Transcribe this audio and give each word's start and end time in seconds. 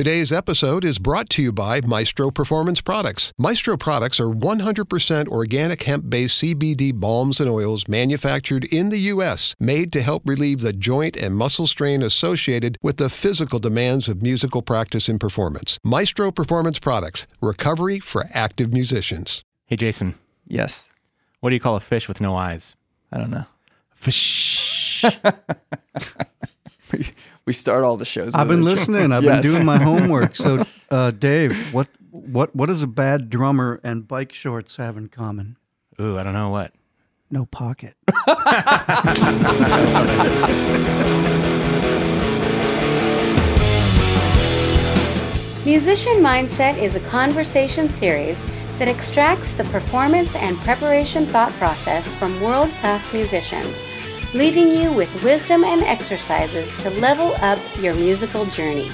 Today's 0.00 0.32
episode 0.32 0.82
is 0.82 0.98
brought 0.98 1.28
to 1.28 1.42
you 1.42 1.52
by 1.52 1.82
Maestro 1.82 2.30
Performance 2.30 2.80
Products. 2.80 3.34
Maestro 3.38 3.76
products 3.76 4.18
are 4.18 4.30
100% 4.30 5.28
organic 5.28 5.82
hemp 5.82 6.08
based 6.08 6.42
CBD 6.42 6.90
balms 6.94 7.38
and 7.38 7.50
oils 7.50 7.86
manufactured 7.86 8.64
in 8.72 8.88
the 8.88 9.00
U.S., 9.12 9.54
made 9.60 9.92
to 9.92 10.00
help 10.00 10.22
relieve 10.24 10.62
the 10.62 10.72
joint 10.72 11.18
and 11.18 11.36
muscle 11.36 11.66
strain 11.66 12.02
associated 12.02 12.78
with 12.80 12.96
the 12.96 13.10
physical 13.10 13.58
demands 13.58 14.08
of 14.08 14.22
musical 14.22 14.62
practice 14.62 15.06
and 15.06 15.20
performance. 15.20 15.78
Maestro 15.84 16.32
Performance 16.32 16.78
Products, 16.78 17.26
recovery 17.42 18.00
for 18.00 18.26
active 18.32 18.72
musicians. 18.72 19.44
Hey, 19.66 19.76
Jason, 19.76 20.14
Yes. 20.46 20.88
what 21.40 21.50
do 21.50 21.54
you 21.56 21.60
call 21.60 21.76
a 21.76 21.80
fish 21.80 22.08
with 22.08 22.22
no 22.22 22.36
eyes? 22.36 22.74
I 23.12 23.18
don't 23.18 23.28
know. 23.28 23.44
Fish. 23.94 25.04
We 27.46 27.52
start 27.52 27.84
all 27.84 27.96
the 27.96 28.04
shows. 28.04 28.34
I've 28.34 28.48
been 28.48 28.64
listening. 28.64 29.12
I've 29.12 29.24
Yes. 29.24 29.42
been 29.42 29.52
doing 29.52 29.64
my 29.64 29.78
homework. 29.82 30.36
So, 30.36 30.64
uh, 30.90 31.10
Dave, 31.10 31.72
what 31.74 31.88
what 32.10 32.54
what 32.54 32.66
does 32.66 32.82
a 32.82 32.86
bad 32.86 33.30
drummer 33.30 33.80
and 33.82 34.06
bike 34.06 34.32
shorts 34.32 34.76
have 34.76 34.96
in 34.96 35.08
common? 35.08 35.56
Ooh, 36.00 36.18
I 36.18 36.22
don't 36.22 36.34
know 36.34 36.50
what. 36.50 36.72
No 37.30 37.46
pocket. 37.46 37.94
Musician 45.64 46.14
Mindset 46.14 46.78
is 46.78 46.96
a 46.96 47.00
conversation 47.00 47.88
series 47.88 48.44
that 48.78 48.88
extracts 48.88 49.52
the 49.52 49.64
performance 49.64 50.34
and 50.34 50.56
preparation 50.58 51.26
thought 51.26 51.52
process 51.52 52.14
from 52.14 52.40
world 52.40 52.70
class 52.80 53.12
musicians, 53.12 53.82
leaving 54.34 54.68
you 54.70 54.92
with 54.92 55.12
wisdom 55.24 55.64
and 55.64 55.82
exercises 55.82 56.76
to 56.76 56.90
level 56.90 57.34
up 57.40 57.58
your 57.80 57.94
musical 57.94 58.46
journey. 58.46 58.90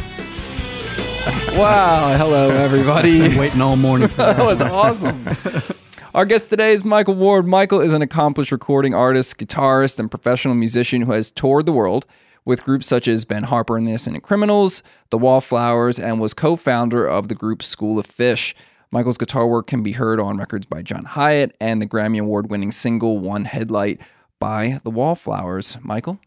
Wow. 1.53 2.17
Hello, 2.17 2.51
everybody. 2.51 3.21
Been 3.21 3.39
waiting 3.39 3.61
all 3.61 3.77
morning 3.77 4.09
for 4.09 4.17
that 4.17 4.37
that. 4.39 4.47
was 4.47 4.63
awesome. 4.63 5.29
Our 6.15 6.25
guest 6.25 6.49
today 6.49 6.73
is 6.73 6.85
Michael 6.85 7.15
Ward. 7.15 7.47
Michael 7.47 7.81
is 7.81 7.93
an 7.93 8.01
accomplished 8.01 8.51
recording 8.51 8.95
artist, 8.95 9.37
guitarist, 9.37 9.99
and 9.99 10.11
professional 10.11 10.55
musician 10.55 11.03
who 11.03 11.13
has 11.13 11.31
toured 11.31 11.67
the 11.67 11.73
world 11.73 12.07
with 12.47 12.65
groups 12.65 12.87
such 12.87 13.07
as 13.07 13.27
Ben 13.27 13.43
Harper 13.43 13.77
and 13.77 13.87
the 13.87 13.91
Innocent 13.91 14.23
Criminals, 14.23 14.83
The 15.11 15.19
Wallflowers, 15.19 15.99
and 16.01 16.19
was 16.19 16.33
co 16.33 16.57
founder 16.57 17.07
of 17.07 17.29
the 17.29 17.35
group 17.35 17.63
School 17.63 17.99
of 17.99 18.07
Fish. 18.07 18.55
Michael's 18.91 19.19
guitar 19.19 19.47
work 19.47 19.67
can 19.67 19.83
be 19.83 19.93
heard 19.93 20.19
on 20.21 20.39
records 20.39 20.65
by 20.65 20.81
John 20.81 21.05
Hiatt 21.05 21.55
and 21.61 21.83
the 21.83 21.87
Grammy 21.87 22.21
Award 22.21 22.49
winning 22.49 22.71
single 22.71 23.19
One 23.19 23.45
Headlight 23.45 24.01
by 24.47 24.79
The 24.85 24.91
Wallflowers. 24.91 25.77
Michael, 25.83 26.21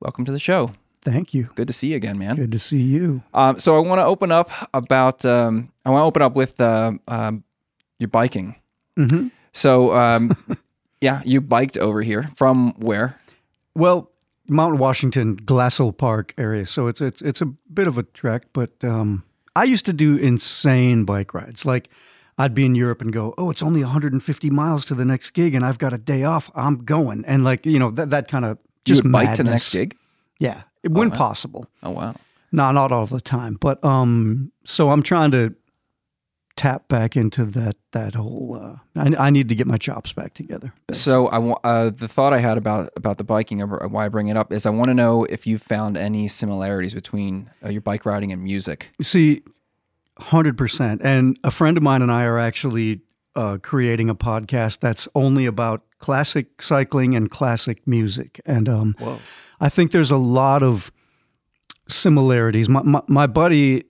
welcome 0.00 0.24
to 0.24 0.32
the 0.32 0.38
show. 0.38 0.70
Thank 1.02 1.34
you. 1.34 1.50
Good 1.56 1.66
to 1.66 1.74
see 1.74 1.88
you 1.90 1.96
again, 1.96 2.18
man. 2.18 2.36
Good 2.36 2.52
to 2.52 2.58
see 2.58 2.80
you. 2.80 3.22
Um, 3.34 3.58
so 3.58 3.76
I 3.76 3.80
want 3.80 3.98
to 3.98 4.04
open 4.06 4.32
up 4.32 4.48
about. 4.72 5.26
Um, 5.26 5.70
I 5.84 5.90
want 5.90 6.00
to 6.00 6.06
open 6.06 6.22
up 6.22 6.34
with 6.34 6.58
uh, 6.58 6.92
um, 7.06 7.44
your 7.98 8.08
biking. 8.08 8.56
hmm 8.96 9.28
So 9.52 9.94
um, 9.94 10.34
yeah, 11.02 11.20
you 11.26 11.42
biked 11.42 11.76
over 11.76 12.00
here 12.00 12.30
from 12.34 12.72
where? 12.78 13.20
Well, 13.74 14.10
Mount 14.48 14.78
Washington, 14.78 15.36
Glassell 15.36 15.94
Park 15.94 16.32
area. 16.38 16.64
So 16.64 16.86
it's 16.86 17.02
it's 17.02 17.20
it's 17.20 17.42
a 17.42 17.46
bit 17.46 17.86
of 17.86 17.98
a 17.98 18.04
trek, 18.04 18.44
but 18.54 18.70
um, 18.82 19.22
I 19.54 19.64
used 19.64 19.84
to 19.84 19.92
do 19.92 20.16
insane 20.16 21.04
bike 21.04 21.34
rides. 21.34 21.66
Like 21.66 21.90
I'd 22.36 22.54
be 22.54 22.66
in 22.66 22.74
Europe 22.74 23.00
and 23.00 23.12
go, 23.12 23.34
"Oh, 23.38 23.50
it's 23.50 23.62
only 23.62 23.82
150 23.82 24.50
miles 24.50 24.84
to 24.86 24.94
the 24.94 25.04
next 25.04 25.30
gig, 25.30 25.54
and 25.54 25.64
I've 25.64 25.78
got 25.78 25.92
a 25.92 25.98
day 25.98 26.24
off. 26.24 26.50
I'm 26.54 26.84
going." 26.84 27.24
And 27.26 27.44
like 27.44 27.64
you 27.64 27.78
know 27.78 27.90
that 27.92 28.10
that 28.10 28.28
kind 28.28 28.44
of 28.44 28.58
just 28.84 29.10
bike 29.10 29.34
to 29.34 29.42
the 29.42 29.50
next 29.50 29.72
gig. 29.72 29.96
Yeah, 30.38 30.62
when 30.82 31.10
wow. 31.10 31.16
possible. 31.16 31.66
Oh 31.82 31.90
wow. 31.90 32.14
No, 32.52 32.70
not 32.70 32.92
all 32.92 33.06
the 33.06 33.20
time, 33.20 33.56
but 33.58 33.84
um, 33.84 34.52
so 34.64 34.90
I'm 34.90 35.02
trying 35.02 35.32
to 35.32 35.56
tap 36.56 36.86
back 36.86 37.16
into 37.16 37.44
that 37.44 37.76
that 37.92 38.14
whole. 38.14 38.58
Uh, 38.60 38.76
I, 38.96 39.26
I 39.26 39.30
need 39.30 39.48
to 39.48 39.54
get 39.54 39.66
my 39.66 39.76
chops 39.76 40.12
back 40.12 40.34
together. 40.34 40.72
So 40.92 41.28
I 41.28 41.38
uh, 41.64 41.90
the 41.90 42.08
thought 42.08 42.32
I 42.32 42.38
had 42.38 42.56
about 42.56 42.92
about 42.96 43.18
the 43.18 43.24
biking, 43.24 43.60
or 43.60 43.88
why 43.88 44.06
I 44.06 44.08
bring 44.08 44.28
it 44.28 44.36
up, 44.36 44.52
is 44.52 44.66
I 44.66 44.70
want 44.70 44.86
to 44.86 44.94
know 44.94 45.24
if 45.24 45.46
you 45.46 45.58
found 45.58 45.96
any 45.96 46.28
similarities 46.28 46.94
between 46.94 47.50
uh, 47.64 47.70
your 47.70 47.80
bike 47.80 48.06
riding 48.06 48.32
and 48.32 48.42
music. 48.42 48.90
See, 49.00 49.42
hundred 50.18 50.56
percent. 50.56 51.00
And 51.04 51.38
a 51.42 51.50
friend 51.50 51.76
of 51.76 51.82
mine 51.82 52.02
and 52.02 52.10
I 52.10 52.24
are 52.24 52.38
actually 52.38 53.00
uh, 53.34 53.58
creating 53.62 54.08
a 54.08 54.14
podcast 54.14 54.80
that's 54.80 55.08
only 55.14 55.46
about 55.46 55.82
classic 55.98 56.60
cycling 56.62 57.14
and 57.14 57.30
classic 57.30 57.86
music. 57.86 58.40
And 58.46 58.68
um, 58.68 58.94
I 59.60 59.68
think 59.68 59.90
there's 59.90 60.10
a 60.10 60.16
lot 60.16 60.62
of 60.62 60.92
similarities. 61.88 62.68
My, 62.68 62.82
my, 62.82 63.02
my 63.08 63.26
buddy 63.26 63.84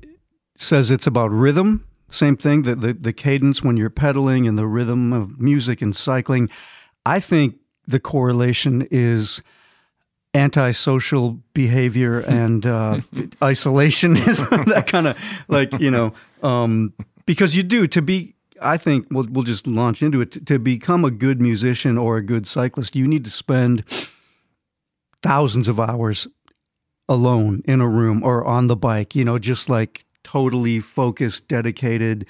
says 0.57 0.91
it's 0.91 1.07
about 1.07 1.31
rhythm. 1.31 1.87
Same 2.09 2.37
thing, 2.37 2.63
the, 2.63 2.77
the, 2.77 2.93
the 2.93 3.13
cadence 3.13 3.63
when 3.63 3.77
you're 3.77 3.91
pedaling 3.91 4.47
and 4.47 4.57
the 4.57 4.67
rhythm 4.67 5.13
of 5.13 5.41
music 5.41 5.83
and 5.83 5.95
cycling. 5.95 6.49
I 7.05 7.19
think 7.21 7.57
the 7.87 8.01
correlation 8.01 8.87
is 8.91 9.43
antisocial 10.35 11.41
behavior 11.53 12.21
and 12.29 12.67
uh, 12.67 13.01
isolation 13.43 14.17
is 14.17 14.39
that 14.49 14.87
kind 14.87 15.07
of 15.07 15.45
like 15.49 15.73
you 15.81 15.91
know 15.91 16.13
um, 16.43 16.93
because 17.27 17.57
you 17.57 17.63
do 17.63 17.87
to 17.87 18.03
be 18.03 18.35
i 18.61 18.77
think 18.77 19.07
we'll, 19.11 19.27
we'll 19.31 19.45
just 19.45 19.67
launch 19.67 20.03
into 20.03 20.21
it. 20.21 20.33
To, 20.33 20.41
to 20.41 20.59
become 20.59 21.05
a 21.05 21.11
good 21.11 21.41
musician 21.41 21.99
or 21.99 22.17
a 22.17 22.23
good 22.23 22.47
cyclist 22.47 22.97
you 22.97 23.07
need 23.07 23.25
to 23.25 23.31
spend 23.31 23.85
thousands 25.23 25.69
of 25.69 25.81
hours 25.81 26.27
alone 27.09 27.63
in 27.67 27.81
a 27.81 27.89
room 27.89 28.23
or 28.23 28.45
on 28.45 28.67
the 28.67 28.77
bike 28.77 29.15
you 29.15 29.25
know 29.25 29.39
just 29.39 29.69
like 29.69 30.05
totally 30.23 30.81
focused 30.81 31.47
dedicated 31.49 32.27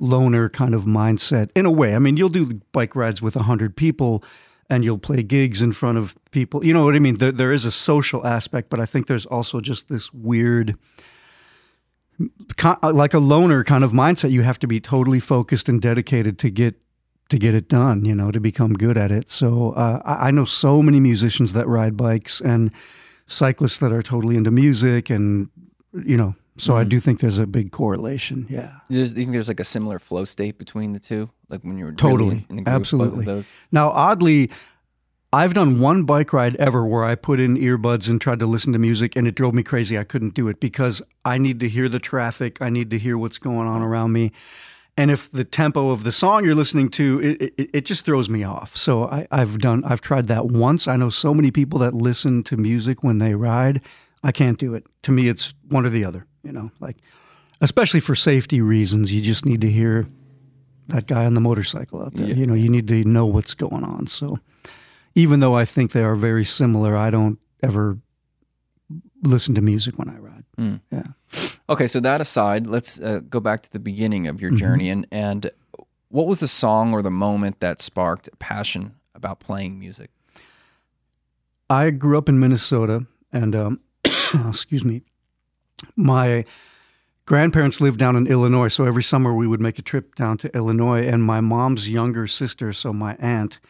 loner 0.00 0.48
kind 0.48 0.74
of 0.74 0.84
mindset 0.84 1.50
in 1.54 1.66
a 1.66 1.70
way. 1.70 1.94
I 1.94 1.98
mean 1.98 2.16
you'll 2.16 2.28
do 2.28 2.60
bike 2.72 2.96
rides 2.96 3.22
with 3.22 3.36
100 3.36 3.76
people 3.76 4.24
and 4.74 4.84
you'll 4.84 4.98
play 4.98 5.22
gigs 5.22 5.62
in 5.62 5.72
front 5.72 5.98
of 5.98 6.16
people. 6.32 6.64
You 6.64 6.74
know 6.74 6.84
what 6.84 6.96
I 6.96 6.98
mean? 6.98 7.18
There, 7.18 7.32
there 7.32 7.52
is 7.52 7.64
a 7.64 7.70
social 7.70 8.26
aspect, 8.26 8.68
but 8.68 8.80
I 8.80 8.86
think 8.86 9.06
there's 9.06 9.26
also 9.26 9.60
just 9.60 9.88
this 9.88 10.12
weird, 10.12 10.76
like 12.82 13.14
a 13.14 13.18
loner 13.18 13.62
kind 13.62 13.84
of 13.84 13.92
mindset. 13.92 14.32
You 14.32 14.42
have 14.42 14.58
to 14.58 14.66
be 14.66 14.80
totally 14.80 15.20
focused 15.20 15.68
and 15.68 15.80
dedicated 15.80 16.38
to 16.40 16.50
get 16.50 16.74
to 17.30 17.38
get 17.38 17.54
it 17.54 17.68
done. 17.68 18.04
You 18.04 18.14
know, 18.14 18.32
to 18.32 18.40
become 18.40 18.74
good 18.74 18.98
at 18.98 19.12
it. 19.12 19.30
So 19.30 19.72
uh, 19.72 20.02
I, 20.04 20.28
I 20.28 20.30
know 20.32 20.44
so 20.44 20.82
many 20.82 20.98
musicians 20.98 21.52
that 21.52 21.68
ride 21.68 21.96
bikes 21.96 22.40
and 22.40 22.72
cyclists 23.26 23.78
that 23.78 23.92
are 23.92 24.02
totally 24.02 24.36
into 24.36 24.50
music, 24.50 25.08
and 25.08 25.48
you 25.92 26.16
know. 26.16 26.34
So 26.56 26.76
I 26.76 26.82
mm-hmm. 26.82 26.88
do 26.90 27.00
think 27.00 27.20
there's 27.20 27.38
a 27.38 27.46
big 27.46 27.72
correlation. 27.72 28.46
Yeah. 28.48 28.72
There's, 28.88 29.12
you 29.12 29.22
think 29.22 29.32
there's 29.32 29.48
like 29.48 29.60
a 29.60 29.64
similar 29.64 29.98
flow 29.98 30.24
state 30.24 30.56
between 30.56 30.92
the 30.92 31.00
two, 31.00 31.30
like 31.48 31.62
when 31.62 31.78
you 31.78 31.84
were 31.84 31.92
Totally. 31.92 32.28
really 32.30 32.46
in 32.48 32.56
the 32.56 32.62
groove 32.62 32.66
of 32.66 32.74
both 32.74 32.74
of 32.74 32.80
Absolutely. 32.80 33.24
those? 33.24 33.50
Now, 33.72 33.90
oddly, 33.90 34.50
I've 35.32 35.52
done 35.52 35.80
one 35.80 36.04
bike 36.04 36.32
ride 36.32 36.54
ever 36.56 36.86
where 36.86 37.02
I 37.02 37.16
put 37.16 37.40
in 37.40 37.56
earbuds 37.56 38.08
and 38.08 38.20
tried 38.20 38.38
to 38.38 38.46
listen 38.46 38.72
to 38.72 38.78
music, 38.78 39.16
and 39.16 39.26
it 39.26 39.34
drove 39.34 39.52
me 39.52 39.64
crazy. 39.64 39.98
I 39.98 40.04
couldn't 40.04 40.34
do 40.34 40.46
it 40.46 40.60
because 40.60 41.02
I 41.24 41.38
need 41.38 41.58
to 41.58 41.68
hear 41.68 41.88
the 41.88 41.98
traffic. 41.98 42.62
I 42.62 42.70
need 42.70 42.88
to 42.90 42.98
hear 43.00 43.18
what's 43.18 43.38
going 43.38 43.66
on 43.66 43.82
around 43.82 44.12
me. 44.12 44.30
And 44.96 45.10
if 45.10 45.28
the 45.32 45.42
tempo 45.42 45.90
of 45.90 46.04
the 46.04 46.12
song 46.12 46.44
you're 46.44 46.54
listening 46.54 46.88
to, 46.90 47.20
it, 47.20 47.52
it, 47.58 47.70
it 47.74 47.84
just 47.84 48.04
throws 48.04 48.28
me 48.28 48.44
off. 48.44 48.76
So 48.76 49.06
I, 49.06 49.26
I've 49.32 49.58
done, 49.58 49.82
I've 49.84 50.00
tried 50.00 50.28
that 50.28 50.46
once. 50.46 50.86
I 50.86 50.94
know 50.94 51.10
so 51.10 51.34
many 51.34 51.50
people 51.50 51.80
that 51.80 51.94
listen 51.94 52.44
to 52.44 52.56
music 52.56 53.02
when 53.02 53.18
they 53.18 53.34
ride. 53.34 53.80
I 54.22 54.30
can't 54.30 54.56
do 54.56 54.72
it. 54.74 54.86
To 55.02 55.10
me, 55.10 55.26
it's 55.26 55.52
one 55.68 55.84
or 55.84 55.90
the 55.90 56.04
other. 56.04 56.28
You 56.44 56.52
know, 56.52 56.70
like 56.80 56.96
especially 57.60 58.00
for 58.00 58.14
safety 58.14 58.60
reasons, 58.60 59.12
you 59.12 59.20
just 59.20 59.44
need 59.46 59.60
to 59.62 59.70
hear 59.70 60.06
that 60.88 61.06
guy 61.06 61.24
on 61.24 61.34
the 61.34 61.40
motorcycle 61.40 62.02
out 62.02 62.14
there. 62.14 62.26
Yeah. 62.26 62.34
You 62.34 62.46
know, 62.46 62.54
you 62.54 62.68
need 62.68 62.86
to 62.88 63.04
know 63.04 63.24
what's 63.26 63.54
going 63.54 63.82
on. 63.84 64.06
So 64.06 64.38
even 65.14 65.40
though 65.40 65.56
I 65.56 65.64
think 65.64 65.92
they 65.92 66.02
are 66.02 66.14
very 66.14 66.44
similar, 66.44 66.96
I 66.96 67.08
don't 67.10 67.38
ever 67.62 67.98
listen 69.22 69.54
to 69.54 69.62
music 69.62 69.98
when 69.98 70.10
I 70.10 70.18
ride. 70.18 70.44
Mm. 70.58 70.80
Yeah. 70.90 71.02
Okay, 71.70 71.86
so 71.86 71.98
that 72.00 72.20
aside, 72.20 72.66
let's 72.66 73.00
uh, 73.00 73.20
go 73.30 73.40
back 73.40 73.62
to 73.62 73.72
the 73.72 73.78
beginning 73.78 74.26
of 74.26 74.40
your 74.40 74.50
Mm-hmm. 74.50 74.58
journey 74.58 74.90
and 74.90 75.06
and 75.10 75.50
what 76.08 76.26
was 76.26 76.38
the 76.40 76.46
song 76.48 76.92
or 76.92 77.02
the 77.02 77.10
moment 77.10 77.58
that 77.60 77.80
sparked 77.80 78.28
passion 78.38 78.94
about 79.16 79.40
playing 79.40 79.78
music? 79.80 80.10
I 81.70 81.90
grew 81.90 82.18
up 82.18 82.28
in 82.28 82.38
Minnesota, 82.38 83.06
and 83.32 83.56
um, 83.56 83.80
excuse 84.48 84.84
me, 84.84 85.02
my 85.96 86.44
grandparents 87.26 87.80
lived 87.80 87.98
down 87.98 88.16
in 88.16 88.26
Illinois. 88.26 88.68
So 88.68 88.84
every 88.84 89.02
summer 89.02 89.34
we 89.34 89.46
would 89.46 89.60
make 89.60 89.78
a 89.78 89.82
trip 89.82 90.14
down 90.14 90.38
to 90.38 90.56
Illinois, 90.56 91.06
and 91.06 91.22
my 91.22 91.40
mom's 91.40 91.90
younger 91.90 92.26
sister, 92.26 92.72
so 92.72 92.92
my 92.92 93.16
aunt, 93.18 93.60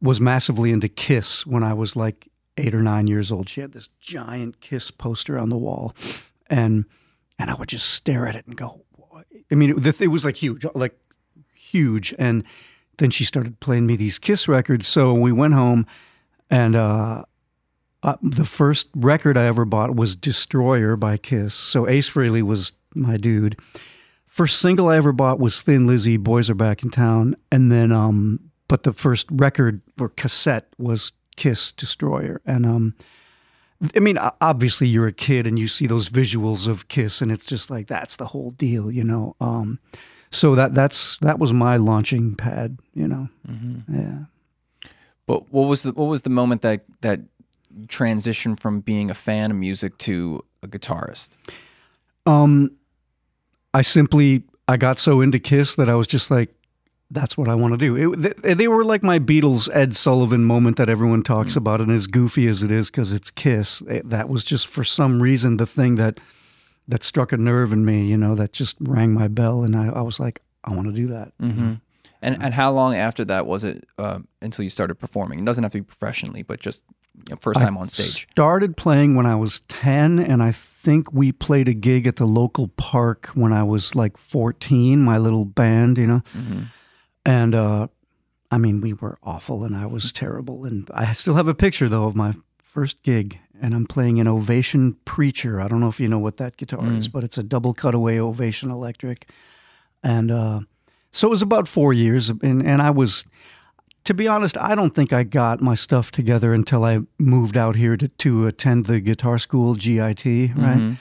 was 0.00 0.20
massively 0.20 0.70
into 0.70 0.88
Kiss 0.88 1.46
when 1.46 1.62
I 1.62 1.72
was 1.72 1.96
like 1.96 2.28
eight 2.56 2.74
or 2.74 2.82
nine 2.82 3.06
years 3.06 3.32
old. 3.32 3.48
She 3.48 3.60
had 3.60 3.72
this 3.72 3.88
giant 4.00 4.60
Kiss 4.60 4.90
poster 4.90 5.38
on 5.38 5.48
the 5.48 5.56
wall, 5.56 5.94
and 6.48 6.84
and 7.38 7.50
I 7.50 7.54
would 7.54 7.68
just 7.68 7.90
stare 7.90 8.26
at 8.26 8.36
it 8.36 8.46
and 8.46 8.56
go. 8.56 8.82
I 9.50 9.54
mean, 9.54 9.86
it, 9.86 10.00
it 10.00 10.08
was 10.08 10.24
like 10.24 10.36
huge, 10.36 10.64
like 10.74 10.98
huge. 11.54 12.14
And 12.18 12.44
then 12.98 13.10
she 13.10 13.24
started 13.24 13.60
playing 13.60 13.86
me 13.86 13.96
these 13.96 14.18
Kiss 14.18 14.48
records. 14.48 14.86
So 14.86 15.12
we 15.12 15.32
went 15.32 15.54
home, 15.54 15.86
and 16.50 16.74
uh, 16.74 17.24
uh, 18.06 18.16
the 18.22 18.44
first 18.44 18.88
record 18.94 19.36
I 19.36 19.46
ever 19.46 19.64
bought 19.64 19.96
was 19.96 20.14
Destroyer 20.14 20.96
by 20.96 21.16
Kiss. 21.16 21.54
So 21.54 21.88
Ace 21.88 22.08
Frehley 22.08 22.40
was 22.40 22.72
my 22.94 23.16
dude. 23.16 23.58
First 24.26 24.60
single 24.60 24.88
I 24.88 24.96
ever 24.96 25.12
bought 25.12 25.40
was 25.40 25.60
Thin 25.60 25.88
Lizzy, 25.88 26.16
Boys 26.16 26.48
Are 26.48 26.54
Back 26.54 26.84
in 26.84 26.90
Town. 26.90 27.34
And 27.50 27.72
then, 27.72 27.90
um, 27.90 28.38
but 28.68 28.84
the 28.84 28.92
first 28.92 29.26
record 29.30 29.82
or 29.98 30.08
cassette 30.08 30.68
was 30.78 31.12
Kiss 31.34 31.72
Destroyer. 31.72 32.40
And, 32.46 32.64
um, 32.64 32.94
I 33.96 33.98
mean, 33.98 34.18
obviously 34.40 34.86
you're 34.86 35.08
a 35.08 35.12
kid 35.12 35.44
and 35.44 35.58
you 35.58 35.66
see 35.66 35.88
those 35.88 36.08
visuals 36.08 36.68
of 36.68 36.86
Kiss 36.86 37.20
and 37.20 37.32
it's 37.32 37.44
just 37.44 37.70
like, 37.70 37.88
that's 37.88 38.16
the 38.16 38.26
whole 38.26 38.52
deal, 38.52 38.88
you 38.88 39.02
know? 39.02 39.34
Um, 39.40 39.80
so 40.30 40.54
that, 40.54 40.74
that's, 40.74 41.16
that 41.18 41.40
was 41.40 41.52
my 41.52 41.76
launching 41.76 42.36
pad, 42.36 42.78
you 42.94 43.08
know? 43.08 43.28
Yeah. 43.92 44.18
But 45.26 45.52
what 45.52 45.68
was 45.68 45.82
the 45.82 45.92
what 45.92 46.06
was 46.06 46.22
the 46.22 46.30
moment 46.30 46.62
that 46.62 46.84
that 47.00 47.20
you 47.76 47.86
transitioned 47.86 48.60
from 48.60 48.80
being 48.80 49.10
a 49.10 49.14
fan 49.14 49.50
of 49.50 49.56
music 49.56 49.98
to 49.98 50.44
a 50.62 50.68
guitarist? 50.68 51.36
Um, 52.24 52.72
I 53.74 53.82
simply 53.82 54.42
I 54.68 54.76
got 54.76 54.98
so 54.98 55.20
into 55.20 55.38
Kiss 55.38 55.76
that 55.76 55.88
I 55.88 55.94
was 55.94 56.06
just 56.06 56.30
like, 56.30 56.52
that's 57.10 57.38
what 57.38 57.48
I 57.48 57.54
want 57.54 57.72
to 57.74 57.78
do. 57.78 58.14
It, 58.14 58.42
they, 58.42 58.54
they 58.54 58.68
were 58.68 58.84
like 58.84 59.04
my 59.04 59.18
Beatles 59.20 59.68
Ed 59.72 59.94
Sullivan 59.94 60.44
moment 60.44 60.76
that 60.76 60.88
everyone 60.88 61.22
talks 61.22 61.54
about, 61.54 61.80
and 61.80 61.90
as 61.92 62.08
goofy 62.08 62.48
as 62.48 62.62
it 62.64 62.72
is 62.72 62.90
because 62.90 63.12
it's 63.12 63.30
Kiss, 63.30 63.80
it- 63.82 64.10
that 64.10 64.28
was 64.28 64.42
just 64.44 64.66
for 64.66 64.82
some 64.82 65.22
reason 65.22 65.56
the 65.56 65.66
thing 65.66 65.94
that 65.96 66.18
that 66.88 67.02
struck 67.02 67.32
a 67.32 67.36
nerve 67.36 67.72
in 67.72 67.84
me. 67.84 68.06
You 68.06 68.16
know, 68.16 68.34
that 68.34 68.52
just 68.52 68.76
rang 68.80 69.12
my 69.12 69.28
bell, 69.28 69.62
and 69.62 69.76
I, 69.76 69.88
I 69.88 70.00
was 70.02 70.18
like, 70.18 70.42
I 70.64 70.74
want 70.74 70.88
to 70.88 70.92
do 70.92 71.06
that. 71.08 71.32
Mm-hmm. 71.40 71.74
And 72.22 72.42
and 72.42 72.54
how 72.54 72.72
long 72.72 72.96
after 72.96 73.24
that 73.26 73.46
was 73.46 73.62
it 73.62 73.84
uh, 73.98 74.18
until 74.42 74.64
you 74.64 74.70
started 74.70 74.96
performing? 74.96 75.38
It 75.38 75.44
doesn't 75.44 75.62
have 75.62 75.72
to 75.72 75.78
be 75.78 75.84
professionally, 75.84 76.42
but 76.42 76.58
just 76.58 76.82
first 77.40 77.60
time 77.60 77.76
on 77.76 77.88
stage. 77.88 78.28
Started 78.30 78.76
playing 78.76 79.14
when 79.16 79.26
I 79.26 79.34
was 79.34 79.60
10, 79.68 80.18
and 80.18 80.42
I 80.42 80.52
think 80.52 81.12
we 81.12 81.32
played 81.32 81.68
a 81.68 81.74
gig 81.74 82.06
at 82.06 82.16
the 82.16 82.26
local 82.26 82.68
park 82.68 83.26
when 83.34 83.52
I 83.52 83.62
was 83.62 83.94
like 83.94 84.16
14, 84.16 85.02
my 85.02 85.18
little 85.18 85.44
band, 85.44 85.98
you 85.98 86.06
know. 86.06 86.22
And 87.24 87.54
uh, 87.54 87.88
I 88.50 88.58
mean, 88.58 88.80
we 88.80 88.92
were 88.92 89.18
awful, 89.22 89.64
and 89.64 89.76
I 89.76 89.86
was 89.86 90.12
terrible. 90.12 90.64
And 90.64 90.88
I 90.94 91.12
still 91.12 91.34
have 91.34 91.48
a 91.48 91.54
picture, 91.54 91.88
though, 91.88 92.04
of 92.04 92.14
my 92.14 92.34
first 92.62 93.02
gig, 93.02 93.38
and 93.60 93.74
I'm 93.74 93.86
playing 93.86 94.20
an 94.20 94.28
Ovation 94.28 94.96
Preacher. 95.04 95.60
I 95.60 95.66
don't 95.68 95.80
know 95.80 95.88
if 95.88 95.98
you 95.98 96.08
know 96.08 96.18
what 96.18 96.36
that 96.36 96.56
guitar 96.56 96.86
is, 96.92 97.08
but 97.08 97.24
it's 97.24 97.38
a 97.38 97.42
double 97.42 97.74
cutaway 97.74 98.18
Ovation 98.18 98.70
electric. 98.70 99.28
And 100.02 100.30
uh, 100.30 100.60
so 101.10 101.26
it 101.26 101.30
was 101.30 101.42
about 101.42 101.66
four 101.66 101.92
years, 101.92 102.28
and, 102.28 102.62
and 102.64 102.80
I 102.82 102.90
was 102.90 103.24
to 104.06 104.14
be 104.14 104.28
honest, 104.28 104.56
I 104.56 104.74
don't 104.76 104.94
think 104.94 105.12
I 105.12 105.24
got 105.24 105.60
my 105.60 105.74
stuff 105.74 106.12
together 106.12 106.54
until 106.54 106.84
I 106.84 107.00
moved 107.18 107.56
out 107.56 107.74
here 107.74 107.96
to, 107.96 108.06
to 108.08 108.46
attend 108.46 108.86
the 108.86 109.00
guitar 109.00 109.36
school, 109.38 109.74
GIT, 109.74 110.24
right? 110.56 110.96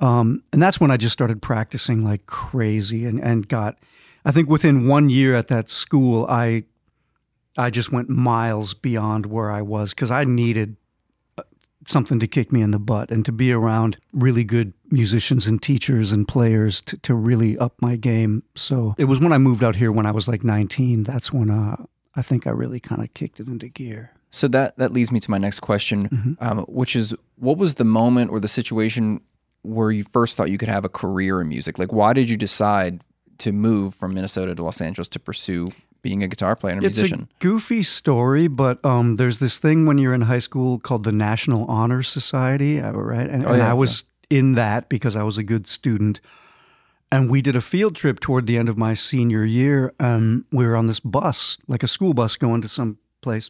Um, 0.00 0.42
and 0.52 0.62
that's 0.62 0.80
when 0.80 0.90
I 0.90 0.96
just 0.96 1.12
started 1.12 1.42
practicing 1.42 2.02
like 2.02 2.24
crazy 2.26 3.04
and, 3.04 3.20
and 3.20 3.46
got, 3.46 3.78
I 4.24 4.30
think 4.30 4.48
within 4.48 4.88
one 4.88 5.10
year 5.10 5.34
at 5.34 5.48
that 5.48 5.68
school, 5.68 6.26
I, 6.28 6.64
I 7.56 7.68
just 7.68 7.92
went 7.92 8.08
miles 8.08 8.72
beyond 8.72 9.26
where 9.26 9.50
I 9.50 9.60
was 9.60 9.90
because 9.90 10.10
I 10.10 10.24
needed 10.24 10.76
uh, 11.36 11.42
something 11.84 12.18
to 12.20 12.26
kick 12.26 12.50
me 12.50 12.62
in 12.62 12.70
the 12.70 12.78
butt 12.78 13.10
and 13.10 13.26
to 13.26 13.32
be 13.32 13.52
around 13.52 13.98
really 14.14 14.44
good 14.44 14.72
musicians 14.90 15.46
and 15.46 15.60
teachers 15.60 16.12
and 16.12 16.26
players 16.26 16.80
to, 16.82 16.96
to 16.98 17.14
really 17.14 17.58
up 17.58 17.74
my 17.82 17.96
game. 17.96 18.42
So 18.54 18.94
it 18.96 19.04
was 19.04 19.20
when 19.20 19.32
I 19.32 19.38
moved 19.38 19.62
out 19.62 19.76
here 19.76 19.92
when 19.92 20.06
I 20.06 20.12
was 20.12 20.28
like 20.28 20.44
19. 20.44 21.02
That's 21.02 21.30
when 21.30 21.50
uh, 21.50 21.84
I 22.18 22.22
think 22.22 22.46
I 22.46 22.50
really 22.50 22.80
kind 22.80 23.02
of 23.02 23.12
kicked 23.14 23.38
it 23.40 23.46
into 23.48 23.68
gear. 23.68 24.10
So 24.30 24.48
that 24.48 24.76
that 24.78 24.92
leads 24.92 25.10
me 25.10 25.20
to 25.20 25.30
my 25.30 25.38
next 25.38 25.60
question, 25.60 26.36
um, 26.40 26.58
which 26.80 26.94
is, 26.94 27.14
what 27.36 27.56
was 27.56 27.74
the 27.74 27.84
moment 27.84 28.30
or 28.30 28.40
the 28.40 28.48
situation 28.48 29.20
where 29.62 29.90
you 29.90 30.04
first 30.04 30.36
thought 30.36 30.50
you 30.50 30.58
could 30.58 30.68
have 30.68 30.84
a 30.84 30.88
career 30.88 31.40
in 31.40 31.48
music? 31.48 31.78
Like, 31.78 31.92
why 31.92 32.12
did 32.12 32.28
you 32.28 32.36
decide 32.36 33.02
to 33.38 33.52
move 33.52 33.94
from 33.94 34.14
Minnesota 34.14 34.54
to 34.54 34.62
Los 34.62 34.80
Angeles 34.80 35.08
to 35.08 35.18
pursue 35.18 35.66
being 36.02 36.22
a 36.22 36.28
guitar 36.28 36.54
player 36.56 36.74
and 36.74 36.82
a 36.84 36.86
It's 36.86 36.96
musician? 36.98 37.28
a 37.30 37.42
goofy 37.42 37.82
story, 37.82 38.48
but 38.48 38.84
um, 38.84 39.16
there's 39.16 39.38
this 39.38 39.58
thing 39.58 39.86
when 39.86 39.96
you're 39.98 40.14
in 40.14 40.22
high 40.22 40.38
school 40.40 40.78
called 40.78 41.04
the 41.04 41.12
National 41.12 41.64
Honor 41.66 42.02
Society, 42.02 42.80
uh, 42.80 42.92
right? 42.92 43.28
And, 43.28 43.44
Oh, 43.46 43.52
and 43.54 43.62
I 43.62 43.74
was 43.74 44.04
in 44.30 44.54
that 44.54 44.88
because 44.88 45.16
I 45.16 45.22
was 45.22 45.38
a 45.38 45.42
good 45.42 45.66
student. 45.66 46.20
And 47.10 47.30
we 47.30 47.40
did 47.40 47.56
a 47.56 47.60
field 47.60 47.94
trip 47.94 48.20
toward 48.20 48.46
the 48.46 48.58
end 48.58 48.68
of 48.68 48.76
my 48.76 48.94
senior 48.94 49.44
year. 49.44 49.94
Um, 49.98 50.44
we 50.52 50.66
were 50.66 50.76
on 50.76 50.88
this 50.88 51.00
bus, 51.00 51.56
like 51.66 51.82
a 51.82 51.88
school 51.88 52.12
bus, 52.12 52.36
going 52.36 52.60
to 52.62 52.68
some 52.68 52.98
place, 53.22 53.48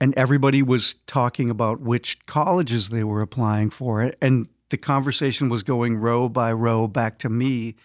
and 0.00 0.12
everybody 0.16 0.62
was 0.62 0.94
talking 1.06 1.50
about 1.50 1.80
which 1.80 2.24
colleges 2.26 2.88
they 2.88 3.04
were 3.04 3.22
applying 3.22 3.70
for. 3.70 4.12
And 4.20 4.48
the 4.70 4.76
conversation 4.76 5.48
was 5.48 5.62
going 5.62 5.98
row 5.98 6.28
by 6.28 6.52
row 6.52 6.88
back 6.88 7.18
to 7.20 7.28
me 7.28 7.76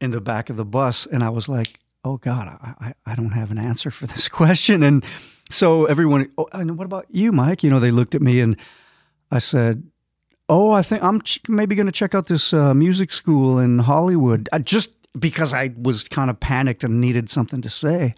in 0.00 0.10
the 0.10 0.20
back 0.20 0.48
of 0.48 0.56
the 0.56 0.64
bus, 0.64 1.06
and 1.06 1.22
I 1.22 1.28
was 1.28 1.48
like, 1.48 1.78
"Oh 2.02 2.16
God, 2.16 2.48
I, 2.48 2.74
I, 2.86 2.94
I 3.12 3.14
don't 3.14 3.32
have 3.32 3.50
an 3.50 3.58
answer 3.58 3.90
for 3.90 4.06
this 4.06 4.28
question." 4.40 4.82
And 4.82 5.04
so 5.50 5.84
everyone, 5.84 6.30
oh, 6.38 6.48
and 6.52 6.78
what 6.78 6.86
about 6.86 7.06
you, 7.10 7.32
Mike? 7.32 7.62
You 7.62 7.68
know, 7.68 7.80
they 7.80 7.90
looked 7.90 8.14
at 8.14 8.22
me, 8.22 8.40
and 8.40 8.56
I 9.30 9.38
said, 9.38 9.82
"Oh, 10.50 10.72
I 10.72 10.82
think 10.82 11.02
I'm 11.02 11.20
ch- 11.22 11.40
maybe 11.48 11.74
going 11.74 11.86
to 11.86 11.92
check 11.92 12.14
out 12.14 12.26
this 12.26 12.52
uh, 12.52 12.74
music 12.74 13.10
school 13.12 13.58
in 13.58 13.78
Hollywood." 13.80 14.48
I 14.52 14.58
just 14.58 14.90
because 15.18 15.52
I 15.54 15.70
was 15.80 16.08
kind 16.08 16.28
of 16.30 16.38
panicked 16.40 16.84
and 16.84 17.00
needed 17.00 17.30
something 17.30 17.62
to 17.62 17.68
say. 17.68 18.14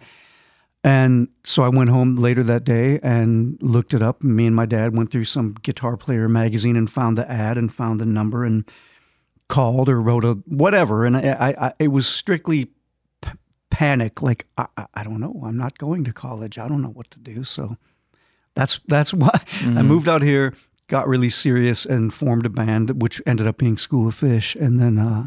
And 0.85 1.29
so 1.45 1.63
I 1.63 1.69
went 1.69 1.89
home 1.89 2.15
later 2.15 2.43
that 2.43 2.65
day 2.65 2.99
and 3.01 3.57
looked 3.61 3.93
it 3.93 4.01
up. 4.01 4.21
Me 4.21 4.45
and 4.45 4.55
my 4.55 4.65
dad 4.65 4.97
went 4.97 5.11
through 5.11 5.23
some 5.25 5.55
guitar 5.61 5.95
player 5.95 6.27
magazine 6.27 6.75
and 6.75 6.89
found 6.91 7.17
the 7.17 7.29
ad 7.31 7.57
and 7.57 7.73
found 7.73 8.01
the 8.01 8.05
number 8.05 8.43
and 8.43 8.65
called 9.47 9.87
or 9.87 10.01
wrote 10.01 10.25
a 10.25 10.33
whatever. 10.45 11.05
And 11.05 11.15
I, 11.15 11.21
I, 11.21 11.67
I 11.67 11.73
it 11.79 11.87
was 11.87 12.05
strictly 12.05 12.65
p- 13.21 13.31
panic. 13.69 14.21
Like 14.21 14.45
I, 14.57 14.65
I- 14.75 14.85
I 14.95 15.03
don't 15.03 15.21
know. 15.21 15.41
I'm 15.45 15.57
not 15.57 15.77
going 15.77 16.03
to 16.03 16.11
college. 16.13 16.57
I 16.57 16.67
don't 16.67 16.81
know 16.81 16.89
what 16.89 17.09
to 17.11 17.19
do. 17.19 17.45
So 17.45 17.77
that's 18.55 18.81
that's 18.87 19.13
why 19.23 19.39
I 19.61 19.81
moved 19.83 20.09
out 20.09 20.21
here, 20.21 20.53
got 20.93 21.07
really 21.07 21.29
serious, 21.29 21.85
and 21.85 22.13
formed 22.13 22.45
a 22.45 22.49
band, 22.49 23.01
which 23.01 23.19
ended 23.25 23.47
up 23.47 23.57
being 23.57 23.77
School 23.77 24.07
of 24.07 24.13
Fish. 24.15 24.53
And 24.55 24.79
then 24.79 24.99
uh, 24.99 25.25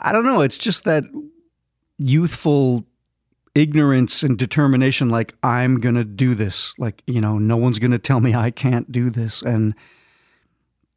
I 0.00 0.10
don't 0.12 0.24
know. 0.24 0.40
It's 0.40 0.56
just 0.58 0.84
that 0.84 1.04
youthful 1.98 2.84
ignorance 3.54 4.22
and 4.22 4.38
determination 4.38 5.08
like 5.10 5.34
i'm 5.42 5.76
gonna 5.78 6.04
do 6.04 6.36
this 6.36 6.72
like 6.78 7.02
you 7.06 7.20
know 7.20 7.36
no 7.36 7.56
one's 7.56 7.80
gonna 7.80 7.98
tell 7.98 8.20
me 8.20 8.32
i 8.32 8.48
can't 8.48 8.92
do 8.92 9.10
this 9.10 9.42
and 9.42 9.74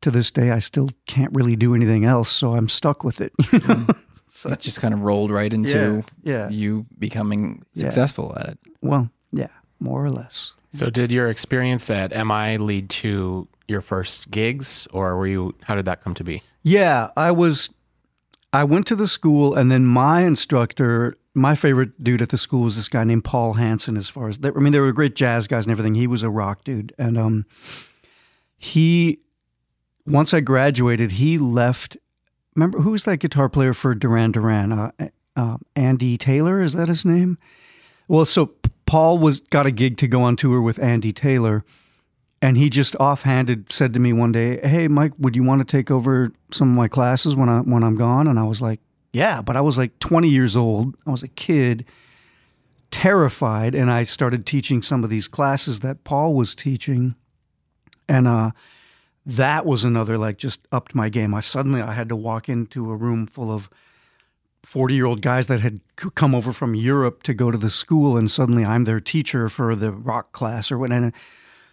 to 0.01 0.11
this 0.11 0.29
day 0.29 0.51
i 0.51 0.59
still 0.59 0.89
can't 1.07 1.33
really 1.33 1.55
do 1.55 1.73
anything 1.73 2.05
else 2.05 2.29
so 2.29 2.53
i'm 2.55 2.69
stuck 2.69 3.03
with 3.03 3.19
it 3.19 3.33
you 3.51 3.59
know? 3.67 3.85
It 4.45 4.59
just 4.59 4.79
kind 4.81 4.93
of 4.93 5.01
rolled 5.01 5.31
right 5.31 5.51
into 5.51 6.03
yeah 6.23 6.47
you 6.49 6.85
becoming 6.99 7.63
Yeah. 7.73 7.81
successful 7.81 8.33
at 8.39 8.49
it. 8.49 8.59
well 8.81 9.09
yeah 9.31 9.47
more 9.79 10.05
or 10.05 10.11
less 10.11 10.53
So, 10.73 10.89
did 10.91 11.11
your 11.11 11.29
experience 11.29 11.89
at 11.89 12.11
MI 12.15 12.57
lead 12.59 12.89
to 13.01 13.47
your 13.67 13.81
first 13.81 14.31
gigs, 14.31 14.87
or 14.91 15.15
were 15.17 15.27
you? 15.27 15.55
How 15.63 15.75
did 15.75 15.85
that 15.85 16.03
come 16.03 16.13
to 16.15 16.23
be? 16.23 16.43
Yeah, 16.61 17.09
I 17.15 17.31
was. 17.31 17.69
I 18.51 18.63
went 18.63 18.85
to 18.87 18.95
the 18.95 19.07
school, 19.07 19.55
and 19.55 19.71
then 19.71 19.85
my 19.85 20.21
instructor, 20.21 21.15
my 21.33 21.55
favorite 21.55 22.03
dude 22.03 22.21
at 22.21 22.29
the 22.29 22.37
school 22.37 22.63
was 22.63 22.75
this 22.75 22.87
guy 22.87 23.03
named 23.03 23.23
Paul 23.23 23.53
Hansen. 23.53 23.97
As 23.97 24.09
far 24.09 24.27
as 24.27 24.39
I 24.43 24.49
mean, 24.59 24.73
they 24.73 24.79
were 24.79 24.91
great 24.91 25.15
jazz 25.15 25.47
guys 25.47 25.65
and 25.65 25.71
everything. 25.71 25.95
He 25.95 26.07
was 26.07 26.23
a 26.23 26.29
rock 26.29 26.63
dude, 26.63 26.93
and 26.97 27.17
um, 27.17 27.45
he 28.57 29.19
once 30.05 30.33
I 30.33 30.39
graduated, 30.39 31.13
he 31.13 31.37
left. 31.37 31.97
Remember 32.55 32.81
who 32.81 32.91
was 32.91 33.05
that 33.05 33.17
guitar 33.17 33.49
player 33.49 33.73
for 33.73 33.95
Duran 33.95 34.31
Duran? 34.31 34.71
Uh, 34.71 34.91
uh, 35.35 35.57
Andy 35.75 36.17
Taylor 36.17 36.61
is 36.61 36.73
that 36.73 36.87
his 36.87 37.05
name? 37.05 37.37
Well, 38.07 38.25
so 38.25 38.53
Paul 38.85 39.17
was 39.17 39.41
got 39.41 39.65
a 39.65 39.71
gig 39.71 39.97
to 39.97 40.07
go 40.07 40.21
on 40.21 40.35
tour 40.35 40.61
with 40.61 40.77
Andy 40.79 41.11
Taylor. 41.13 41.65
And 42.43 42.57
he 42.57 42.69
just 42.69 42.97
offhanded 42.97 43.71
said 43.71 43.93
to 43.93 44.01
me 44.01 44.11
one 44.11 44.33
day, 44.33 44.59
"Hey, 44.67 44.89
Mike, 44.89 45.13
would 45.17 45.33
you 45.33 45.43
want 45.45 45.59
to 45.59 45.65
take 45.65 45.89
over 45.89 46.33
some 46.51 46.71
of 46.71 46.75
my 46.75 46.89
classes 46.89 47.37
when 47.37 47.47
I 47.47 47.59
when 47.61 47.85
I'm 47.85 47.95
gone?" 47.95 48.27
And 48.27 48.37
I 48.37 48.43
was 48.43 48.61
like, 48.61 48.81
"Yeah," 49.13 49.41
but 49.41 49.55
I 49.55 49.61
was 49.61 49.77
like 49.77 49.97
20 49.99 50.27
years 50.27 50.53
old. 50.53 50.97
I 51.07 51.11
was 51.11 51.23
a 51.23 51.29
kid, 51.29 51.85
terrified, 52.91 53.73
and 53.73 53.89
I 53.89 54.03
started 54.03 54.45
teaching 54.45 54.81
some 54.81 55.05
of 55.05 55.09
these 55.09 55.29
classes 55.29 55.79
that 55.79 56.03
Paul 56.03 56.33
was 56.33 56.53
teaching, 56.53 57.15
and 58.09 58.27
uh, 58.27 58.51
that 59.25 59.65
was 59.65 59.85
another 59.85 60.17
like 60.17 60.37
just 60.37 60.67
upped 60.69 60.93
my 60.93 61.07
game. 61.07 61.33
I 61.33 61.39
suddenly 61.39 61.81
I 61.81 61.93
had 61.93 62.09
to 62.09 62.15
walk 62.17 62.49
into 62.49 62.91
a 62.91 62.97
room 62.97 63.25
full 63.25 63.53
of 63.53 63.69
40 64.63 64.93
year 64.95 65.05
old 65.05 65.21
guys 65.21 65.47
that 65.47 65.61
had 65.61 65.79
come 65.95 66.35
over 66.35 66.51
from 66.51 66.75
Europe 66.75 67.23
to 67.23 67.33
go 67.33 67.51
to 67.51 67.57
the 67.57 67.69
school, 67.69 68.17
and 68.17 68.29
suddenly 68.29 68.65
I'm 68.65 68.83
their 68.83 68.99
teacher 68.99 69.47
for 69.47 69.77
the 69.77 69.91
rock 69.91 70.33
class 70.33 70.73
or 70.73 70.77
whatever. 70.77 71.13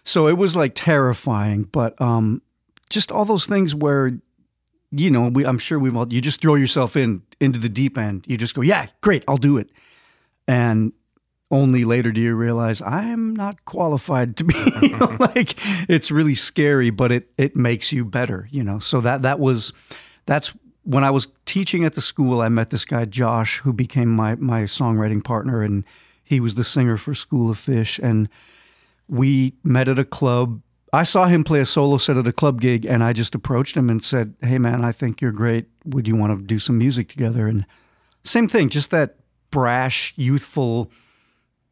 So 0.03 0.27
it 0.27 0.37
was 0.37 0.55
like 0.55 0.73
terrifying, 0.75 1.63
but 1.63 1.99
um, 2.01 2.41
just 2.89 3.11
all 3.11 3.25
those 3.25 3.45
things 3.45 3.75
where, 3.75 4.11
you 4.91 5.11
know, 5.11 5.29
we, 5.29 5.45
I'm 5.45 5.59
sure 5.59 5.77
we've 5.79 5.95
all, 5.95 6.11
you 6.11 6.21
just 6.21 6.41
throw 6.41 6.55
yourself 6.55 6.95
in 6.95 7.21
into 7.39 7.59
the 7.59 7.69
deep 7.69 7.97
end. 7.97 8.25
You 8.27 8.37
just 8.37 8.55
go, 8.55 8.61
yeah, 8.61 8.87
great, 9.01 9.23
I'll 9.27 9.37
do 9.37 9.57
it. 9.57 9.69
And 10.47 10.93
only 11.51 11.83
later 11.83 12.11
do 12.11 12.21
you 12.21 12.33
realize 12.33 12.81
I'm 12.81 13.35
not 13.35 13.65
qualified 13.65 14.37
to 14.37 14.43
be 14.43 14.55
you 14.81 14.97
know, 14.97 15.17
like 15.19 15.55
it's 15.89 16.09
really 16.09 16.35
scary, 16.35 16.89
but 16.89 17.11
it 17.11 17.31
it 17.37 17.55
makes 17.55 17.91
you 17.91 18.05
better, 18.05 18.47
you 18.51 18.63
know. 18.63 18.79
So 18.79 19.01
that 19.01 19.21
that 19.21 19.39
was 19.39 19.73
that's 20.25 20.53
when 20.83 21.03
I 21.03 21.11
was 21.11 21.27
teaching 21.45 21.83
at 21.85 21.93
the 21.93 22.01
school, 22.01 22.41
I 22.41 22.49
met 22.49 22.69
this 22.69 22.85
guy 22.85 23.05
Josh, 23.05 23.59
who 23.59 23.73
became 23.73 24.09
my 24.09 24.35
my 24.35 24.63
songwriting 24.63 25.23
partner, 25.23 25.61
and 25.61 25.83
he 26.23 26.39
was 26.39 26.55
the 26.55 26.63
singer 26.63 26.97
for 26.97 27.13
School 27.13 27.51
of 27.51 27.59
Fish. 27.59 27.99
And 27.99 28.29
we 29.07 29.55
met 29.63 29.87
at 29.87 29.99
a 29.99 30.05
club. 30.05 30.61
I 30.93 31.03
saw 31.03 31.25
him 31.25 31.43
play 31.43 31.59
a 31.59 31.65
solo 31.65 31.97
set 31.97 32.17
at 32.17 32.27
a 32.27 32.33
club 32.33 32.59
gig, 32.61 32.85
and 32.85 33.03
I 33.03 33.13
just 33.13 33.35
approached 33.35 33.77
him 33.77 33.89
and 33.89 34.03
said, 34.03 34.35
"Hey, 34.41 34.57
man, 34.57 34.83
I 34.83 34.91
think 34.91 35.21
you're 35.21 35.31
great. 35.31 35.67
Would 35.85 36.07
you 36.07 36.15
want 36.15 36.37
to 36.37 36.43
do 36.45 36.59
some 36.59 36.77
music 36.77 37.07
together?" 37.07 37.47
And 37.47 37.65
same 38.23 38.47
thing, 38.47 38.69
just 38.69 38.91
that 38.91 39.17
brash, 39.51 40.13
youthful 40.15 40.91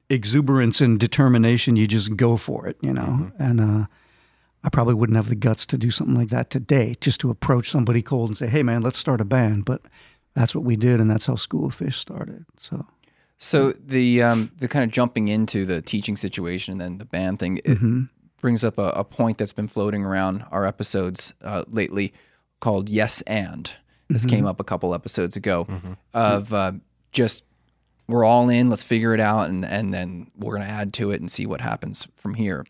exuberance 0.10 0.82
and 0.82 1.00
determination. 1.00 1.76
You 1.76 1.86
just 1.86 2.16
go 2.16 2.38
for 2.38 2.68
it, 2.68 2.78
you 2.82 2.94
know. 2.94 3.32
And 3.38 3.62
uh, 3.62 3.86
I 4.64 4.70
probably 4.70 4.96
wouldn't 4.96 5.16
have 5.18 5.30
the 5.30 5.36
guts 5.36 5.66
to 5.68 5.78
do 5.78 5.92
something 5.92 6.16
like 6.16 6.30
that 6.30 6.50
today, 6.50 6.96
just 7.00 7.20
to 7.22 7.30
approach 7.30 7.70
somebody 7.70 8.02
cold 8.02 8.30
and 8.30 8.38
say, 8.38 8.48
"Hey, 8.48 8.64
man, 8.64 8.82
let's 8.82 8.98
start 8.98 9.22
a 9.22 9.26
band." 9.26 9.66
But 9.66 9.82
that's 10.34 10.56
what 10.56 10.64
we 10.64 10.76
did, 10.76 11.00
and 11.00 11.10
that's 11.10 11.26
how 11.26 11.36
School 11.36 11.68
of 11.68 11.76
Fish 11.76 11.98
started. 11.98 12.46
So 12.58 12.86
So 13.42 13.72
the 13.72 14.22
um, 14.22 14.52
the 14.60 14.68
kind 14.68 14.84
of 14.84 14.92
jumping 14.92 15.30
into 15.30 15.66
the 15.66 15.82
teaching 15.82 16.16
situation 16.18 16.74
and 16.74 16.82
then 16.82 16.98
the 16.98 17.06
band 17.06 17.40
thing 17.40 17.58
it 17.64 17.78
brings 18.42 18.64
up 18.64 18.78
a, 18.78 18.90
a 18.90 19.04
point 19.04 19.38
that's 19.38 19.54
been 19.54 19.68
floating 19.68 20.04
around 20.04 20.44
our 20.52 20.66
episodes 20.66 21.34
uh, 21.44 21.64
lately 21.68 22.14
called 22.60 22.90
"Yes 22.90 23.22
and." 23.24 23.74
This 24.10 24.26
came 24.26 24.46
up 24.46 24.60
a 24.60 24.64
couple 24.64 24.94
episodes 24.94 25.36
ago 25.38 25.68
of 26.14 26.54
uh, 26.54 26.72
just 27.12 27.46
we're 28.08 28.26
all 28.26 28.50
in, 28.50 28.70
let's 28.70 28.84
figure 28.84 29.14
it 29.14 29.20
out, 29.20 29.50
and 29.50 29.64
and 29.64 29.94
then 29.94 30.32
we're 30.36 30.54
gonna 30.54 30.66
add 30.66 30.94
to 30.96 31.12
it 31.12 31.20
and 31.22 31.30
see 31.32 31.46
what 31.46 31.62
happens 31.62 32.08
from 32.16 32.34
here. 32.34 32.66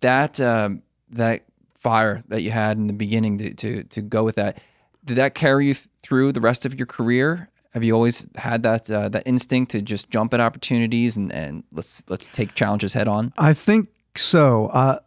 That 0.00 0.40
um, 0.40 0.82
that 1.10 1.44
fire 1.74 2.24
that 2.28 2.42
you 2.42 2.50
had 2.50 2.78
in 2.78 2.86
the 2.86 2.94
beginning 2.94 3.38
to, 3.38 3.54
to 3.54 3.84
to 3.84 4.02
go 4.02 4.24
with 4.24 4.36
that 4.36 4.58
did 5.04 5.16
that 5.18 5.34
carry 5.34 5.66
you 5.66 5.74
th- 5.74 5.86
through 6.02 6.32
the 6.32 6.40
rest 6.40 6.64
of 6.64 6.74
your 6.74 6.86
career? 6.86 7.48
Have 7.74 7.82
you 7.82 7.92
always 7.92 8.24
had 8.36 8.62
that 8.62 8.88
uh, 8.88 9.08
that 9.08 9.24
instinct 9.26 9.72
to 9.72 9.82
just 9.82 10.08
jump 10.08 10.32
at 10.32 10.40
opportunities 10.40 11.16
and, 11.16 11.32
and 11.32 11.64
let's 11.72 12.04
let's 12.08 12.28
take 12.28 12.54
challenges 12.54 12.92
head 12.92 13.08
on? 13.08 13.32
I 13.36 13.52
think 13.52 13.88
so. 14.16 14.66
Uh, 14.68 15.00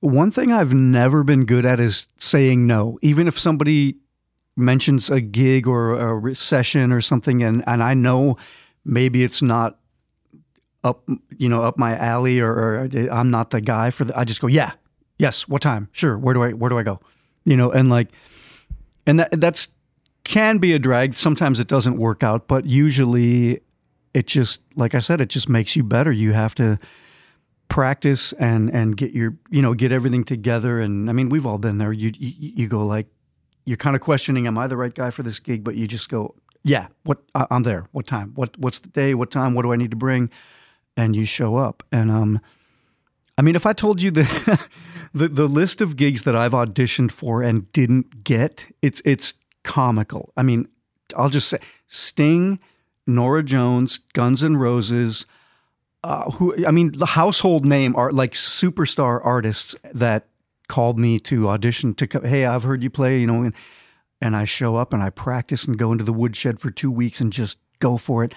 one 0.00 0.30
thing 0.30 0.52
I've 0.52 0.72
never 0.72 1.24
been 1.24 1.44
good 1.44 1.66
at 1.66 1.80
is 1.80 2.06
saying 2.16 2.64
no, 2.64 2.98
even 3.02 3.26
if 3.26 3.38
somebody 3.38 3.96
mentions 4.56 5.10
a 5.10 5.20
gig 5.20 5.66
or 5.66 6.28
a 6.28 6.34
session 6.36 6.92
or 6.92 7.00
something, 7.00 7.42
and 7.42 7.64
and 7.66 7.82
I 7.82 7.94
know 7.94 8.36
maybe 8.84 9.24
it's 9.24 9.42
not 9.42 9.78
up 10.84 11.02
you 11.36 11.48
know 11.48 11.62
up 11.62 11.76
my 11.76 11.96
alley 11.96 12.38
or, 12.38 12.52
or 12.52 12.88
I'm 13.10 13.32
not 13.32 13.50
the 13.50 13.60
guy 13.60 13.90
for 13.90 14.04
the. 14.04 14.16
I 14.16 14.24
just 14.24 14.40
go 14.40 14.46
yeah, 14.46 14.72
yes. 15.18 15.48
What 15.48 15.60
time? 15.60 15.88
Sure. 15.90 16.16
Where 16.16 16.34
do 16.34 16.42
I 16.44 16.52
where 16.52 16.68
do 16.68 16.78
I 16.78 16.84
go? 16.84 17.00
You 17.44 17.56
know, 17.56 17.72
and 17.72 17.90
like, 17.90 18.10
and 19.06 19.18
that 19.18 19.40
that's 19.40 19.68
can 20.26 20.58
be 20.58 20.72
a 20.72 20.78
drag. 20.80 21.14
Sometimes 21.14 21.60
it 21.60 21.68
doesn't 21.68 21.98
work 21.98 22.24
out, 22.24 22.48
but 22.48 22.66
usually 22.66 23.60
it 24.12 24.26
just 24.26 24.60
like 24.74 24.92
I 24.92 24.98
said, 24.98 25.20
it 25.20 25.28
just 25.28 25.48
makes 25.48 25.76
you 25.76 25.84
better. 25.84 26.10
You 26.10 26.32
have 26.32 26.52
to 26.56 26.80
practice 27.68 28.32
and 28.32 28.68
and 28.70 28.96
get 28.96 29.12
your 29.12 29.36
you 29.50 29.62
know 29.62 29.72
get 29.72 29.92
everything 29.92 30.24
together. 30.24 30.80
And 30.80 31.08
i 31.08 31.12
mean 31.12 31.28
we've 31.28 31.46
all 31.46 31.58
been 31.58 31.78
there. 31.78 31.92
You 31.92 32.12
you, 32.18 32.32
you 32.38 32.68
go 32.68 32.84
like 32.84 33.06
you're 33.66 33.76
kind 33.76 33.94
of 33.94 34.02
questioning 34.02 34.48
am 34.48 34.58
i 34.58 34.66
the 34.66 34.76
right 34.76 34.92
guy 34.92 35.10
for 35.10 35.22
this 35.22 35.38
gig? 35.38 35.62
But 35.62 35.76
you 35.76 35.86
just 35.86 36.08
go 36.08 36.34
yeah 36.64 36.88
what 37.04 37.18
i'm 37.34 37.62
there. 37.62 37.86
What 37.92 38.08
time? 38.08 38.32
What 38.34 38.58
what's 38.58 38.80
the 38.80 38.88
day? 38.88 39.14
What 39.14 39.30
time? 39.30 39.54
What 39.54 39.62
do 39.62 39.72
i 39.72 39.76
need 39.76 39.92
to 39.92 39.96
bring? 39.96 40.28
And 40.96 41.14
you 41.14 41.24
show 41.24 41.56
up. 41.56 41.84
And 41.92 42.10
um 42.10 42.40
i 43.38 43.42
mean 43.42 43.54
if 43.54 43.64
i 43.64 43.72
told 43.72 44.02
you 44.02 44.10
the 44.10 44.68
the, 45.14 45.28
the 45.28 45.46
list 45.46 45.80
of 45.80 45.94
gigs 45.94 46.22
that 46.22 46.34
i've 46.34 46.52
auditioned 46.52 47.12
for 47.12 47.42
and 47.42 47.70
didn't 47.72 48.24
get 48.24 48.66
it's 48.82 49.00
it's 49.04 49.34
comical 49.66 50.32
i 50.36 50.42
mean 50.42 50.66
i'll 51.16 51.28
just 51.28 51.48
say 51.48 51.58
sting 51.86 52.58
norah 53.06 53.42
jones 53.42 53.98
guns 54.14 54.42
n' 54.42 54.56
roses 54.56 55.26
uh, 56.06 56.30
who 56.30 56.64
I 56.64 56.70
mean, 56.70 56.92
the 56.92 57.06
household 57.06 57.64
name 57.66 57.96
are 57.96 58.12
like 58.12 58.32
superstar 58.32 59.20
artists 59.24 59.74
that 59.92 60.28
called 60.68 61.00
me 61.00 61.18
to 61.20 61.48
audition 61.48 61.94
to 61.94 62.06
co- 62.06 62.20
hey, 62.20 62.46
I've 62.46 62.62
heard 62.62 62.84
you 62.84 62.90
play, 62.90 63.18
you 63.18 63.26
know, 63.26 63.42
and, 63.42 63.54
and 64.20 64.36
I 64.36 64.44
show 64.44 64.76
up 64.76 64.92
and 64.92 65.02
I 65.02 65.10
practice 65.10 65.64
and 65.64 65.76
go 65.76 65.90
into 65.90 66.04
the 66.04 66.12
woodshed 66.12 66.60
for 66.60 66.70
two 66.70 66.92
weeks 66.92 67.20
and 67.20 67.32
just 67.32 67.58
go 67.80 67.96
for 67.96 68.22
it, 68.22 68.36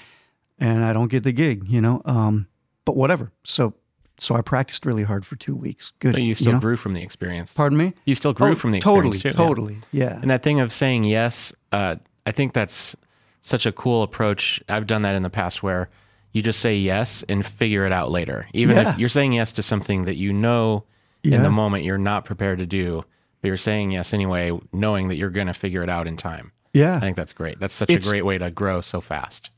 and 0.58 0.84
I 0.84 0.94
don't 0.94 1.12
get 1.12 1.24
the 1.24 1.32
gig, 1.32 1.70
you 1.70 1.80
know. 1.80 2.02
Um, 2.06 2.48
but 2.86 2.96
whatever. 2.96 3.32
So 3.44 3.76
so 4.20 4.36
I 4.36 4.42
practiced 4.42 4.86
really 4.86 5.04
hard 5.04 5.26
for 5.26 5.36
two 5.36 5.56
weeks. 5.56 5.92
Good. 6.00 6.14
But 6.14 6.22
you 6.22 6.36
still 6.36 6.54
know? 6.54 6.60
grew 6.60 6.78
from 6.78 6.94
the 6.94 7.02
experience. 7.02 7.54
Pardon 7.54 7.78
me. 7.78 7.94
You 8.06 8.16
still 8.16 8.34
grew 8.34 8.52
Oh, 8.52 8.56
from 8.56 8.72
the 8.72 8.80
totally, 8.80 9.18
experience 9.18 9.36
too. 9.38 9.42
yeah. 9.42 9.48
totally, 9.48 9.78
yeah. 9.92 10.20
And 10.22 10.30
that 10.30 10.44
thing 10.44 10.60
of 10.60 10.72
saying 10.72 11.04
yes, 11.06 11.54
uh, 11.72 11.96
I 12.26 12.32
think 12.32 12.54
that's 12.54 12.96
such 13.42 13.66
a 13.66 13.72
cool 13.72 14.04
approach. 14.04 14.62
I've 14.70 14.86
done 14.88 15.02
that 15.04 15.16
in 15.16 15.22
the 15.24 15.30
past 15.30 15.64
where 15.64 15.90
you 16.34 16.42
just 16.42 16.60
say 16.60 16.76
yes 16.76 17.24
and 17.30 17.46
figure 17.46 17.86
it 17.86 17.92
out 17.92 18.12
later. 18.12 18.48
Even 18.54 18.76
Yeah. 18.78 18.92
if 18.94 19.00
you're 19.00 19.10
saying 19.10 19.34
yes 19.34 19.52
to 19.54 19.64
something 19.64 20.06
that 20.06 20.16
you 20.16 20.32
know 20.34 20.84
in 21.24 21.42
the 21.44 21.50
moment 21.50 21.84
you're 21.84 21.98
not 21.98 22.24
prepared 22.26 22.60
to 22.60 22.66
do, 22.66 23.04
but 23.42 23.48
you're 23.48 23.58
saying 23.58 23.92
yes 23.92 24.14
anyway, 24.14 24.52
knowing 24.72 25.08
that 25.08 25.16
you're 25.16 25.30
going 25.30 25.48
to 25.48 25.54
figure 25.54 25.82
it 25.84 25.90
out 25.90 26.08
in 26.08 26.18
time. 26.18 26.52
Yeah. 26.74 26.98
I 26.98 27.00
think 27.00 27.18
that's 27.18 27.34
great. 27.34 27.60
That's 27.60 27.74
such 27.74 27.90
It's- 27.90 28.08
a 28.08 28.12
great 28.12 28.26
way 28.26 28.38
to 28.38 28.52
grow 28.52 28.82
so 28.82 29.02
fast. 29.02 29.50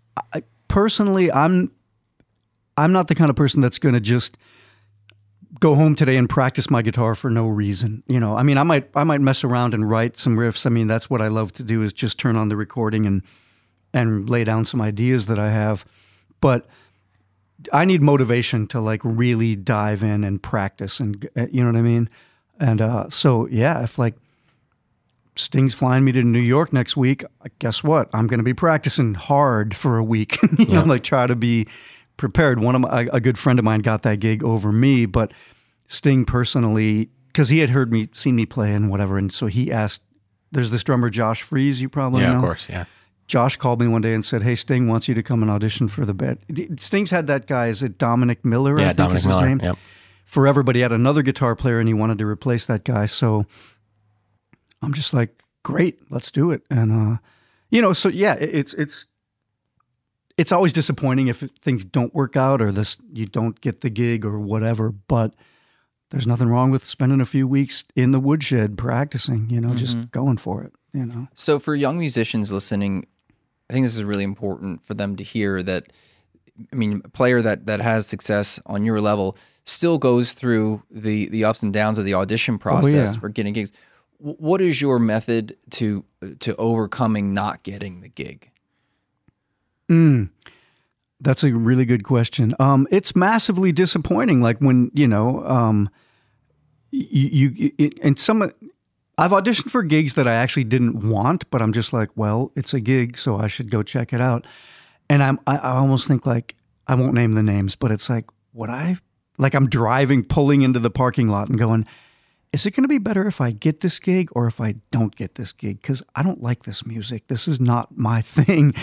personally, 0.67 1.31
I'm 1.31 1.71
I'm 2.77 2.93
not 2.93 3.09
the 3.09 3.15
kind 3.15 3.29
of 3.29 3.35
person 3.35 3.61
that's 3.61 3.77
going 3.79 3.93
to 3.93 3.99
just 3.99 4.37
go 5.61 5.75
home 5.75 5.95
today 5.95 6.17
and 6.17 6.27
practice 6.27 6.69
my 6.69 6.81
guitar 6.81 7.15
for 7.15 7.29
no 7.29 7.47
reason. 7.47 8.03
You 8.07 8.19
know, 8.19 8.35
I 8.35 8.43
mean, 8.43 8.57
I 8.57 8.63
might 8.63 8.89
I 8.93 9.05
might 9.05 9.21
mess 9.21 9.45
around 9.45 9.73
and 9.73 9.89
write 9.89 10.17
some 10.17 10.35
riffs. 10.35 10.65
I 10.65 10.69
mean, 10.69 10.87
that's 10.87 11.09
what 11.09 11.21
I 11.21 11.29
love 11.29 11.53
to 11.53 11.63
do 11.63 11.81
is 11.83 11.93
just 11.93 12.19
turn 12.19 12.35
on 12.35 12.49
the 12.49 12.57
recording 12.57 13.05
and 13.05 13.21
and 13.93 14.29
lay 14.29 14.43
down 14.43 14.65
some 14.65 14.81
ideas 14.81 15.27
that 15.27 15.39
I 15.39 15.51
have. 15.51 15.85
But 16.41 16.65
I 17.71 17.85
need 17.85 18.01
motivation 18.01 18.67
to 18.67 18.81
like 18.81 19.01
really 19.03 19.55
dive 19.55 20.03
in 20.03 20.23
and 20.23 20.41
practice 20.41 20.99
and 20.99 21.29
uh, 21.37 21.45
you 21.51 21.63
know 21.63 21.71
what 21.71 21.77
I 21.77 21.83
mean? 21.83 22.09
And 22.59 22.81
uh, 22.81 23.09
so 23.09 23.47
yeah, 23.47 23.83
if 23.83 23.99
like 23.99 24.15
Sting's 25.35 25.73
flying 25.73 26.03
me 26.03 26.11
to 26.11 26.23
New 26.23 26.39
York 26.39 26.73
next 26.73 26.97
week. 26.97 27.23
Guess 27.59 27.83
what? 27.83 28.09
I'm 28.13 28.27
going 28.27 28.39
to 28.39 28.43
be 28.43 28.53
practicing 28.53 29.13
hard 29.13 29.75
for 29.75 29.97
a 29.97 30.03
week. 30.03 30.37
you 30.59 30.65
know, 30.65 30.83
like 30.83 31.03
try 31.03 31.25
to 31.25 31.35
be 31.35 31.67
prepared. 32.21 32.59
One 32.61 32.75
of 32.75 32.81
my, 32.81 33.09
a 33.11 33.19
good 33.19 33.37
friend 33.37 33.59
of 33.59 33.65
mine 33.65 33.81
got 33.81 34.03
that 34.03 34.19
gig 34.21 34.43
over 34.43 34.71
me, 34.71 35.05
but 35.05 35.33
Sting 35.87 36.23
personally, 36.23 37.09
because 37.27 37.49
he 37.49 37.59
had 37.59 37.71
heard 37.71 37.91
me, 37.91 38.07
seen 38.13 38.35
me 38.37 38.45
play 38.45 38.73
and 38.73 38.89
whatever, 38.89 39.17
and 39.17 39.33
so 39.33 39.47
he 39.47 39.69
asked. 39.71 40.01
There's 40.53 40.69
this 40.71 40.83
drummer 40.83 41.09
Josh 41.09 41.41
Freese, 41.41 41.81
you 41.81 41.87
probably 41.89 42.21
know. 42.21 42.27
yeah, 42.27 42.31
know. 42.33 42.39
of 42.39 42.45
course. 42.45 42.67
Yeah. 42.69 42.85
Josh 43.27 43.55
called 43.55 43.79
me 43.79 43.87
one 43.87 44.01
day 44.01 44.13
and 44.13 44.23
said, 44.23 44.43
"Hey, 44.43 44.55
Sting 44.55 44.87
wants 44.87 45.07
you 45.07 45.15
to 45.15 45.23
come 45.23 45.41
and 45.41 45.49
audition 45.49 45.87
for 45.87 46.05
the 46.05 46.13
band." 46.13 46.39
Sting's 46.79 47.09
had 47.11 47.27
that 47.27 47.47
guy. 47.47 47.67
Is 47.67 47.81
it 47.81 47.97
Dominic 47.97 48.43
Miller? 48.45 48.77
I 48.77 48.81
Yeah, 48.81 48.87
think 48.89 48.97
Dominic 48.97 49.17
is 49.17 49.23
his 49.23 49.29
Miller. 49.37 49.47
name 49.47 49.59
Yep. 49.63 49.77
forever, 50.25 50.61
but 50.63 50.75
he 50.75 50.81
had 50.81 50.91
another 50.91 51.21
guitar 51.21 51.55
player 51.55 51.79
and 51.79 51.87
he 51.87 51.93
wanted 51.93 52.17
to 52.17 52.25
replace 52.25 52.65
that 52.65 52.83
guy. 52.83 53.05
So 53.05 53.45
I'm 54.81 54.93
just 54.93 55.13
like, 55.13 55.41
great, 55.63 55.99
let's 56.11 56.31
do 56.31 56.51
it. 56.51 56.63
And 56.69 56.91
uh, 56.91 57.17
you 57.69 57.81
know, 57.81 57.93
so 57.93 58.09
yeah, 58.09 58.33
it- 58.35 58.53
it's 58.53 58.73
it's 58.73 59.05
it's 60.37 60.51
always 60.51 60.73
disappointing 60.73 61.27
if 61.27 61.39
things 61.61 61.85
don't 61.85 62.13
work 62.13 62.35
out 62.35 62.61
or 62.61 62.71
this 62.71 62.97
you 63.13 63.25
don't 63.25 63.59
get 63.61 63.81
the 63.81 63.89
gig 63.89 64.25
or 64.25 64.39
whatever. 64.39 64.91
But 64.91 65.33
there's 66.09 66.27
nothing 66.27 66.47
wrong 66.47 66.71
with 66.71 66.85
spending 66.85 67.21
a 67.21 67.25
few 67.25 67.47
weeks 67.47 67.85
in 67.95 68.11
the 68.11 68.19
woodshed 68.19 68.77
practicing. 68.77 69.49
You 69.49 69.61
know, 69.61 69.73
just 69.73 69.97
mm-hmm. 69.97 70.07
going 70.11 70.37
for 70.37 70.63
it. 70.63 70.73
You 70.93 71.05
know. 71.05 71.27
So 71.33 71.59
for 71.59 71.75
young 71.75 71.97
musicians 71.97 72.51
listening, 72.51 73.07
I 73.69 73.73
think 73.73 73.85
this 73.85 73.95
is 73.95 74.03
really 74.03 74.25
important 74.25 74.83
for 74.85 74.93
them 74.93 75.15
to 75.15 75.23
hear 75.23 75.63
that 75.63 75.91
I 76.71 76.75
mean, 76.75 77.01
a 77.03 77.09
player 77.09 77.41
that 77.41 77.65
that 77.67 77.81
has 77.81 78.07
success 78.07 78.59
on 78.65 78.85
your 78.85 79.01
level 79.01 79.37
still 79.63 79.97
goes 79.97 80.33
through 80.33 80.83
the 80.89 81.29
the 81.29 81.45
ups 81.45 81.63
and 81.63 81.73
downs 81.73 81.97
of 81.97 82.05
the 82.05 82.13
audition 82.13 82.55
oh, 82.55 82.59
process 82.59 83.13
yeah. 83.13 83.19
for 83.19 83.29
getting 83.29 83.53
gigs. 83.53 83.71
W- 84.19 84.37
What 84.37 84.61
is 84.61 84.81
your 84.81 84.99
method 84.99 85.57
to 85.71 86.03
to 86.39 86.55
overcoming 86.57 87.33
not 87.33 87.63
getting 87.63 88.01
the 88.01 88.09
gig? 88.09 88.50
That's 91.19 91.43
a 91.43 91.53
really 91.53 91.85
good 91.85 92.03
question. 92.03 92.55
Um, 92.59 92.87
it's 92.89 93.15
massively 93.15 93.71
disappointing. 93.71 94.41
Like 94.41 94.57
when 94.57 94.89
you 94.93 95.07
know, 95.07 95.45
um, 95.45 95.89
you, 96.91 97.49
you 97.49 97.71
it, 97.77 97.99
and 98.01 98.17
some. 98.19 98.51
I've 99.17 99.31
auditioned 99.31 99.69
for 99.69 99.83
gigs 99.83 100.15
that 100.15 100.27
I 100.27 100.33
actually 100.33 100.63
didn't 100.63 101.07
want, 101.07 101.47
but 101.51 101.61
I'm 101.61 101.73
just 101.73 101.93
like, 101.93 102.09
well, 102.15 102.51
it's 102.55 102.73
a 102.73 102.79
gig, 102.79 103.19
so 103.19 103.37
I 103.37 103.45
should 103.45 103.69
go 103.69 103.83
check 103.83 104.13
it 104.13 104.21
out. 104.21 104.47
And 105.09 105.21
I'm, 105.21 105.39
I, 105.45 105.57
I 105.57 105.71
almost 105.75 106.07
think 106.07 106.25
like 106.25 106.55
I 106.87 106.95
won't 106.95 107.13
name 107.13 107.33
the 107.33 107.43
names, 107.43 107.75
but 107.75 107.91
it's 107.91 108.09
like, 108.09 108.25
would 108.53 108.71
I? 108.71 108.97
Like 109.37 109.53
I'm 109.53 109.69
driving, 109.69 110.23
pulling 110.23 110.63
into 110.63 110.79
the 110.79 110.89
parking 110.89 111.27
lot, 111.27 111.49
and 111.49 111.59
going, 111.59 111.85
is 112.51 112.65
it 112.65 112.71
going 112.71 112.83
to 112.83 112.89
be 112.89 112.97
better 112.97 113.27
if 113.27 113.39
I 113.39 113.51
get 113.51 113.81
this 113.81 113.99
gig 113.99 114.29
or 114.33 114.47
if 114.47 114.59
I 114.59 114.75
don't 114.91 115.15
get 115.15 115.35
this 115.35 115.53
gig? 115.53 115.81
Because 115.81 116.01
I 116.15 116.23
don't 116.23 116.41
like 116.41 116.63
this 116.63 116.85
music. 116.85 117.27
This 117.27 117.47
is 117.47 117.59
not 117.59 117.95
my 117.95 118.21
thing. 118.23 118.73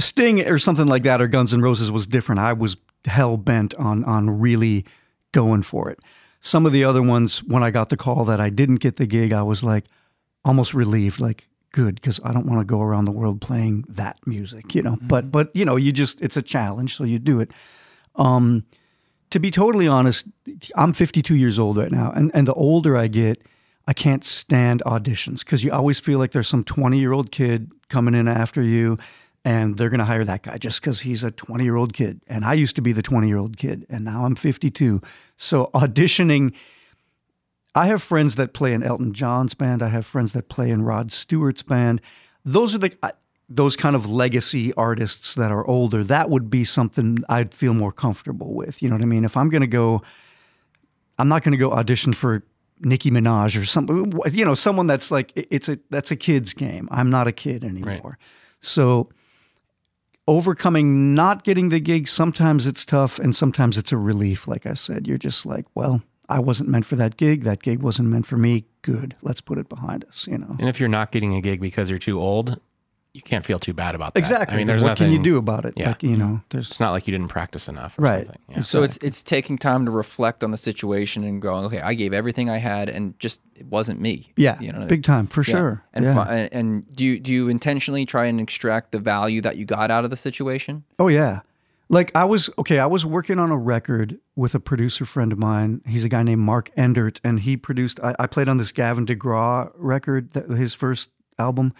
Sting 0.00 0.46
or 0.46 0.58
something 0.58 0.86
like 0.86 1.02
that, 1.04 1.20
or 1.20 1.28
Guns 1.28 1.52
N' 1.54 1.62
Roses 1.62 1.90
was 1.90 2.06
different. 2.06 2.40
I 2.40 2.52
was 2.52 2.76
hell 3.04 3.36
bent 3.36 3.74
on 3.74 4.04
on 4.04 4.40
really 4.40 4.84
going 5.32 5.62
for 5.62 5.90
it. 5.90 6.00
Some 6.40 6.66
of 6.66 6.72
the 6.72 6.84
other 6.84 7.02
ones, 7.02 7.42
when 7.42 7.62
I 7.62 7.70
got 7.70 7.90
the 7.90 7.96
call 7.96 8.24
that 8.24 8.40
I 8.40 8.50
didn't 8.50 8.76
get 8.76 8.96
the 8.96 9.06
gig, 9.06 9.32
I 9.32 9.42
was 9.42 9.62
like 9.62 9.84
almost 10.44 10.74
relieved. 10.74 11.20
Like, 11.20 11.48
good 11.72 11.94
because 11.96 12.20
I 12.24 12.32
don't 12.32 12.46
want 12.46 12.60
to 12.60 12.64
go 12.64 12.80
around 12.80 13.04
the 13.04 13.12
world 13.12 13.40
playing 13.40 13.84
that 13.88 14.18
music, 14.26 14.74
you 14.74 14.82
know. 14.82 14.98
But 15.00 15.30
but 15.30 15.54
you 15.54 15.64
know, 15.64 15.76
you 15.76 15.92
just 15.92 16.20
it's 16.20 16.36
a 16.36 16.42
challenge, 16.42 16.96
so 16.96 17.04
you 17.04 17.18
do 17.18 17.40
it. 17.40 17.50
Um, 18.16 18.64
to 19.30 19.38
be 19.38 19.50
totally 19.50 19.86
honest, 19.86 20.28
I'm 20.74 20.92
52 20.92 21.34
years 21.36 21.58
old 21.58 21.76
right 21.76 21.92
now, 21.92 22.12
and 22.14 22.30
and 22.34 22.46
the 22.46 22.54
older 22.54 22.96
I 22.96 23.08
get, 23.08 23.42
I 23.86 23.92
can't 23.92 24.24
stand 24.24 24.82
auditions 24.86 25.40
because 25.40 25.64
you 25.64 25.72
always 25.72 26.00
feel 26.00 26.18
like 26.18 26.32
there's 26.32 26.48
some 26.48 26.64
20 26.64 26.98
year 26.98 27.12
old 27.12 27.30
kid 27.30 27.70
coming 27.88 28.14
in 28.14 28.28
after 28.28 28.62
you, 28.62 28.98
and 29.44 29.76
they're 29.76 29.88
going 29.88 29.98
to 30.00 30.04
hire 30.04 30.24
that 30.24 30.42
guy 30.42 30.58
just 30.58 30.80
because 30.80 31.00
he's 31.00 31.24
a 31.24 31.30
20 31.30 31.64
year 31.64 31.76
old 31.76 31.92
kid. 31.92 32.20
And 32.26 32.44
I 32.44 32.54
used 32.54 32.76
to 32.76 32.82
be 32.82 32.92
the 32.92 33.02
20 33.02 33.26
year 33.28 33.38
old 33.38 33.56
kid, 33.56 33.86
and 33.88 34.04
now 34.04 34.24
I'm 34.24 34.34
52. 34.34 35.00
So 35.36 35.70
auditioning. 35.74 36.54
I 37.74 37.86
have 37.86 38.02
friends 38.02 38.34
that 38.34 38.52
play 38.52 38.72
in 38.72 38.82
Elton 38.82 39.12
John's 39.14 39.54
band. 39.54 39.80
I 39.82 39.88
have 39.88 40.04
friends 40.04 40.32
that 40.32 40.48
play 40.48 40.70
in 40.70 40.82
Rod 40.82 41.12
Stewart's 41.12 41.62
band. 41.62 42.00
Those 42.44 42.74
are 42.74 42.78
the 42.78 42.92
I- 43.02 43.12
those 43.48 43.76
kind 43.76 43.96
of 43.96 44.08
legacy 44.08 44.72
artists 44.74 45.34
that 45.34 45.50
are 45.50 45.66
older. 45.66 46.04
That 46.04 46.30
would 46.30 46.50
be 46.50 46.64
something 46.64 47.18
I'd 47.28 47.52
feel 47.52 47.74
more 47.74 47.90
comfortable 47.92 48.54
with. 48.54 48.80
You 48.82 48.88
know 48.88 48.94
what 48.96 49.02
I 49.02 49.06
mean? 49.06 49.24
If 49.24 49.36
I'm 49.36 49.48
going 49.48 49.60
to 49.62 49.66
go, 49.66 50.02
I'm 51.18 51.28
not 51.28 51.42
going 51.42 51.50
to 51.52 51.58
go 51.58 51.72
audition 51.72 52.12
for 52.12 52.44
Nicki 52.80 53.10
Minaj 53.10 53.60
or 53.60 53.64
something. 53.64 54.12
You 54.32 54.44
know, 54.44 54.54
someone 54.54 54.86
that's 54.86 55.10
like 55.10 55.32
it's 55.34 55.68
a 55.68 55.78
that's 55.90 56.10
a 56.10 56.16
kid's 56.16 56.52
game. 56.52 56.88
I'm 56.92 57.10
not 57.10 57.26
a 57.26 57.32
kid 57.32 57.64
anymore. 57.64 58.18
So 58.60 59.08
overcoming 60.28 61.14
not 61.14 61.44
getting 61.44 61.70
the 61.70 61.80
gig 61.80 62.06
sometimes 62.06 62.66
it's 62.66 62.84
tough 62.84 63.18
and 63.18 63.34
sometimes 63.34 63.76
it's 63.76 63.92
a 63.92 63.96
relief 63.96 64.46
like 64.46 64.66
i 64.66 64.74
said. 64.74 65.06
You're 65.06 65.18
just 65.18 65.44
like 65.46 65.66
well 65.74 66.02
i 66.28 66.38
wasn't 66.38 66.68
meant 66.68 66.86
for 66.86 66.96
that 66.96 67.16
gig. 67.16 67.44
That 67.44 67.62
gig 67.62 67.82
wasn't 67.82 68.08
meant 68.08 68.26
for 68.26 68.36
me. 68.36 68.66
Good. 68.82 69.16
Let's 69.22 69.40
put 69.40 69.58
it 69.58 69.68
behind 69.68 70.04
us 70.04 70.26
you 70.30 70.38
know? 70.38 70.56
And 70.58 70.68
if 70.68 70.78
you're 70.80 70.88
not 70.88 71.12
getting 71.12 71.34
a 71.34 71.40
gig 71.40 71.60
because 71.60 71.90
you're 71.90 71.98
too 71.98 72.20
old, 72.20 72.60
you 73.12 73.22
can't 73.22 73.44
feel 73.44 73.58
too 73.58 73.72
bad 73.72 73.94
about 73.94 74.14
that. 74.14 74.20
exactly 74.20 74.54
I 74.54 74.56
mean, 74.56 74.66
there's 74.66 74.82
what 74.82 74.90
nothing, 74.90 75.06
can 75.08 75.12
you 75.14 75.22
do 75.22 75.36
about 75.36 75.64
it 75.64 75.74
Yeah. 75.76 75.88
like 75.88 76.02
you 76.02 76.10
mm-hmm. 76.10 76.18
know 76.20 76.40
there's 76.50 76.70
It's 76.70 76.80
not 76.80 76.92
like 76.92 77.06
you 77.08 77.12
didn't 77.12 77.28
practice 77.28 77.66
enough. 77.68 77.98
Or 77.98 78.02
Right. 78.02 78.26
Something. 78.26 78.42
Yeah. 78.48 78.60
So 78.60 78.82
it's 78.82 78.96
it's 78.98 79.22
taking 79.22 79.58
time 79.58 79.84
to 79.86 79.90
reflect 79.90 80.44
on 80.44 80.50
the 80.52 80.56
situation 80.56 81.24
and 81.24 81.42
going, 81.42 81.64
okay, 81.66 81.80
I 81.80 81.94
gave 81.94 82.12
everything 82.12 82.48
I 82.48 82.58
had, 82.58 82.88
and 82.88 83.18
just 83.18 83.40
it 83.54 83.66
wasn't 83.66 84.00
me. 84.00 84.32
yeah 84.36 84.60
you 84.60 84.72
know, 84.72 84.86
big 84.86 85.02
time 85.04 85.26
for 85.26 85.40
Yeah. 85.42 85.52
sure 85.54 85.84
And 85.92 86.04
yeah. 86.04 86.14
fi- 86.14 86.34
and- 86.34 86.52
and 86.52 86.96
do 86.96 87.04
you 87.04 87.18
do 87.18 87.32
you 87.32 87.48
intentionally 87.48 88.06
try 88.06 88.26
and 88.26 88.40
extract 88.40 88.92
the 88.92 88.98
value 88.98 89.40
that 89.40 89.56
you 89.56 89.64
got 89.64 89.90
out 89.90 90.04
of 90.04 90.10
the 90.10 90.16
situation? 90.16 90.84
Oh 90.98 91.08
yeah. 91.08 91.40
Like 91.92 92.12
I 92.14 92.24
was 92.24 92.48
okay, 92.56 92.78
I 92.78 92.86
was 92.86 93.04
working 93.04 93.40
on 93.40 93.50
a 93.50 93.56
record 93.56 94.20
with 94.36 94.54
a 94.54 94.60
producer 94.60 95.04
friend 95.04 95.32
of 95.32 95.38
mine. 95.38 95.82
He's 95.84 96.04
a 96.04 96.08
guy 96.08 96.22
named 96.22 96.42
Mark 96.42 96.70
Endert, 96.76 97.18
and 97.24 97.40
he 97.40 97.56
produced. 97.56 97.98
I, 98.00 98.14
I 98.20 98.26
played 98.28 98.48
on 98.48 98.58
this 98.58 98.70
Gavin 98.70 99.04
DeGraw 99.04 99.72
record, 99.76 100.30
that, 100.34 100.48
his 100.50 100.72
first 100.72 101.10
album, 101.36 101.74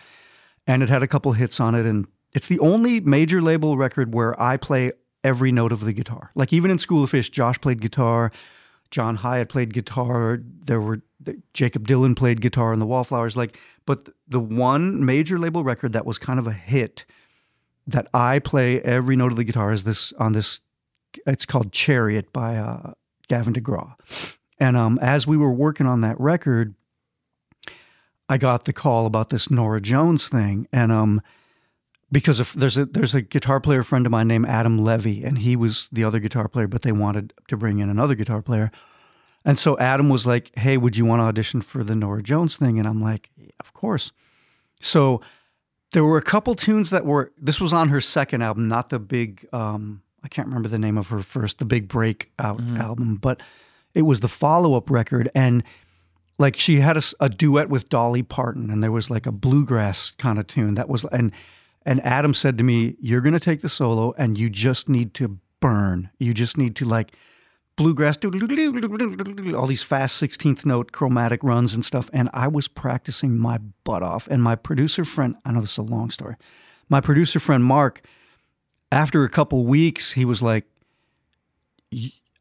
and 0.71 0.85
it 0.85 0.89
had 0.89 1.03
a 1.03 1.09
couple 1.09 1.33
hits 1.33 1.59
on 1.59 1.75
it. 1.75 1.85
And 1.85 2.07
it's 2.33 2.47
the 2.47 2.61
only 2.61 3.01
major 3.01 3.43
label 3.43 3.77
record 3.77 4.15
where 4.15 4.41
I 4.41 4.57
play 4.57 4.93
every 5.25 5.51
note 5.51 5.73
of 5.73 5.81
the 5.81 5.93
guitar. 5.93 6.31
Like 6.37 6.53
even 6.53 6.71
in 6.71 6.79
School 6.79 7.03
of 7.03 7.11
Fish, 7.11 7.29
Josh 7.29 7.61
played 7.61 7.81
guitar, 7.81 8.31
John 8.93 9.19
Hiatt 9.19 9.49
played 9.49 9.75
guitar. 9.75 10.39
There 10.41 10.81
were 10.81 11.03
Jakob 11.53 11.89
Dylan 11.89 12.17
played 12.17 12.41
guitar 12.41 12.73
in 12.73 12.79
the 12.79 12.87
Wallflowers. 12.87 13.37
Like, 13.37 13.59
but 13.85 14.11
the 14.29 14.39
one 14.39 15.05
major 15.05 15.41
label 15.41 15.65
record 15.65 15.93
that 15.93 16.07
was 16.07 16.19
kind 16.19 16.39
of 16.39 16.47
a 16.47 16.53
hit 16.53 17.05
that 17.87 18.07
I 18.15 18.39
play 18.39 18.81
every 18.83 19.17
note 19.17 19.33
of 19.33 19.37
the 19.37 19.45
guitar 19.45 19.73
is 19.73 19.83
this 19.83 20.13
on 20.15 20.33
this. 20.33 20.61
It's 21.27 21.45
called 21.47 21.73
Chariot 21.73 22.33
by 22.33 22.57
uh, 22.57 22.93
Gavin 23.27 23.53
DeGraw, 23.53 23.95
and 24.61 24.77
um, 24.77 24.97
as 25.03 25.27
we 25.27 25.37
were 25.37 25.53
working 25.53 25.87
on 25.87 26.01
that 26.03 26.19
record, 26.21 26.77
I 28.31 28.39
got 28.39 28.65
the 28.65 28.73
call 28.73 29.07
about 29.07 29.31
this 29.31 29.51
Norah 29.51 29.81
Jones 29.81 30.29
thing, 30.29 30.69
and 30.73 30.93
um, 30.93 31.21
because 32.13 32.39
of, 32.39 32.53
there's 32.53 32.79
a 32.79 32.87
there's 32.87 33.13
a 33.13 33.23
guitar 33.23 33.59
player 33.59 33.83
friend 33.83 34.07
of 34.07 34.13
mine 34.13 34.29
named 34.29 34.47
Adam 34.47 34.79
Levy, 34.79 35.25
and 35.25 35.39
he 35.39 35.57
was 35.57 35.89
the 35.91 36.05
other 36.05 36.21
guitar 36.21 36.47
player, 36.47 36.69
but 36.69 36.83
they 36.83 36.93
wanted 36.93 37.35
to 37.49 37.57
bring 37.57 37.81
in 37.81 37.91
another 37.91 38.15
guitar 38.15 38.41
player, 38.41 38.71
and 39.45 39.59
so 39.59 39.77
Adam 39.79 40.09
was 40.09 40.29
like, 40.29 40.57
"Hey, 40.57 40.77
would 40.77 40.97
you 40.97 41.05
want 41.05 41.19
to 41.19 41.25
audition 41.25 41.61
for 41.61 41.83
the 41.83 41.97
Norah 41.97 42.23
Jones 42.23 42.57
thing?" 42.57 42.79
And 42.79 42.87
I'm 42.87 43.03
like, 43.03 43.31
"Of 43.59 43.73
course." 43.73 44.13
So 44.81 45.21
there 45.91 46.05
were 46.05 46.17
a 46.17 46.23
couple 46.23 46.55
tunes 46.55 46.91
that 46.91 47.05
were 47.05 47.33
this 47.37 47.61
was 47.61 47.73
on 47.73 47.89
her 47.89 48.01
second 48.01 48.43
album 48.43 48.69
not 48.69 48.91
the 48.91 48.99
big 49.01 49.45
um 49.53 50.03
i 50.23 50.29
can't 50.29 50.47
remember 50.47 50.69
the 50.69 50.79
name 50.79 50.97
of 50.97 51.09
her 51.09 51.21
first 51.21 51.59
the 51.59 51.65
big 51.65 51.89
breakout 51.89 52.61
album 52.79 53.17
but 53.17 53.41
it 53.93 54.03
was 54.03 54.21
the 54.21 54.29
follow-up 54.29 54.89
record 54.89 55.29
and 55.35 55.65
like 56.41 56.57
she 56.57 56.81
had 56.81 56.99
a 57.21 57.29
duet 57.29 57.69
with 57.69 57.89
dolly 57.89 58.23
parton 58.23 58.71
and 58.71 58.83
there 58.83 58.93
was 58.93 59.11
like 59.11 59.27
a 59.27 59.33
bluegrass 59.33 60.13
kind 60.13 60.39
of 60.39 60.47
tune 60.47 60.75
that 60.75 60.89
was 60.89 61.05
and 61.07 61.33
and 61.85 62.05
adam 62.05 62.35
said 62.35 62.57
to 62.59 62.65
me 62.65 62.97
you're 63.01 63.21
going 63.21 63.33
to 63.33 63.41
take 63.41 63.61
the 63.61 63.69
solo 63.69 64.13
and 64.19 64.39
you 64.39 64.49
just 64.51 64.89
need 64.89 65.15
to 65.15 65.39
burn 65.61 66.11
you 66.19 66.33
just 66.33 66.57
need 66.57 66.75
to 66.75 66.85
like 66.85 67.15
bluegrass, 67.81 68.19
all 69.55 69.67
these 69.67 69.83
fast 69.83 70.23
16th 70.23 70.67
note 70.67 70.93
chromatic 70.93 71.43
runs 71.43 71.73
and 71.73 71.83
stuff. 71.83 72.11
And 72.13 72.29
I 72.35 72.47
was 72.47 72.69
practicing 72.69 73.39
my 73.39 73.57
butt 73.85 74.03
off. 74.03 74.27
And 74.27 74.43
my 74.43 74.55
producer 74.55 75.03
friend, 75.05 75.37
I 75.47 75.53
know 75.53 75.63
this 75.63 75.73
is 75.73 75.79
a 75.79 75.83
long 75.83 76.11
story. 76.11 76.37
My 76.91 77.01
producer 77.01 77.41
friend, 77.41 77.65
Mark, 77.65 78.03
after 78.93 79.25
a 79.25 79.31
couple 79.31 79.65
weeks, 79.65 80.13
he 80.13 80.27
was 80.27 80.43
like, 80.43 80.67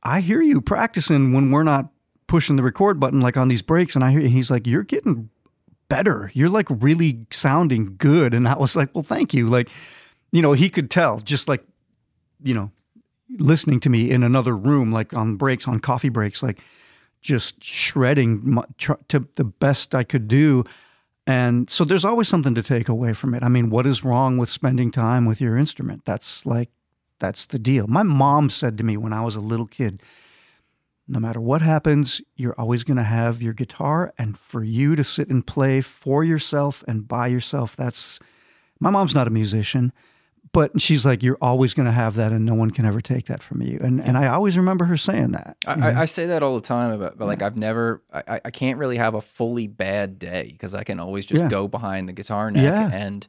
I 0.03 0.19
hear 0.19 0.41
you 0.41 0.59
practicing 0.59 1.31
when 1.31 1.51
we're 1.51 1.63
not 1.63 1.89
pushing 2.29 2.55
the 2.55 2.63
record 2.63 2.99
button 2.99 3.19
like 3.19 3.35
on 3.35 3.49
these 3.49 3.63
breaks. 3.63 3.95
And 3.95 4.05
I 4.05 4.11
hear, 4.11 4.21
he's 4.21 4.49
like, 4.49 4.65
You're 4.65 4.83
getting 4.83 5.29
better. 5.89 6.31
You're 6.33 6.47
like 6.47 6.67
really 6.69 7.25
sounding 7.31 7.95
good. 7.97 8.33
And 8.33 8.47
I 8.47 8.55
was 8.55 8.77
like, 8.77 8.93
Well, 8.93 9.03
thank 9.03 9.33
you. 9.33 9.49
Like, 9.49 9.67
you 10.31 10.41
know, 10.41 10.53
he 10.53 10.69
could 10.69 10.89
tell 10.89 11.19
just 11.19 11.49
like, 11.49 11.65
you 12.41 12.53
know, 12.53 12.71
listening 13.37 13.79
to 13.81 13.89
me 13.89 14.09
in 14.11 14.23
another 14.23 14.55
room, 14.55 14.91
like 14.91 15.13
on 15.13 15.35
breaks, 15.35 15.67
on 15.67 15.79
coffee 15.79 16.09
breaks, 16.09 16.41
like 16.41 16.59
just 17.19 17.63
shredding 17.63 18.41
my, 18.49 18.63
tr- 18.77 18.93
to 19.09 19.27
the 19.35 19.43
best 19.43 19.93
I 19.93 20.03
could 20.03 20.27
do. 20.27 20.63
And 21.27 21.69
so 21.69 21.83
there's 21.83 22.05
always 22.05 22.27
something 22.27 22.55
to 22.55 22.63
take 22.63 22.89
away 22.89 23.13
from 23.13 23.33
it. 23.33 23.43
I 23.43 23.49
mean, 23.49 23.69
what 23.69 23.85
is 23.85 24.03
wrong 24.03 24.37
with 24.37 24.49
spending 24.49 24.91
time 24.91 25.25
with 25.25 25.41
your 25.41 25.57
instrument? 25.57 26.05
That's 26.05 26.45
like, 26.45 26.69
that's 27.19 27.45
the 27.45 27.59
deal. 27.59 27.87
My 27.87 28.03
mom 28.03 28.49
said 28.49 28.77
to 28.77 28.83
me 28.83 28.97
when 28.97 29.13
I 29.13 29.21
was 29.21 29.35
a 29.35 29.41
little 29.41 29.67
kid, 29.67 30.01
no 31.09 31.19
matter 31.19 31.41
what 31.41 31.61
happens, 31.61 32.21
you're 32.35 32.53
always 32.57 32.83
going 32.83 32.97
to 32.97 33.03
have 33.03 33.41
your 33.41 33.53
guitar. 33.53 34.13
And 34.17 34.37
for 34.37 34.63
you 34.63 34.95
to 34.95 35.03
sit 35.03 35.29
and 35.29 35.45
play 35.45 35.81
for 35.81 36.23
yourself 36.23 36.83
and 36.87 37.07
by 37.07 37.27
yourself, 37.27 37.75
that's 37.75 38.19
my 38.79 38.89
mom's 38.91 39.15
not 39.15 39.27
a 39.27 39.31
musician, 39.31 39.91
but 40.53 40.79
she's 40.81 41.05
like, 41.05 41.21
you're 41.21 41.37
always 41.41 41.73
going 41.73 41.85
to 41.87 41.91
have 41.91 42.15
that, 42.15 42.31
and 42.31 42.45
no 42.45 42.53
one 42.55 42.71
can 42.71 42.85
ever 42.85 43.01
take 43.01 43.25
that 43.27 43.43
from 43.43 43.61
you. 43.61 43.77
And 43.83 43.99
and 44.01 44.17
I 44.17 44.27
always 44.27 44.57
remember 44.57 44.85
her 44.85 44.97
saying 44.97 45.31
that. 45.31 45.57
I, 45.67 45.73
I, 45.89 46.01
I 46.01 46.05
say 46.05 46.27
that 46.27 46.41
all 46.41 46.55
the 46.55 46.61
time 46.65 46.91
about, 46.91 47.17
but 47.17 47.25
like 47.27 47.41
I've 47.41 47.57
never, 47.57 48.01
I, 48.13 48.23
I- 48.35 48.41
I 48.45 48.51
can't 48.51 48.77
really 48.79 48.97
have 48.97 49.13
a 49.15 49.21
fully 49.21 49.67
bad 49.67 50.17
day 50.17 50.49
because 50.51 50.73
I 50.73 50.83
can 50.83 50.99
always 50.99 51.25
just 51.25 51.43
Yeah. 51.43 51.49
go 51.49 51.67
behind 51.67 52.07
the 52.07 52.13
guitar 52.13 52.49
neck 52.51 52.63
Yeah. 52.63 52.89
and 52.91 53.27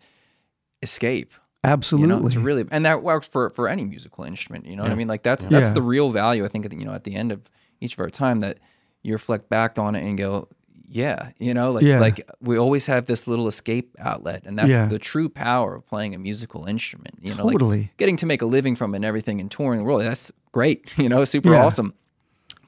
escape. 0.82 1.32
Absolutely. 1.62 2.14
You 2.14 2.20
know, 2.20 2.26
it's 2.26 2.36
really, 2.36 2.64
and 2.70 2.86
that 2.86 3.02
works 3.02 3.28
for 3.28 3.50
for 3.50 3.68
any 3.68 3.84
musical 3.84 4.24
instrument. 4.24 4.64
You 4.66 4.76
know 4.76 4.82
what 4.82 4.92
I 4.92 4.94
mean? 4.94 5.08
Like 5.08 5.22
that's 5.22 5.44
that's 5.44 5.68
Yeah. 5.68 5.72
the 5.74 5.82
real 5.82 6.10
value. 6.10 6.44
I 6.44 6.48
think 6.48 6.72
you 6.72 6.84
know 6.86 6.92
at 6.94 7.04
the 7.04 7.14
end 7.14 7.32
of 7.32 7.50
each 7.80 7.94
of 7.94 8.00
our 8.00 8.10
time 8.10 8.40
that 8.40 8.58
you 9.02 9.12
reflect 9.12 9.48
back 9.48 9.78
on 9.78 9.94
it 9.94 10.02
and 10.06 10.18
go, 10.18 10.48
yeah, 10.92 11.30
you 11.38 11.54
know, 11.54 11.72
like 11.72 11.84
Yeah. 11.84 12.00
like 12.00 12.28
we 12.40 12.58
always 12.58 12.86
have 12.86 13.06
this 13.06 13.26
little 13.28 13.46
escape 13.46 13.94
outlet, 13.98 14.42
and 14.44 14.58
that's 14.58 14.70
Yeah. 14.70 14.86
the 14.86 14.98
true 14.98 15.28
power 15.28 15.76
of 15.76 15.86
playing 15.86 16.14
a 16.14 16.18
musical 16.18 16.66
instrument. 16.66 17.14
You 17.22 17.34
know, 17.34 17.48
Totally. 17.48 17.80
like 17.82 17.96
getting 17.96 18.16
to 18.16 18.26
make 18.26 18.42
a 18.42 18.46
living 18.46 18.74
from 18.76 18.94
it 18.94 18.98
and 18.98 19.04
everything 19.04 19.40
and 19.40 19.50
touring 19.50 19.78
the 19.78 19.84
world. 19.84 20.02
That's 20.02 20.32
great. 20.52 20.90
You 20.98 21.08
know, 21.08 21.24
super 21.24 21.50
Yeah. 21.52 21.64
awesome. 21.64 21.94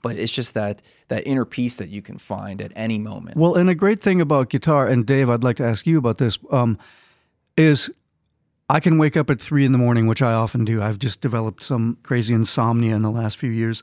But 0.02 0.16
it's 0.16 0.32
just 0.32 0.54
that 0.54 0.82
that 1.08 1.26
inner 1.26 1.44
peace 1.44 1.76
that 1.76 1.88
you 1.90 2.00
can 2.02 2.18
find 2.18 2.60
at 2.62 2.72
any 2.74 2.98
moment. 2.98 3.36
Well, 3.36 3.54
and 3.54 3.68
a 3.68 3.74
great 3.74 4.00
thing 4.00 4.20
about 4.20 4.48
guitar, 4.50 4.86
and 4.88 5.04
Dave, 5.06 5.28
I'd 5.30 5.44
like 5.44 5.56
to 5.58 5.64
ask 5.64 5.86
you 5.86 5.98
about 5.98 6.18
this, 6.18 6.38
um, 6.50 6.78
is 7.56 7.90
I 8.68 8.80
can 8.80 8.98
wake 8.98 9.16
up 9.16 9.30
at 9.30 9.40
three 9.40 9.64
in 9.64 9.72
the 9.72 9.78
morning, 9.78 10.06
which 10.06 10.22
I 10.22 10.32
often 10.32 10.64
do. 10.64 10.80
I've 10.82 10.98
just 10.98 11.20
developed 11.20 11.62
some 11.62 11.98
crazy 12.02 12.32
insomnia 12.34 12.96
in 12.96 13.02
the 13.02 13.10
last 13.10 13.36
few 13.36 13.50
years. 13.50 13.82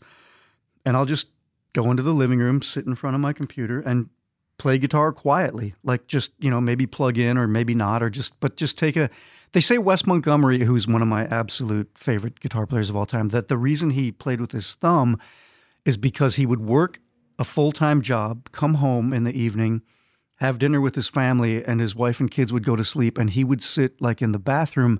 And 0.85 0.95
I'll 0.95 1.05
just 1.05 1.27
go 1.73 1.91
into 1.91 2.03
the 2.03 2.13
living 2.13 2.39
room, 2.39 2.61
sit 2.61 2.85
in 2.85 2.95
front 2.95 3.15
of 3.15 3.21
my 3.21 3.33
computer, 3.33 3.79
and 3.79 4.09
play 4.57 4.77
guitar 4.77 5.11
quietly. 5.11 5.75
Like 5.83 6.07
just, 6.07 6.33
you 6.39 6.49
know, 6.49 6.61
maybe 6.61 6.85
plug 6.85 7.17
in 7.17 7.37
or 7.37 7.47
maybe 7.47 7.75
not, 7.75 8.03
or 8.03 8.09
just, 8.09 8.39
but 8.39 8.55
just 8.55 8.77
take 8.77 8.95
a. 8.95 9.09
They 9.51 9.61
say 9.61 9.79
Wes 9.79 10.05
Montgomery, 10.05 10.59
who's 10.59 10.87
one 10.87 11.01
of 11.01 11.07
my 11.07 11.25
absolute 11.25 11.89
favorite 11.95 12.39
guitar 12.39 12.67
players 12.67 12.89
of 12.89 12.95
all 12.95 13.07
time, 13.07 13.29
that 13.29 13.47
the 13.47 13.57
reason 13.57 13.91
he 13.91 14.11
played 14.11 14.39
with 14.39 14.51
his 14.51 14.75
thumb 14.75 15.19
is 15.85 15.97
because 15.97 16.35
he 16.35 16.45
would 16.45 16.61
work 16.61 16.99
a 17.39 17.43
full 17.43 17.71
time 17.71 18.01
job, 18.01 18.51
come 18.51 18.75
home 18.75 19.11
in 19.11 19.23
the 19.23 19.33
evening, 19.33 19.81
have 20.35 20.59
dinner 20.59 20.79
with 20.79 20.95
his 20.95 21.07
family, 21.07 21.63
and 21.63 21.79
his 21.79 21.95
wife 21.95 22.19
and 22.19 22.29
kids 22.29 22.53
would 22.53 22.65
go 22.65 22.75
to 22.75 22.83
sleep, 22.83 23.17
and 23.17 23.31
he 23.31 23.43
would 23.43 23.63
sit 23.63 23.99
like 24.01 24.21
in 24.21 24.33
the 24.33 24.39
bathroom. 24.39 24.99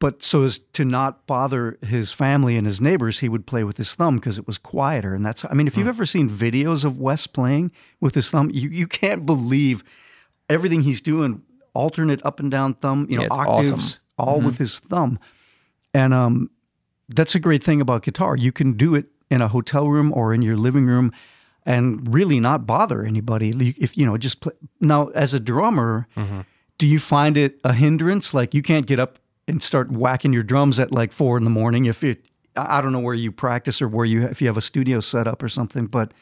But 0.00 0.22
so 0.22 0.42
as 0.42 0.58
to 0.58 0.84
not 0.84 1.26
bother 1.26 1.78
his 1.82 2.10
family 2.10 2.56
and 2.56 2.66
his 2.66 2.80
neighbors, 2.80 3.20
he 3.20 3.28
would 3.28 3.46
play 3.46 3.64
with 3.64 3.76
his 3.76 3.94
thumb 3.94 4.16
because 4.16 4.38
it 4.38 4.46
was 4.46 4.56
quieter. 4.56 5.14
And 5.14 5.24
that's, 5.24 5.44
I 5.44 5.52
mean, 5.52 5.66
if 5.66 5.76
you've 5.76 5.84
hmm. 5.84 5.90
ever 5.90 6.06
seen 6.06 6.28
videos 6.28 6.84
of 6.84 6.98
Wes 6.98 7.26
playing 7.26 7.70
with 8.00 8.14
his 8.14 8.30
thumb, 8.30 8.50
you, 8.50 8.70
you 8.70 8.86
can't 8.86 9.26
believe 9.26 9.84
everything 10.48 10.82
he's 10.82 11.02
doing 11.02 11.42
alternate 11.74 12.24
up 12.24 12.40
and 12.40 12.50
down 12.50 12.74
thumb, 12.74 13.06
you 13.08 13.18
know, 13.18 13.24
Yeah, 13.24 13.28
octaves, 13.30 13.72
awesome. 13.72 14.00
all 14.18 14.36
mm-hmm. 14.38 14.46
with 14.46 14.58
his 14.58 14.78
thumb. 14.78 15.18
And 15.94 16.12
um, 16.14 16.50
that's 17.08 17.34
a 17.34 17.40
great 17.40 17.62
thing 17.62 17.80
about 17.80 18.02
guitar. 18.02 18.36
You 18.36 18.52
can 18.52 18.72
do 18.72 18.94
it 18.94 19.06
in 19.30 19.40
a 19.42 19.48
hotel 19.48 19.88
room 19.88 20.12
or 20.12 20.34
in 20.34 20.42
your 20.42 20.56
living 20.56 20.86
room 20.86 21.12
and 21.64 22.12
really 22.12 22.40
not 22.40 22.66
bother 22.66 23.04
anybody. 23.04 23.74
If 23.78 23.96
you 23.96 24.06
know, 24.06 24.16
just 24.16 24.40
play. 24.40 24.54
Now, 24.80 25.08
as 25.08 25.34
a 25.34 25.40
drummer, 25.40 26.08
mm-hmm. 26.16 26.40
do 26.78 26.86
you 26.86 26.98
find 26.98 27.36
it 27.36 27.60
a 27.64 27.74
hindrance? 27.74 28.34
Like 28.34 28.54
you 28.54 28.62
can't 28.62 28.86
get 28.86 28.98
up 28.98 29.19
and 29.48 29.62
start 29.62 29.90
whacking 29.90 30.32
your 30.32 30.42
drums 30.42 30.78
at 30.78 30.92
like 30.92 31.12
four 31.12 31.36
in 31.36 31.44
the 31.44 31.50
morning 31.50 31.86
if 31.86 32.02
it. 32.04 32.26
I 32.56 32.80
don't 32.80 32.92
know 32.92 33.00
where 33.00 33.14
you 33.14 33.30
practice 33.30 33.80
or 33.80 33.86
where 33.86 34.04
you 34.04 34.24
if 34.24 34.40
you 34.40 34.48
have 34.48 34.56
a 34.56 34.62
studio 34.62 35.00
set 35.00 35.28
up 35.28 35.42
or 35.42 35.48
something, 35.48 35.86
but 35.86 36.12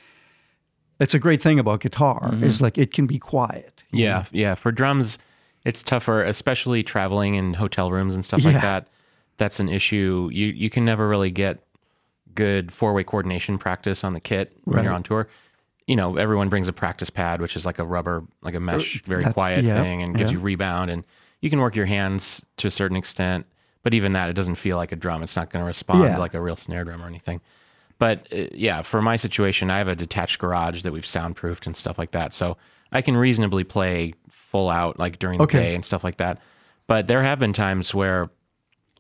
it's 1.00 1.14
a 1.14 1.18
great 1.18 1.40
thing 1.40 1.59
about 1.59 1.81
guitar 1.81 2.31
mm-hmm. 2.33 2.44
is 2.44 2.61
like 2.61 2.76
it 2.76 2.92
can 2.92 3.07
be 3.07 3.18
quiet. 3.18 3.85
Yeah, 3.92 4.26
yeah. 4.33 4.54
For 4.54 4.70
drums, 4.70 5.18
it's 5.64 5.83
tougher, 5.83 6.22
especially 6.22 6.83
traveling 6.83 7.35
in 7.35 7.54
hotel 7.54 7.90
rooms 7.90 8.14
and 8.14 8.24
stuff 8.24 8.40
Yeah. 8.40 8.52
like 8.52 8.62
that. 8.62 8.88
That's 9.38 9.61
an 9.61 9.68
issue. 9.68 10.28
You 10.33 10.46
you 10.46 10.70
can 10.70 10.85
never 10.85 11.09
really 11.09 11.31
get 11.31 11.64
good 12.35 12.72
four 12.72 12.92
way 12.92 13.04
coordination 13.04 13.59
practice 13.59 14.04
on 14.04 14.12
the 14.12 14.20
kit 14.20 14.52
when 14.64 14.85
you're 14.85 14.92
on 14.92 15.02
tour. 15.02 15.28
You 15.87 15.96
know, 15.96 16.16
everyone 16.16 16.50
brings 16.50 16.68
a 16.68 16.72
practice 16.72 17.09
pad, 17.09 17.40
which 17.40 17.57
is 17.57 17.64
like 17.64 17.78
a 17.78 17.85
rubber, 17.85 18.24
like 18.42 18.54
a 18.54 18.61
mesh, 18.61 18.96
uh, 18.96 19.00
very 19.07 19.22
That's- 19.22 19.35
quiet 19.35 19.64
yeah, 19.64 19.83
thing, 19.83 20.02
and 20.02 20.16
gives 20.16 20.31
yeah. 20.31 20.37
you 20.37 20.42
rebound, 20.42 20.90
and 20.90 21.04
you 21.40 21.51
can 21.51 21.61
work 21.61 21.77
your 21.77 21.87
hands 21.87 22.44
to 22.59 22.66
a 22.66 22.70
certain 22.70 22.96
extent. 22.96 23.46
But 23.83 23.94
even 23.94 24.12
that, 24.14 24.29
it 24.29 24.33
doesn't 24.35 24.57
feel 24.57 24.77
like 24.77 24.92
a 24.92 24.96
drum. 24.96 25.22
It's 25.22 25.37
not 25.37 25.51
going 25.51 25.62
to 25.64 25.66
respond 25.66 26.05
Yeah. 26.05 26.18
like 26.18 26.35
a 26.35 26.40
real 26.40 26.57
snare 26.57 26.85
drum 26.85 27.03
or 27.03 27.07
anything. 27.07 27.40
But 27.98 28.27
uh, 28.33 28.46
yeah, 28.53 28.83
for 28.83 29.01
my 29.01 29.16
situation, 29.16 29.70
I 29.70 29.79
have 29.79 29.88
a 29.88 29.96
detached 29.96 30.38
garage 30.38 30.83
that 30.83 30.92
we've 30.92 31.07
soundproofed 31.07 31.66
and 31.66 31.77
stuff 31.77 31.96
like 31.98 32.11
that. 32.11 32.33
So 32.33 32.57
I 32.92 33.03
can 33.03 33.16
reasonably 33.16 33.64
play 33.64 34.14
full 34.31 34.68
out 34.68 34.98
like 34.98 35.18
during 35.18 35.38
the 35.38 35.44
Okay. 35.44 35.59
day 35.61 35.74
and 35.74 35.85
stuff 35.85 36.03
like 36.05 36.16
that. 36.18 36.40
But 36.87 37.07
there 37.09 37.22
have 37.22 37.38
been 37.38 37.53
times 37.53 37.94
where, 37.94 38.31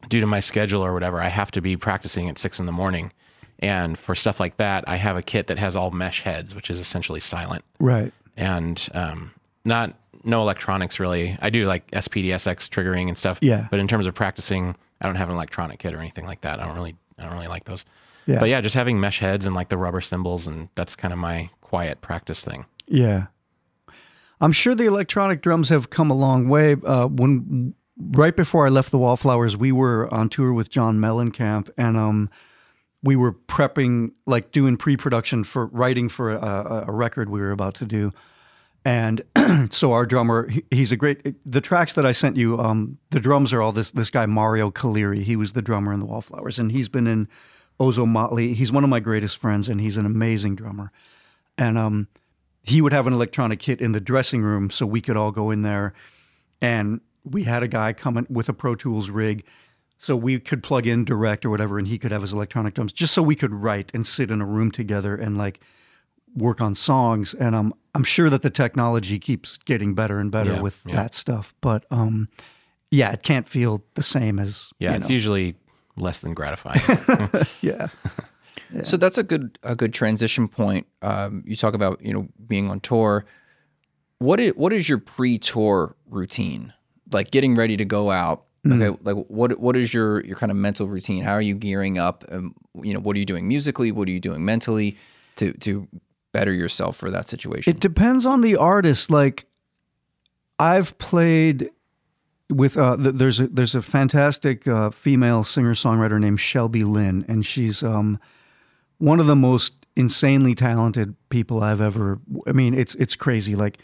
due 0.08 0.20
to 0.20 0.26
my 0.26 0.40
schedule 0.40 0.82
or 0.84 0.92
whatever, 0.92 1.20
I 1.20 1.28
have 1.28 1.50
to 1.52 1.60
be 1.60 1.76
practicing 1.76 2.28
at 2.28 2.38
six 2.38 2.60
in 2.60 2.66
the 2.66 2.72
morning. 2.72 3.12
And 3.60 3.98
for 3.98 4.14
stuff 4.14 4.38
like 4.38 4.58
that, 4.58 4.84
I 4.86 4.96
have 4.96 5.16
a 5.16 5.22
kit 5.22 5.48
that 5.48 5.58
has 5.58 5.74
all 5.74 5.90
mesh 5.90 6.22
heads, 6.22 6.54
which 6.54 6.70
is 6.70 6.78
essentially 6.78 7.18
silent 7.20 7.64
Right. 7.80 8.12
and 8.36 8.88
um, 8.94 9.32
not 9.64 9.94
no 10.24 10.42
electronics 10.42 10.98
really. 11.00 11.36
I 11.40 11.50
do 11.50 11.66
like 11.66 11.90
SPD-SX 11.90 12.68
triggering 12.68 13.08
and 13.08 13.16
stuff. 13.16 13.38
Yeah. 13.40 13.68
But 13.70 13.80
in 13.80 13.88
terms 13.88 14.06
of 14.06 14.14
practicing, 14.14 14.76
I 15.00 15.06
don't 15.06 15.16
have 15.16 15.28
an 15.28 15.36
electronic 15.36 15.78
kit 15.78 15.94
or 15.94 15.98
anything 15.98 16.26
like 16.26 16.42
that. 16.42 16.60
I 16.60 16.66
don't 16.66 16.76
really 16.76 16.96
I 17.18 17.24
don't 17.24 17.32
really 17.32 17.48
like 17.48 17.64
those. 17.64 17.84
Yeah. 18.26 18.40
But 18.40 18.48
yeah, 18.48 18.60
just 18.60 18.74
having 18.74 19.00
mesh 19.00 19.20
heads 19.20 19.46
and 19.46 19.54
like 19.54 19.68
the 19.68 19.78
rubber 19.78 20.00
cymbals 20.00 20.46
and 20.46 20.68
that's 20.74 20.94
kind 20.94 21.12
of 21.12 21.18
my 21.18 21.50
quiet 21.60 22.00
practice 22.00 22.44
thing. 22.44 22.66
Yeah. 22.86 23.26
I'm 24.40 24.52
sure 24.52 24.74
the 24.74 24.86
electronic 24.86 25.42
drums 25.42 25.68
have 25.68 25.90
come 25.90 26.10
a 26.10 26.14
long 26.14 26.48
way. 26.48 26.76
Uh, 26.84 27.06
when 27.06 27.74
right 27.98 28.36
before 28.36 28.66
I 28.66 28.70
left 28.70 28.90
the 28.90 28.98
Wallflowers, 28.98 29.56
we 29.56 29.72
were 29.72 30.12
on 30.12 30.28
tour 30.28 30.52
with 30.52 30.70
John 30.70 30.98
Mellencamp, 30.98 31.70
and 31.76 31.96
um, 31.96 32.30
we 33.02 33.16
were 33.16 33.32
prepping, 33.32 34.12
like 34.26 34.52
doing 34.52 34.76
pre-production 34.76 35.44
for 35.44 35.66
writing 35.66 36.08
for 36.08 36.30
a, 36.30 36.84
a 36.88 36.92
record 36.92 37.28
we 37.28 37.40
were 37.40 37.50
about 37.50 37.74
to 37.76 37.84
do. 37.84 38.12
And 38.88 39.22
so 39.70 39.92
our 39.92 40.06
drummer, 40.06 40.48
he- 40.48 40.64
he's 40.70 40.92
a 40.92 40.96
great. 40.96 41.36
The 41.44 41.60
tracks 41.60 41.92
that 41.92 42.06
I 42.06 42.12
sent 42.12 42.38
you, 42.38 42.58
um, 42.58 42.96
the 43.10 43.20
drums 43.20 43.52
are 43.52 43.60
all 43.60 43.72
this 43.72 43.90
this 43.90 44.08
guy 44.08 44.24
Mario 44.24 44.70
Calire. 44.70 45.20
He 45.22 45.36
was 45.36 45.52
the 45.52 45.60
drummer 45.60 45.92
in 45.92 46.00
the 46.00 46.06
Wallflowers, 46.06 46.58
and 46.58 46.72
he's 46.72 46.88
been 46.88 47.06
in 47.06 47.28
Ozomatli. 47.78 48.54
He's 48.54 48.72
one 48.72 48.84
of 48.84 48.88
my 48.90 49.00
greatest 49.00 49.36
friends, 49.36 49.68
and 49.68 49.78
he's 49.78 49.98
an 49.98 50.06
amazing 50.06 50.56
drummer. 50.56 50.90
And 51.58 51.76
um, 51.76 52.08
he 52.62 52.80
would 52.80 52.94
have 52.94 53.06
an 53.06 53.12
electronic 53.12 53.58
kit 53.58 53.82
in 53.82 53.92
the 53.92 54.00
dressing 54.00 54.40
room 54.40 54.70
so 54.70 54.86
we 54.86 55.02
could 55.02 55.18
all 55.18 55.32
go 55.32 55.50
in 55.50 55.60
there 55.60 55.92
and 56.60 57.00
we 57.24 57.44
had 57.44 57.62
a 57.62 57.68
guy 57.68 57.92
coming 57.92 58.26
with 58.30 58.48
a 58.48 58.52
pro 58.52 58.74
tools 58.74 59.10
rig 59.10 59.44
so 59.96 60.16
we 60.16 60.38
could 60.38 60.62
plug 60.62 60.86
in 60.86 61.04
direct 61.04 61.44
or 61.44 61.50
whatever 61.50 61.78
and 61.78 61.88
he 61.88 61.98
could 61.98 62.12
have 62.12 62.22
his 62.22 62.32
electronic 62.32 62.74
drums 62.74 62.92
just 62.92 63.12
so 63.12 63.22
we 63.22 63.34
could 63.34 63.52
write 63.52 63.90
and 63.94 64.06
sit 64.06 64.30
in 64.30 64.40
a 64.40 64.46
room 64.46 64.70
together 64.70 65.16
and 65.16 65.36
like 65.36 65.60
work 66.36 66.60
on 66.60 66.74
songs 66.74 67.34
and 67.34 67.54
um, 67.54 67.72
i'm 67.94 68.04
sure 68.04 68.30
that 68.30 68.42
the 68.42 68.50
technology 68.50 69.18
keeps 69.18 69.58
getting 69.58 69.94
better 69.94 70.18
and 70.18 70.30
better 70.30 70.52
Yeah, 70.54 70.60
with 70.60 70.82
yeah. 70.86 70.94
that 70.96 71.14
stuff 71.14 71.52
but 71.60 71.84
um, 71.90 72.28
yeah 72.90 73.12
it 73.12 73.22
can't 73.22 73.46
feel 73.48 73.82
the 73.94 74.02
same 74.02 74.38
as 74.38 74.70
Yeah, 74.78 74.90
you 74.90 74.96
it's 74.96 75.08
know. 75.08 75.14
usually 75.14 75.56
less 75.96 76.20
than 76.20 76.32
gratifying. 76.34 76.80
yeah 77.60 77.88
So 78.82 78.96
that's 78.96 79.18
a 79.18 79.22
good 79.22 79.58
a 79.62 79.74
good 79.74 79.92
transition 79.94 80.46
point. 80.48 80.86
Um, 81.02 81.42
you 81.46 81.56
talk 81.56 81.74
about 81.74 82.00
you 82.04 82.12
know 82.12 82.28
being 82.46 82.70
on 82.70 82.80
tour. 82.80 83.24
What 84.18 84.40
is 84.40 84.52
what 84.56 84.72
is 84.72 84.88
your 84.88 84.98
pre-tour 84.98 85.96
routine? 86.10 86.72
Like 87.10 87.30
getting 87.30 87.54
ready 87.54 87.76
to 87.78 87.84
go 87.84 88.10
out. 88.10 88.44
Okay, 88.66 88.90
like 89.02 89.16
what 89.28 89.58
what 89.58 89.76
is 89.76 89.94
your 89.94 90.22
your 90.24 90.36
kind 90.36 90.50
of 90.52 90.56
mental 90.58 90.86
routine? 90.86 91.24
How 91.24 91.32
are 91.32 91.40
you 91.42 91.54
gearing 91.54 91.96
up? 91.98 92.24
Um, 92.30 92.54
you 92.82 92.92
know, 92.92 93.00
what 93.00 93.16
are 93.16 93.18
you 93.18 93.24
doing 93.24 93.48
musically? 93.48 93.90
What 93.92 94.06
are 94.08 94.10
you 94.12 94.20
doing 94.20 94.44
mentally 94.44 94.96
to 95.36 95.52
to 95.54 95.88
better 96.38 96.52
yourself 96.52 96.96
for 96.96 97.10
that 97.10 97.26
situation? 97.26 97.70
It 97.70 97.80
depends 97.80 98.24
on 98.24 98.40
the 98.40 98.56
artist. 98.56 99.10
Like 99.10 99.46
I've 100.58 100.96
played 100.98 101.70
with 102.50 102.76
uh, 102.76 102.96
th- 102.96 103.14
there's 103.14 103.40
a 103.40 103.48
there's 103.48 103.74
a 103.74 103.82
fantastic 103.82 104.66
uh, 104.66 104.90
female 104.90 105.44
singer 105.44 105.74
songwriter 105.74 106.20
named 106.20 106.40
Shelby 106.40 106.84
Lynne, 106.84 107.24
and 107.28 107.44
she's 107.44 107.82
um, 107.82 108.18
one 108.98 109.20
of 109.20 109.26
the 109.26 109.36
most 109.36 109.74
insanely 109.96 110.54
talented 110.54 111.14
people 111.28 111.62
I've 111.62 111.80
ever. 111.80 112.20
I 112.46 112.52
mean, 112.52 112.74
it's 112.74 112.94
it's 112.96 113.16
crazy. 113.16 113.54
Like, 113.54 113.78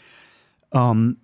um, 0.71 1.17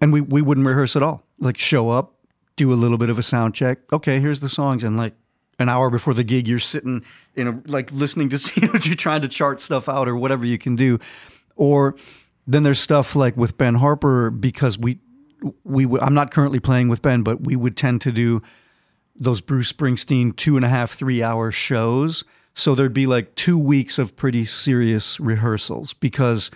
and 0.00 0.12
we 0.12 0.20
we 0.20 0.42
wouldn't 0.42 0.66
rehearse 0.66 0.96
at 0.96 1.02
all. 1.02 1.24
Like, 1.38 1.58
show 1.58 1.90
up, 1.90 2.14
do 2.56 2.72
a 2.72 2.76
little 2.76 2.98
bit 2.98 3.10
of 3.10 3.18
a 3.18 3.22
sound 3.22 3.54
check. 3.54 3.78
Okay, 3.92 4.20
here's 4.20 4.40
the 4.40 4.48
songs, 4.48 4.84
and 4.84 4.96
like 4.96 5.14
an 5.58 5.68
hour 5.68 5.90
before 5.90 6.14
the 6.14 6.24
gig, 6.24 6.48
you're 6.48 6.58
sitting 6.58 7.04
in 7.34 7.46
a 7.46 7.62
like 7.66 7.92
listening 7.92 8.28
to 8.30 8.38
you 8.60 8.68
know 8.68 8.78
you're 8.82 8.94
trying 8.94 9.22
to 9.22 9.28
chart 9.28 9.60
stuff 9.60 9.88
out 9.88 10.08
or 10.08 10.16
whatever 10.16 10.44
you 10.44 10.58
can 10.58 10.76
do, 10.76 10.98
or 11.56 11.96
then 12.46 12.62
there's 12.62 12.80
stuff 12.80 13.14
like 13.16 13.36
with 13.36 13.56
Ben 13.56 13.76
Harper 13.76 14.30
because 14.30 14.78
we 14.78 14.98
we 15.62 15.86
would, 15.86 16.00
I'm 16.00 16.14
not 16.14 16.30
currently 16.30 16.60
playing 16.60 16.88
with 16.88 17.02
Ben, 17.02 17.22
but 17.22 17.42
we 17.42 17.56
would 17.56 17.76
tend 17.76 18.00
to 18.02 18.12
do 18.12 18.42
those 19.14 19.40
Bruce 19.40 19.72
Springsteen 19.72 20.34
two 20.34 20.56
and 20.56 20.64
a 20.64 20.68
half 20.68 20.92
three 20.92 21.22
hour 21.22 21.50
shows. 21.50 22.24
So 22.54 22.74
there'd 22.74 22.92
be 22.92 23.06
like 23.06 23.34
two 23.34 23.58
weeks 23.58 23.98
of 23.98 24.14
pretty 24.16 24.44
serious 24.44 25.18
rehearsals 25.18 25.92
because 25.92 26.50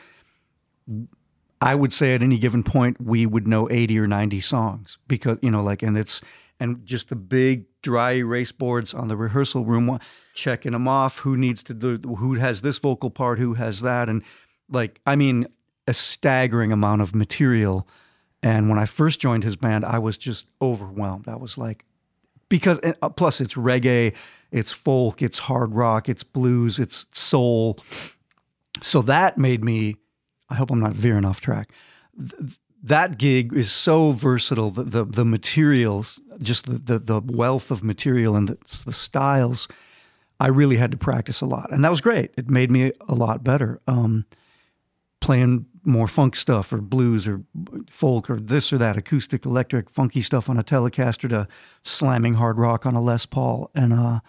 I 1.61 1.75
would 1.75 1.93
say 1.93 2.15
at 2.15 2.23
any 2.23 2.39
given 2.39 2.63
point 2.63 3.01
we 3.01 3.27
would 3.27 3.49
know 3.49 3.69
80 3.69 3.99
or 3.99 4.07
90 4.07 4.41
songs 4.41 4.99
because 5.09 5.39
you 5.43 5.51
know 5.51 5.63
like 5.63 5.83
and 5.83 5.99
it's 5.99 6.21
and 6.61 6.85
just 6.87 7.09
the 7.09 7.17
big 7.17 7.65
dry 7.83 8.13
erase 8.13 8.53
boards 8.53 8.93
on 8.93 9.09
the 9.09 9.17
rehearsal 9.17 9.65
room 9.65 9.99
checking 10.35 10.73
them 10.73 10.89
off 10.89 11.19
who 11.19 11.37
needs 11.37 11.63
to 11.63 11.75
do 11.75 11.99
who 12.17 12.35
has 12.35 12.61
this 12.63 12.79
vocal 12.79 13.11
part 13.11 13.39
who 13.39 13.55
has 13.55 13.81
that 13.81 14.09
and 14.09 14.23
like 14.69 15.01
I 15.07 15.17
mean 15.17 15.47
a 15.87 15.95
staggering 15.95 16.71
amount 16.71 17.01
of 17.01 17.15
material. 17.15 17.89
And 18.43 18.69
when 18.69 18.79
I 18.79 18.85
first 18.87 19.21
joined 19.21 19.45
his 19.45 19.57
band 19.57 19.85
I 19.85 19.99
was 19.99 20.19
just 20.19 20.47
overwhelmed. 20.61 21.29
I 21.29 21.37
was 21.37 21.57
like 21.57 21.85
because 22.49 22.81
uh, 23.03 23.09
plus 23.11 23.41
it's 23.41 23.55
reggae 23.55 24.15
it's 24.51 24.73
folk 24.73 25.23
it's 25.23 25.41
hard 25.41 25.75
rock 25.75 26.09
it's 26.09 26.23
blues 26.23 26.79
it's 26.79 27.07
soul. 27.13 27.79
So 28.81 29.03
that 29.03 29.39
made 29.39 29.65
me 29.65 29.97
I 30.51 30.55
hope 30.55 30.71
I'm 30.71 30.81
not 30.81 30.93
veering 30.95 31.25
off 31.25 31.41
track. 31.41 31.71
Th- 32.81 32.91
that 32.91 33.19
gig 33.19 33.53
is 33.53 33.71
so 33.71 34.13
versatile. 34.13 34.71
The 34.71 34.85
the, 34.85 35.05
the 35.05 35.25
materials, 35.25 36.21
just 36.43 36.67
the, 36.67 36.79
the 36.79 36.99
the 36.99 37.21
wealth 37.21 37.71
of 37.71 37.83
material 37.83 38.37
and 38.37 38.49
the, 38.49 38.83
the 38.85 38.93
styles. 38.93 39.69
I 40.41 40.49
really 40.49 40.77
had 40.77 40.93
to 40.93 40.97
practice 40.97 41.41
a 41.41 41.47
lot, 41.47 41.73
and 41.73 41.85
that 41.85 41.91
was 41.91 42.01
great. 42.01 42.31
It 42.37 42.49
made 42.49 42.71
me 42.71 42.93
a 43.09 43.15
lot 43.15 43.43
better. 43.43 43.81
Um, 43.89 44.25
playing 45.21 45.67
more 45.85 46.07
funk 46.07 46.37
stuff 46.37 46.73
or 46.73 46.81
blues 46.81 47.27
or 47.27 47.43
folk 47.91 48.31
or 48.31 48.39
this 48.39 48.73
or 48.73 48.79
that, 48.79 48.97
acoustic, 48.97 49.45
electric, 49.45 49.91
funky 49.91 50.21
stuff 50.21 50.49
on 50.49 50.59
a 50.59 50.63
Telecaster 50.63 51.29
to 51.29 51.49
slamming 51.83 52.35
hard 52.35 52.59
rock 52.59 52.87
on 52.87 52.95
a 52.95 53.01
Les 53.01 53.27
Paul, 53.27 53.71
and 53.75 53.93
uh, 53.93 54.21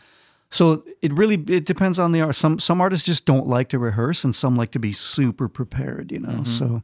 so 0.50 0.84
it 1.02 1.14
really 1.14 1.36
it 1.48 1.66
depends 1.66 2.00
on 2.00 2.12
the 2.12 2.22
art. 2.22 2.36
Some 2.36 2.58
some 2.60 2.82
artists 2.82 3.06
just 3.06 3.26
don't 3.26 3.48
like 3.48 3.70
to 3.70 3.80
rehearse, 3.80 4.24
and 4.24 4.34
some 4.34 4.56
like 4.56 4.72
to 4.72 4.80
be 4.80 4.92
super 4.92 5.48
prepared. 5.48 6.12
You 6.12 6.22
know, 6.22 6.44
so 6.44 6.82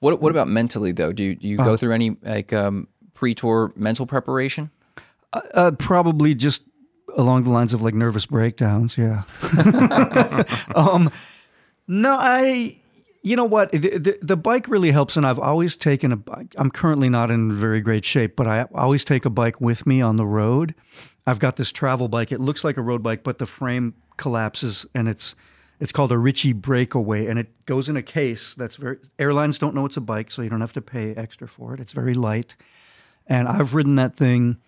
what 0.00 0.20
what 0.20 0.30
about 0.30 0.48
mentally 0.48 0.92
though? 0.92 1.12
Do 1.12 1.22
you, 1.22 1.34
do 1.34 1.48
you 1.48 1.56
go 1.56 1.76
through 1.76 1.92
any 1.92 2.16
like 2.22 2.52
um, 2.52 2.88
pre-tour 3.14 3.72
mental 3.76 4.06
preparation? 4.06 4.70
uh, 5.32 5.72
probably 5.72 6.34
just 6.34 6.64
along 7.16 7.44
the 7.44 7.50
lines 7.50 7.74
of 7.74 7.82
like 7.82 7.94
nervous 7.94 8.26
breakdowns. 8.26 8.96
Yeah. 8.96 9.22
um, 10.74 11.10
no, 11.86 12.16
I. 12.18 12.78
You 13.22 13.34
know 13.34 13.44
what? 13.44 13.72
The, 13.72 13.98
the, 13.98 14.18
the 14.22 14.36
bike 14.36 14.68
really 14.68 14.92
helps, 14.92 15.16
and 15.16 15.26
I've 15.26 15.40
always 15.40 15.76
taken 15.76 16.12
a 16.12 16.16
bike. 16.16 16.54
I'm 16.56 16.70
currently 16.70 17.10
not 17.10 17.32
in 17.32 17.52
very 17.52 17.80
great 17.80 18.04
shape, 18.04 18.36
but 18.36 18.46
I 18.46 18.66
always 18.72 19.04
take 19.04 19.24
a 19.24 19.30
bike 19.30 19.60
with 19.60 19.86
me 19.86 20.00
on 20.00 20.16
the 20.16 20.24
road. 20.24 20.74
I've 21.26 21.40
got 21.40 21.56
this 21.56 21.72
travel 21.72 22.08
bike. 22.08 22.30
It 22.30 22.40
looks 22.40 22.62
like 22.62 22.76
a 22.76 22.80
road 22.80 23.02
bike, 23.02 23.24
but 23.24 23.38
the 23.38 23.44
frame 23.44 23.94
collapses, 24.16 24.86
and 24.94 25.08
it's 25.08 25.34
It's 25.80 25.92
called 25.92 26.10
a 26.10 26.18
Ritchey 26.18 26.52
Breakaway, 26.52 27.26
and 27.26 27.38
it 27.38 27.64
goes 27.66 27.88
in 27.88 27.96
a 27.96 28.02
case 28.02 28.54
that's 28.54 28.76
very. 28.76 28.98
Airlines 29.18 29.58
don't 29.58 29.74
know 29.74 29.86
it's 29.86 29.96
a 29.96 30.00
bike, 30.00 30.30
so 30.30 30.42
you 30.42 30.50
don't 30.50 30.60
have 30.60 30.72
to 30.72 30.80
pay 30.80 31.14
extra 31.14 31.46
for 31.46 31.74
it. 31.74 31.80
It's 31.80 31.92
very 31.92 32.14
light, 32.14 32.56
and 33.26 33.46
I've 33.46 33.74
ridden 33.74 33.94
that 33.96 34.16
thing 34.16 34.58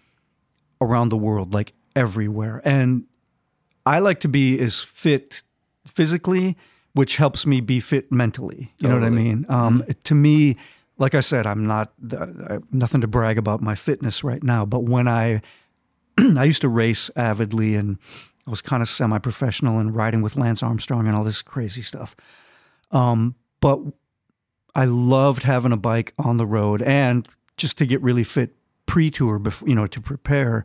around 0.80 1.08
the 1.08 1.16
world, 1.16 1.52
like 1.52 1.72
everywhere. 1.96 2.62
And 2.64 3.04
I 3.84 3.98
like 3.98 4.20
to 4.20 4.28
be 4.28 4.58
as 4.60 4.80
fit 4.80 5.42
physically, 5.86 6.56
which 6.92 7.16
helps 7.16 7.44
me 7.44 7.60
be 7.60 7.80
fit 7.80 8.12
mentally. 8.12 8.72
You 8.78 8.88
know 8.88 8.94
what 8.94 9.04
I 9.04 9.10
mean? 9.10 9.46
Um, 9.48 9.84
To 10.04 10.14
me, 10.14 10.56
like 10.98 11.14
I 11.14 11.20
said, 11.20 11.46
I'm 11.46 11.66
not 11.66 11.92
uh, 12.12 12.26
I 12.48 12.52
have 12.54 12.72
nothing 12.72 13.00
to 13.00 13.08
brag 13.08 13.38
about 13.38 13.60
my 13.60 13.74
fitness 13.74 14.22
right 14.22 14.42
now. 14.42 14.64
But 14.64 14.84
when 14.84 15.08
I 15.08 15.42
I 16.18 16.44
used 16.44 16.60
to 16.60 16.68
race 16.68 17.10
avidly 17.16 17.74
and 17.74 17.98
I 18.50 18.52
was 18.52 18.62
kind 18.62 18.82
of 18.82 18.88
semi-professional 18.88 19.78
and 19.78 19.94
riding 19.94 20.22
with 20.22 20.34
Lance 20.34 20.60
Armstrong 20.60 21.06
and 21.06 21.14
all 21.14 21.22
this 21.22 21.40
crazy 21.40 21.82
stuff. 21.82 22.16
Um, 22.90 23.36
but 23.60 23.78
I 24.74 24.86
loved 24.86 25.44
having 25.44 25.70
a 25.70 25.76
bike 25.76 26.14
on 26.18 26.36
the 26.36 26.46
road 26.46 26.82
and 26.82 27.28
just 27.56 27.78
to 27.78 27.86
get 27.86 28.02
really 28.02 28.24
fit 28.24 28.56
pre-tour, 28.86 29.38
before, 29.38 29.68
you 29.68 29.76
know, 29.76 29.86
to 29.86 30.00
prepare. 30.00 30.64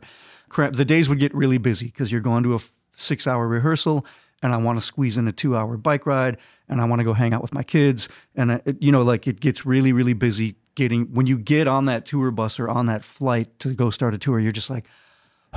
The 0.56 0.84
days 0.84 1.08
would 1.08 1.20
get 1.20 1.32
really 1.32 1.58
busy 1.58 1.86
because 1.86 2.10
you're 2.10 2.20
going 2.20 2.42
to 2.42 2.56
a 2.56 2.58
six-hour 2.90 3.46
rehearsal, 3.46 4.04
and 4.42 4.52
I 4.52 4.56
want 4.56 4.80
to 4.80 4.84
squeeze 4.84 5.16
in 5.16 5.28
a 5.28 5.32
two-hour 5.32 5.76
bike 5.76 6.06
ride, 6.06 6.38
and 6.68 6.80
I 6.80 6.86
want 6.86 6.98
to 6.98 7.04
go 7.04 7.12
hang 7.12 7.32
out 7.32 7.42
with 7.42 7.54
my 7.54 7.62
kids, 7.62 8.08
and 8.34 8.50
uh, 8.50 8.58
it, 8.64 8.82
you 8.82 8.90
know, 8.90 9.02
like 9.02 9.28
it 9.28 9.38
gets 9.38 9.64
really, 9.64 9.92
really 9.92 10.12
busy. 10.12 10.56
Getting 10.74 11.14
when 11.14 11.28
you 11.28 11.38
get 11.38 11.68
on 11.68 11.84
that 11.84 12.04
tour 12.04 12.32
bus 12.32 12.58
or 12.58 12.68
on 12.68 12.86
that 12.86 13.04
flight 13.04 13.60
to 13.60 13.72
go 13.74 13.90
start 13.90 14.12
a 14.12 14.18
tour, 14.18 14.40
you're 14.40 14.50
just 14.50 14.70
like, 14.70 14.88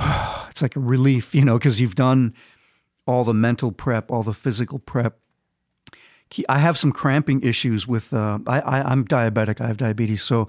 it's 0.50 0.62
like 0.62 0.76
a 0.76 0.80
relief, 0.80 1.34
you 1.34 1.44
know, 1.44 1.58
because 1.58 1.80
you've 1.80 1.94
done 1.94 2.34
all 3.06 3.24
the 3.24 3.34
mental 3.34 3.72
prep, 3.72 4.10
all 4.10 4.22
the 4.22 4.34
physical 4.34 4.78
prep. 4.78 5.18
I 6.48 6.58
have 6.58 6.78
some 6.78 6.92
cramping 6.92 7.42
issues 7.42 7.86
with. 7.86 8.12
Uh, 8.12 8.38
I, 8.46 8.60
I 8.60 8.90
I'm 8.90 9.04
diabetic. 9.04 9.60
I 9.60 9.66
have 9.66 9.78
diabetes, 9.78 10.22
so 10.22 10.48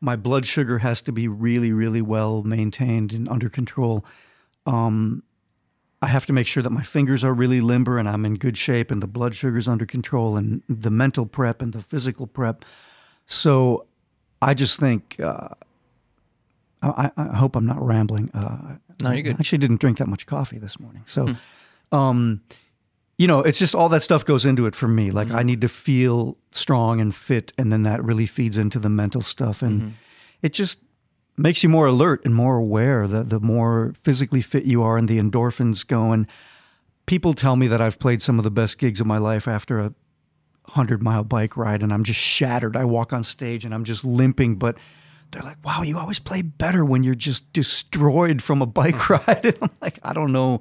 my 0.00 0.16
blood 0.16 0.44
sugar 0.44 0.78
has 0.78 1.02
to 1.02 1.12
be 1.12 1.28
really, 1.28 1.72
really 1.72 2.02
well 2.02 2.42
maintained 2.42 3.12
and 3.12 3.28
under 3.28 3.48
control. 3.48 4.04
Um, 4.66 5.22
I 6.02 6.08
have 6.08 6.26
to 6.26 6.32
make 6.32 6.46
sure 6.46 6.62
that 6.62 6.70
my 6.70 6.82
fingers 6.82 7.22
are 7.22 7.34
really 7.34 7.60
limber 7.60 7.98
and 7.98 8.08
I'm 8.08 8.24
in 8.24 8.36
good 8.36 8.56
shape, 8.56 8.90
and 8.90 9.00
the 9.00 9.06
blood 9.06 9.36
sugar's 9.36 9.68
under 9.68 9.86
control, 9.86 10.36
and 10.36 10.62
the 10.68 10.90
mental 10.90 11.26
prep 11.26 11.62
and 11.62 11.72
the 11.72 11.82
physical 11.82 12.26
prep. 12.26 12.64
So, 13.26 13.86
I 14.42 14.54
just 14.54 14.80
think. 14.80 15.16
Uh, 15.20 15.50
I, 16.82 17.10
I 17.16 17.36
hope 17.36 17.56
I'm 17.56 17.66
not 17.66 17.80
rambling. 17.84 18.30
Uh, 18.32 18.76
No, 19.02 19.10
you're 19.10 19.22
good. 19.22 19.36
I 19.36 19.40
actually 19.40 19.58
didn't 19.58 19.80
drink 19.80 19.98
that 19.98 20.08
much 20.08 20.26
coffee 20.26 20.58
this 20.58 20.78
morning. 20.80 21.02
So, 21.06 21.34
um, 21.92 22.40
you 23.18 23.26
know, 23.26 23.40
it's 23.40 23.58
just 23.58 23.74
all 23.74 23.88
that 23.90 24.02
stuff 24.02 24.24
goes 24.24 24.46
into 24.46 24.66
it 24.66 24.74
for 24.74 24.88
me. 24.88 25.10
Like 25.10 25.30
I 25.30 25.42
need 25.42 25.60
to 25.60 25.68
feel 25.68 26.38
strong 26.52 27.00
and 27.00 27.14
fit, 27.14 27.52
and 27.58 27.70
then 27.72 27.82
that 27.82 28.02
really 28.02 28.26
feeds 28.26 28.56
into 28.56 28.78
the 28.78 28.88
mental 28.88 29.20
stuff, 29.20 29.60
and 29.62 29.94
it 30.40 30.52
just 30.54 30.80
makes 31.36 31.62
you 31.62 31.68
more 31.68 31.86
alert 31.86 32.22
and 32.24 32.34
more 32.34 32.56
aware. 32.56 33.06
The 33.06 33.22
the 33.24 33.40
more 33.40 33.92
physically 34.02 34.40
fit 34.40 34.64
you 34.64 34.82
are, 34.82 34.96
and 34.96 35.06
the 35.08 35.18
endorphins 35.18 35.86
go. 35.86 36.12
And 36.12 36.26
people 37.04 37.34
tell 37.34 37.56
me 37.56 37.66
that 37.66 37.80
I've 37.82 37.98
played 37.98 38.22
some 38.22 38.38
of 38.38 38.44
the 38.44 38.50
best 38.50 38.78
gigs 38.78 39.00
of 39.00 39.06
my 39.06 39.18
life 39.18 39.46
after 39.46 39.80
a 39.80 39.92
hundred 40.68 41.02
mile 41.02 41.24
bike 41.24 41.58
ride, 41.58 41.82
and 41.82 41.92
I'm 41.92 42.04
just 42.04 42.20
shattered. 42.20 42.74
I 42.74 42.84
walk 42.86 43.12
on 43.12 43.22
stage 43.22 43.66
and 43.66 43.74
I'm 43.74 43.84
just 43.84 44.02
limping, 44.04 44.56
but. 44.56 44.76
They're 45.32 45.42
like, 45.42 45.58
wow, 45.64 45.82
you 45.82 45.98
always 45.98 46.18
play 46.18 46.42
better 46.42 46.84
when 46.84 47.02
you're 47.04 47.14
just 47.14 47.52
destroyed 47.52 48.42
from 48.42 48.62
a 48.62 48.66
bike 48.66 49.08
ride. 49.10 49.44
And 49.44 49.58
I'm 49.62 49.70
like, 49.80 49.98
I 50.02 50.12
don't 50.12 50.32
know 50.32 50.60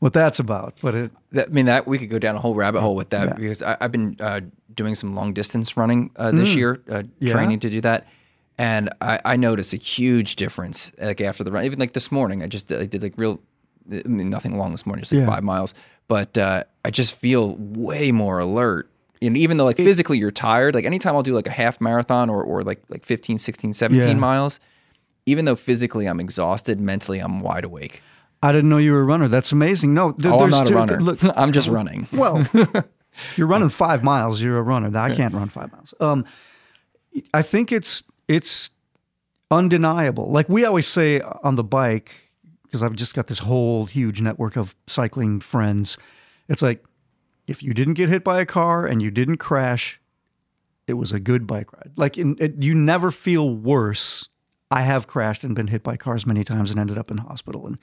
what 0.00 0.12
that's 0.12 0.38
about, 0.38 0.74
but 0.82 0.94
it, 0.94 1.10
I 1.36 1.46
mean, 1.46 1.66
that 1.66 1.86
we 1.86 1.98
could 1.98 2.10
go 2.10 2.18
down 2.18 2.36
a 2.36 2.40
whole 2.40 2.54
rabbit 2.54 2.80
hole 2.82 2.94
with 2.96 3.10
that 3.10 3.28
Yeah. 3.28 3.34
because 3.34 3.62
I, 3.62 3.76
I've 3.80 3.92
been 3.92 4.16
uh, 4.20 4.40
doing 4.74 4.94
some 4.94 5.14
long 5.14 5.32
distance 5.32 5.76
running 5.76 6.10
uh, 6.16 6.30
this 6.32 6.54
year, 6.54 6.82
uh, 6.90 7.04
Yeah. 7.20 7.32
training 7.32 7.60
to 7.60 7.70
do 7.70 7.80
that, 7.80 8.06
and 8.58 8.90
I, 9.00 9.20
I 9.24 9.36
noticed 9.36 9.72
a 9.72 9.78
huge 9.78 10.36
difference. 10.36 10.92
Like 11.00 11.20
after 11.22 11.42
the 11.42 11.50
run, 11.52 11.64
even 11.64 11.78
like 11.78 11.92
this 11.94 12.12
morning, 12.12 12.42
I 12.42 12.46
just 12.48 12.70
I 12.70 12.84
did 12.84 13.02
like 13.02 13.14
real, 13.16 13.40
I 13.90 14.02
mean, 14.06 14.28
nothing 14.28 14.58
long 14.58 14.72
this 14.72 14.84
morning, 14.84 15.02
just 15.02 15.12
like 15.12 15.20
Yeah. 15.20 15.26
five 15.26 15.42
miles, 15.44 15.72
but 16.08 16.36
uh, 16.36 16.64
I 16.84 16.90
just 16.90 17.18
feel 17.18 17.56
way 17.58 18.12
more 18.12 18.38
alert. 18.40 18.90
And 19.26 19.36
even 19.36 19.56
though 19.56 19.64
like 19.64 19.76
physically 19.76 20.18
you're 20.18 20.30
tired, 20.30 20.74
like 20.74 20.84
anytime 20.84 21.14
I'll 21.14 21.22
do 21.22 21.34
like 21.34 21.46
a 21.46 21.52
half 21.52 21.80
marathon 21.80 22.28
or, 22.30 22.42
or 22.42 22.62
like 22.62 22.82
like 22.88 23.04
15, 23.04 23.38
16, 23.38 23.72
17 23.72 24.08
Yeah. 24.08 24.14
miles, 24.14 24.60
even 25.26 25.44
though 25.44 25.56
physically 25.56 26.06
I'm 26.06 26.20
exhausted, 26.20 26.80
mentally 26.80 27.18
I'm 27.18 27.40
wide 27.40 27.64
awake. 27.64 28.02
I 28.42 28.52
didn't 28.52 28.68
know 28.68 28.76
you 28.78 28.92
were 28.92 29.00
a 29.00 29.04
runner. 29.04 29.26
That's 29.28 29.52
amazing. 29.52 29.94
No, 29.94 30.12
there- 30.12 30.32
Oh, 30.32 30.34
I'm 30.40 30.50
there's 30.50 30.52
not 30.62 30.70
a 30.70 30.74
runner. 30.74 31.00
Look, 31.00 31.18
I'm 31.36 31.52
just 31.52 31.68
running. 31.68 32.06
well, 32.12 32.46
you're 33.36 33.46
running 33.46 33.70
five 33.70 34.02
miles. 34.04 34.42
You're 34.42 34.58
a 34.58 34.62
runner. 34.62 34.96
I 34.98 35.14
can't 35.14 35.32
run 35.34 35.48
five 35.48 35.72
miles. 35.72 35.94
Um, 36.00 36.24
I 37.32 37.42
think 37.42 37.72
it's 37.72 38.02
it's 38.28 38.70
undeniable. 39.50 40.30
Like 40.30 40.48
we 40.48 40.64
always 40.64 40.86
say 40.86 41.20
on 41.20 41.54
the 41.54 41.64
bike, 41.64 42.14
because 42.64 42.82
I've 42.82 42.94
just 42.94 43.14
got 43.14 43.28
this 43.28 43.38
whole 43.40 43.86
huge 43.86 44.20
network 44.20 44.56
of 44.56 44.74
cycling 44.86 45.40
friends. 45.40 45.96
It's 46.48 46.62
like 46.62 46.84
if 47.46 47.62
you 47.62 47.74
didn't 47.74 47.94
get 47.94 48.08
hit 48.08 48.24
by 48.24 48.40
a 48.40 48.46
car 48.46 48.86
and 48.86 49.02
you 49.02 49.10
didn't 49.10 49.36
crash, 49.36 50.00
it 50.86 50.94
was 50.94 51.12
a 51.12 51.20
good 51.20 51.46
bike 51.46 51.72
ride. 51.72 51.92
Like 51.96 52.18
in, 52.18 52.36
it, 52.38 52.62
you 52.62 52.74
never 52.74 53.10
feel 53.10 53.54
worse. 53.54 54.28
I 54.70 54.82
have 54.82 55.06
crashed 55.06 55.44
and 55.44 55.54
been 55.54 55.68
hit 55.68 55.82
by 55.82 55.96
cars 55.96 56.26
many 56.26 56.42
times 56.42 56.70
and 56.70 56.80
ended 56.80 56.98
up 56.98 57.10
in 57.10 57.18
hospital 57.18 57.66
and 57.66 57.78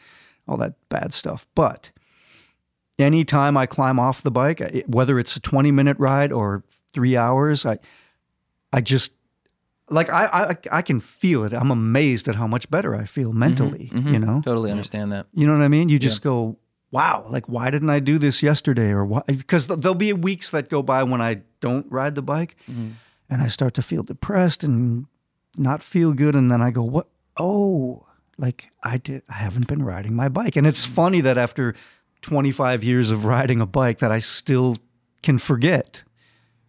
all 0.48 0.58
that 0.58 0.74
bad 0.90 1.14
stuff. 1.14 1.48
But 1.56 1.92
anytime 3.00 3.56
I 3.56 3.66
climb 3.66 4.00
off 4.00 4.22
the 4.22 4.32
bike, 4.32 4.86
whether 4.88 5.20
it's 5.20 5.36
a 5.36 5.40
20 5.40 5.72
minute 5.72 5.98
ride 6.00 6.32
or 6.32 6.64
three 6.94 7.16
hours, 7.16 7.66
I, 7.66 7.78
I 8.74 8.82
just 8.82 9.14
like 9.90 10.10
I, 10.10 10.26
I 10.72 10.78
I 10.80 10.82
can 10.82 11.00
feel 11.00 11.44
it. 11.44 11.54
I'm 11.54 11.70
amazed 11.70 12.28
at 12.28 12.36
how 12.36 12.48
much 12.48 12.70
better 12.72 12.96
I 12.96 13.06
feel 13.06 13.30
mm-hmm. 13.30 13.40
mentally. 13.40 13.92
Mm-hmm. 13.94 14.14
You 14.14 14.20
know, 14.20 14.42
Totally 14.44 14.72
understand 14.72 15.12
that. 15.12 15.28
you 15.34 15.46
know 15.46 15.54
what 15.54 15.62
I 15.62 15.68
mean. 15.68 15.90
You 15.90 16.00
just 16.00 16.22
go, 16.22 16.58
wow, 16.92 17.26
like 17.30 17.48
why 17.48 17.70
didn't 17.70 17.90
I 17.90 18.00
do 18.00 18.18
this 18.18 18.44
yesterday 18.44 18.90
or 18.90 19.06
why? 19.06 19.22
Because 19.26 19.68
there'll 19.68 19.96
be 19.96 20.14
weeks 20.14 20.52
that 20.52 20.70
go 20.70 20.84
by 20.84 21.04
when 21.04 21.22
I 21.22 21.42
don't 21.62 21.90
ride 21.90 22.16
the 22.16 22.22
bike, 22.22 22.56
mm-hmm. 22.70 22.92
and 23.30 23.42
I 23.42 23.48
start 23.48 23.74
to 23.76 23.82
feel 23.82 24.04
depressed 24.04 24.64
and 24.64 25.06
not 25.58 25.82
feel 25.82 26.14
good, 26.14 26.36
and 26.36 26.52
then 26.52 26.62
I 26.62 26.72
go, 26.72 26.84
what? 26.84 27.08
Oh, 27.38 28.06
like 28.38 28.70
I 28.84 28.98
did. 28.98 29.24
I 29.30 29.34
haven't 29.34 29.68
been 29.68 29.84
riding 29.84 30.16
my 30.16 30.30
bike, 30.30 30.56
and 30.56 30.68
it's 30.68 30.86
mm-hmm. 30.86 30.96
funny 30.96 31.22
that 31.22 31.38
after 31.38 31.76
25 32.22 32.84
years 32.84 33.10
of 33.10 33.26
riding 33.26 33.62
a 33.62 33.66
bike, 33.66 34.00
that 34.00 34.12
I 34.12 34.20
still 34.20 34.78
can 35.24 35.38
forget 35.38 36.04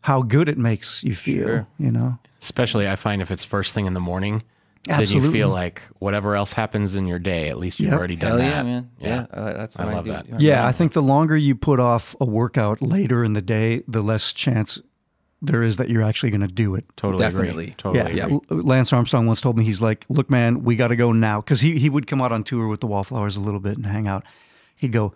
how 0.03 0.23
good 0.23 0.49
it 0.49 0.59
makes 0.59 1.03
you 1.05 1.15
feel. 1.15 1.47
Sure. 1.47 1.67
You 1.79 1.91
know. 1.91 2.19
Especially, 2.41 2.89
I 2.89 2.97
find 2.97 3.23
if 3.23 3.31
it's 3.31 3.45
first 3.45 3.75
thing 3.75 3.87
in 3.87 3.95
the 3.95 4.01
morning, 4.01 4.43
then 4.87 5.07
you 5.07 5.31
feel 5.31 5.49
like 5.49 5.83
whatever 6.01 6.35
else 6.35 6.53
happens 6.53 6.97
in 6.97 7.07
your 7.07 7.18
day, 7.18 7.49
at 7.49 7.59
least 7.59 7.79
you've 7.79 7.90
Yep. 7.90 7.99
already 7.99 8.16
done 8.16 8.31
Hell 8.31 8.38
that. 8.38 8.45
yeah, 8.51 8.62
man. 8.62 8.90
Yeah, 9.01 9.27
uh, 9.33 9.53
that's 9.53 9.77
I 9.79 9.85
what 9.85 9.92
I, 9.92 9.97
love 9.97 10.05
do. 10.05 10.11
that. 10.12 10.40
Yeah, 10.40 10.66
I 10.66 10.73
think 10.73 10.92
the 10.92 11.03
longer 11.03 11.37
you 11.37 11.55
put 11.55 11.79
off 11.79 12.16
a 12.21 12.25
workout 12.25 12.83
later 12.83 13.23
in 13.25 13.33
the 13.35 13.42
day, 13.42 13.83
the 13.87 14.03
less 14.03 14.33
chance 14.33 14.81
there 15.40 15.62
is 15.62 15.77
that 15.77 15.88
you're 15.88 16.03
actually 16.03 16.31
going 16.31 16.40
to 16.40 16.47
do 16.49 16.75
it. 16.75 16.85
Totally 16.97 17.23
Definitely. 17.23 17.64
agree. 17.64 17.75
Totally 17.79 18.16
yeah, 18.16 18.25
agree. 18.27 18.40
L- 18.51 18.57
Lance 18.59 18.92
Armstrong 18.92 19.27
once 19.27 19.40
told 19.40 19.57
me 19.59 19.64
he's 19.64 19.81
like, 19.81 20.05
"Look, 20.09 20.31
man, 20.31 20.62
we 20.62 20.77
got 20.77 20.88
to 20.88 20.97
go 20.97 21.12
now," 21.12 21.40
because 21.40 21.61
he 21.61 21.79
he 21.79 21.88
would 21.90 22.07
come 22.07 22.21
out 22.23 22.31
on 22.33 22.42
tour 22.45 22.68
with 22.68 22.81
the 22.81 22.87
Wallflowers 22.87 23.37
a 23.37 23.40
little 23.40 23.61
bit 23.61 23.77
and 23.77 23.87
hang 23.87 24.07
out. 24.07 24.25
He'd 24.77 24.92
go, 24.92 25.12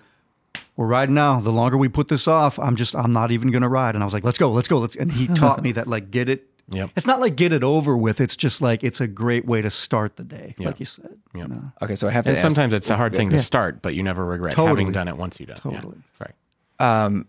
"We're 0.77 0.87
riding 0.87 1.15
now. 1.15 1.39
The 1.41 1.51
longer 1.53 1.77
we 1.77 1.89
put 1.89 2.09
this 2.09 2.27
off, 2.27 2.59
I'm 2.59 2.75
just 2.77 2.95
I'm 2.97 3.13
not 3.13 3.31
even 3.31 3.51
going 3.53 3.63
to 3.63 3.69
ride." 3.69 3.95
And 3.95 4.03
I 4.03 4.05
was 4.05 4.15
like, 4.15 4.25
"Let's 4.25 4.39
go, 4.39 4.51
let's 4.51 4.67
go." 4.69 4.79
Let's, 4.79 4.97
and 4.97 5.13
he 5.13 5.27
taught 5.29 5.63
me 5.63 5.71
that 5.73 5.87
like 5.87 6.11
get 6.11 6.29
it. 6.29 6.49
Yep. 6.71 6.91
It's 6.97 7.07
not 7.07 7.21
like 7.21 7.37
get 7.37 7.53
it 7.53 7.63
over 7.63 7.97
with. 7.97 8.21
It's 8.21 8.37
just 8.37 8.61
like 8.61 8.83
it's 8.83 9.01
a 9.01 9.07
great 9.07 9.47
way 9.47 9.63
to 9.63 9.71
start 9.71 10.17
the 10.17 10.25
day, 10.25 10.55
like 10.59 10.81
you 10.81 10.87
said. 10.87 11.17
You 11.35 11.47
know? 11.47 11.73
Okay, 11.81 11.95
so 11.95 12.09
I 12.09 12.11
have 12.11 12.25
to 12.25 12.31
And 12.33 12.37
ask, 12.39 12.43
sometimes 12.43 12.73
it's 12.73 12.91
a 12.91 12.97
hard 12.97 13.15
thing 13.15 13.31
Yeah. 13.31 13.37
to 13.37 13.43
start, 13.43 13.83
but 13.83 13.95
you 13.95 14.03
never 14.03 14.25
regret 14.25 14.55
Totally. 14.55 14.81
having 14.81 14.93
done 14.93 15.07
it 15.07 15.17
once 15.17 15.39
you 15.39 15.47
done. 15.47 15.61
Yeah. 15.65 15.71
Totally. 15.81 15.99
Right. 16.19 17.05
um, 17.05 17.29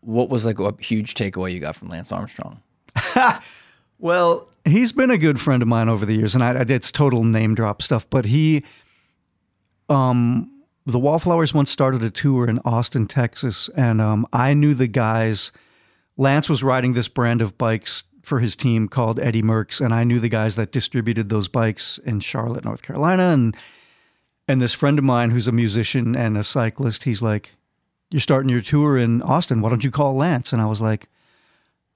what 0.00 0.28
was 0.30 0.44
like 0.46 0.58
a 0.58 0.74
huge 0.80 1.14
takeaway 1.14 1.52
you 1.52 1.60
got 1.60 1.76
from 1.76 1.88
Lance 1.88 2.10
Armstrong? 2.10 2.60
Well, 4.02 4.48
he's 4.64 4.92
been 4.92 5.10
a 5.10 5.18
good 5.18 5.38
friend 5.38 5.60
of 5.60 5.68
mine 5.68 5.90
over 5.90 6.06
the 6.06 6.14
years, 6.14 6.34
and 6.34 6.42
I, 6.42 6.52
I 6.52 6.64
it's 6.66 6.90
total 6.90 7.22
name 7.22 7.54
drop 7.54 7.82
stuff. 7.82 8.08
But 8.08 8.24
he, 8.24 8.64
um, 9.90 10.50
the 10.86 10.98
Wallflowers 10.98 11.52
once 11.52 11.70
started 11.70 12.02
a 12.02 12.08
tour 12.10 12.48
in 12.48 12.60
Austin, 12.64 13.06
Texas, 13.06 13.68
and 13.76 14.00
um, 14.00 14.26
I 14.32 14.54
knew 14.54 14.72
the 14.74 14.86
guys. 14.86 15.52
Lance 16.20 16.50
was 16.50 16.62
riding 16.62 16.92
this 16.92 17.08
brand 17.08 17.40
of 17.40 17.56
bikes 17.56 18.04
for 18.22 18.40
his 18.40 18.54
team 18.54 18.88
called 18.88 19.18
Eddie 19.18 19.42
Merckx, 19.42 19.80
and 19.80 19.94
I 19.94 20.04
knew 20.04 20.20
the 20.20 20.28
guys 20.28 20.54
that 20.56 20.70
distributed 20.70 21.30
those 21.30 21.48
bikes 21.48 21.96
in 22.04 22.20
Charlotte, 22.20 22.62
North 22.62 22.82
Carolina, 22.82 23.30
and 23.30 23.56
and 24.46 24.60
this 24.60 24.74
friend 24.74 24.98
of 24.98 25.04
mine 25.04 25.30
who's 25.30 25.48
a 25.48 25.52
musician 25.52 26.14
and 26.14 26.36
a 26.36 26.44
cyclist, 26.44 27.04
he's 27.04 27.22
like, 27.22 27.54
"You're 28.10 28.20
starting 28.20 28.50
your 28.50 28.60
tour 28.60 28.98
in 28.98 29.22
Austin. 29.22 29.62
Why 29.62 29.70
don't 29.70 29.82
you 29.82 29.90
call 29.90 30.14
Lance?" 30.14 30.52
And 30.52 30.62
I 30.62 30.66
was 30.66 30.80
like. 30.80 31.08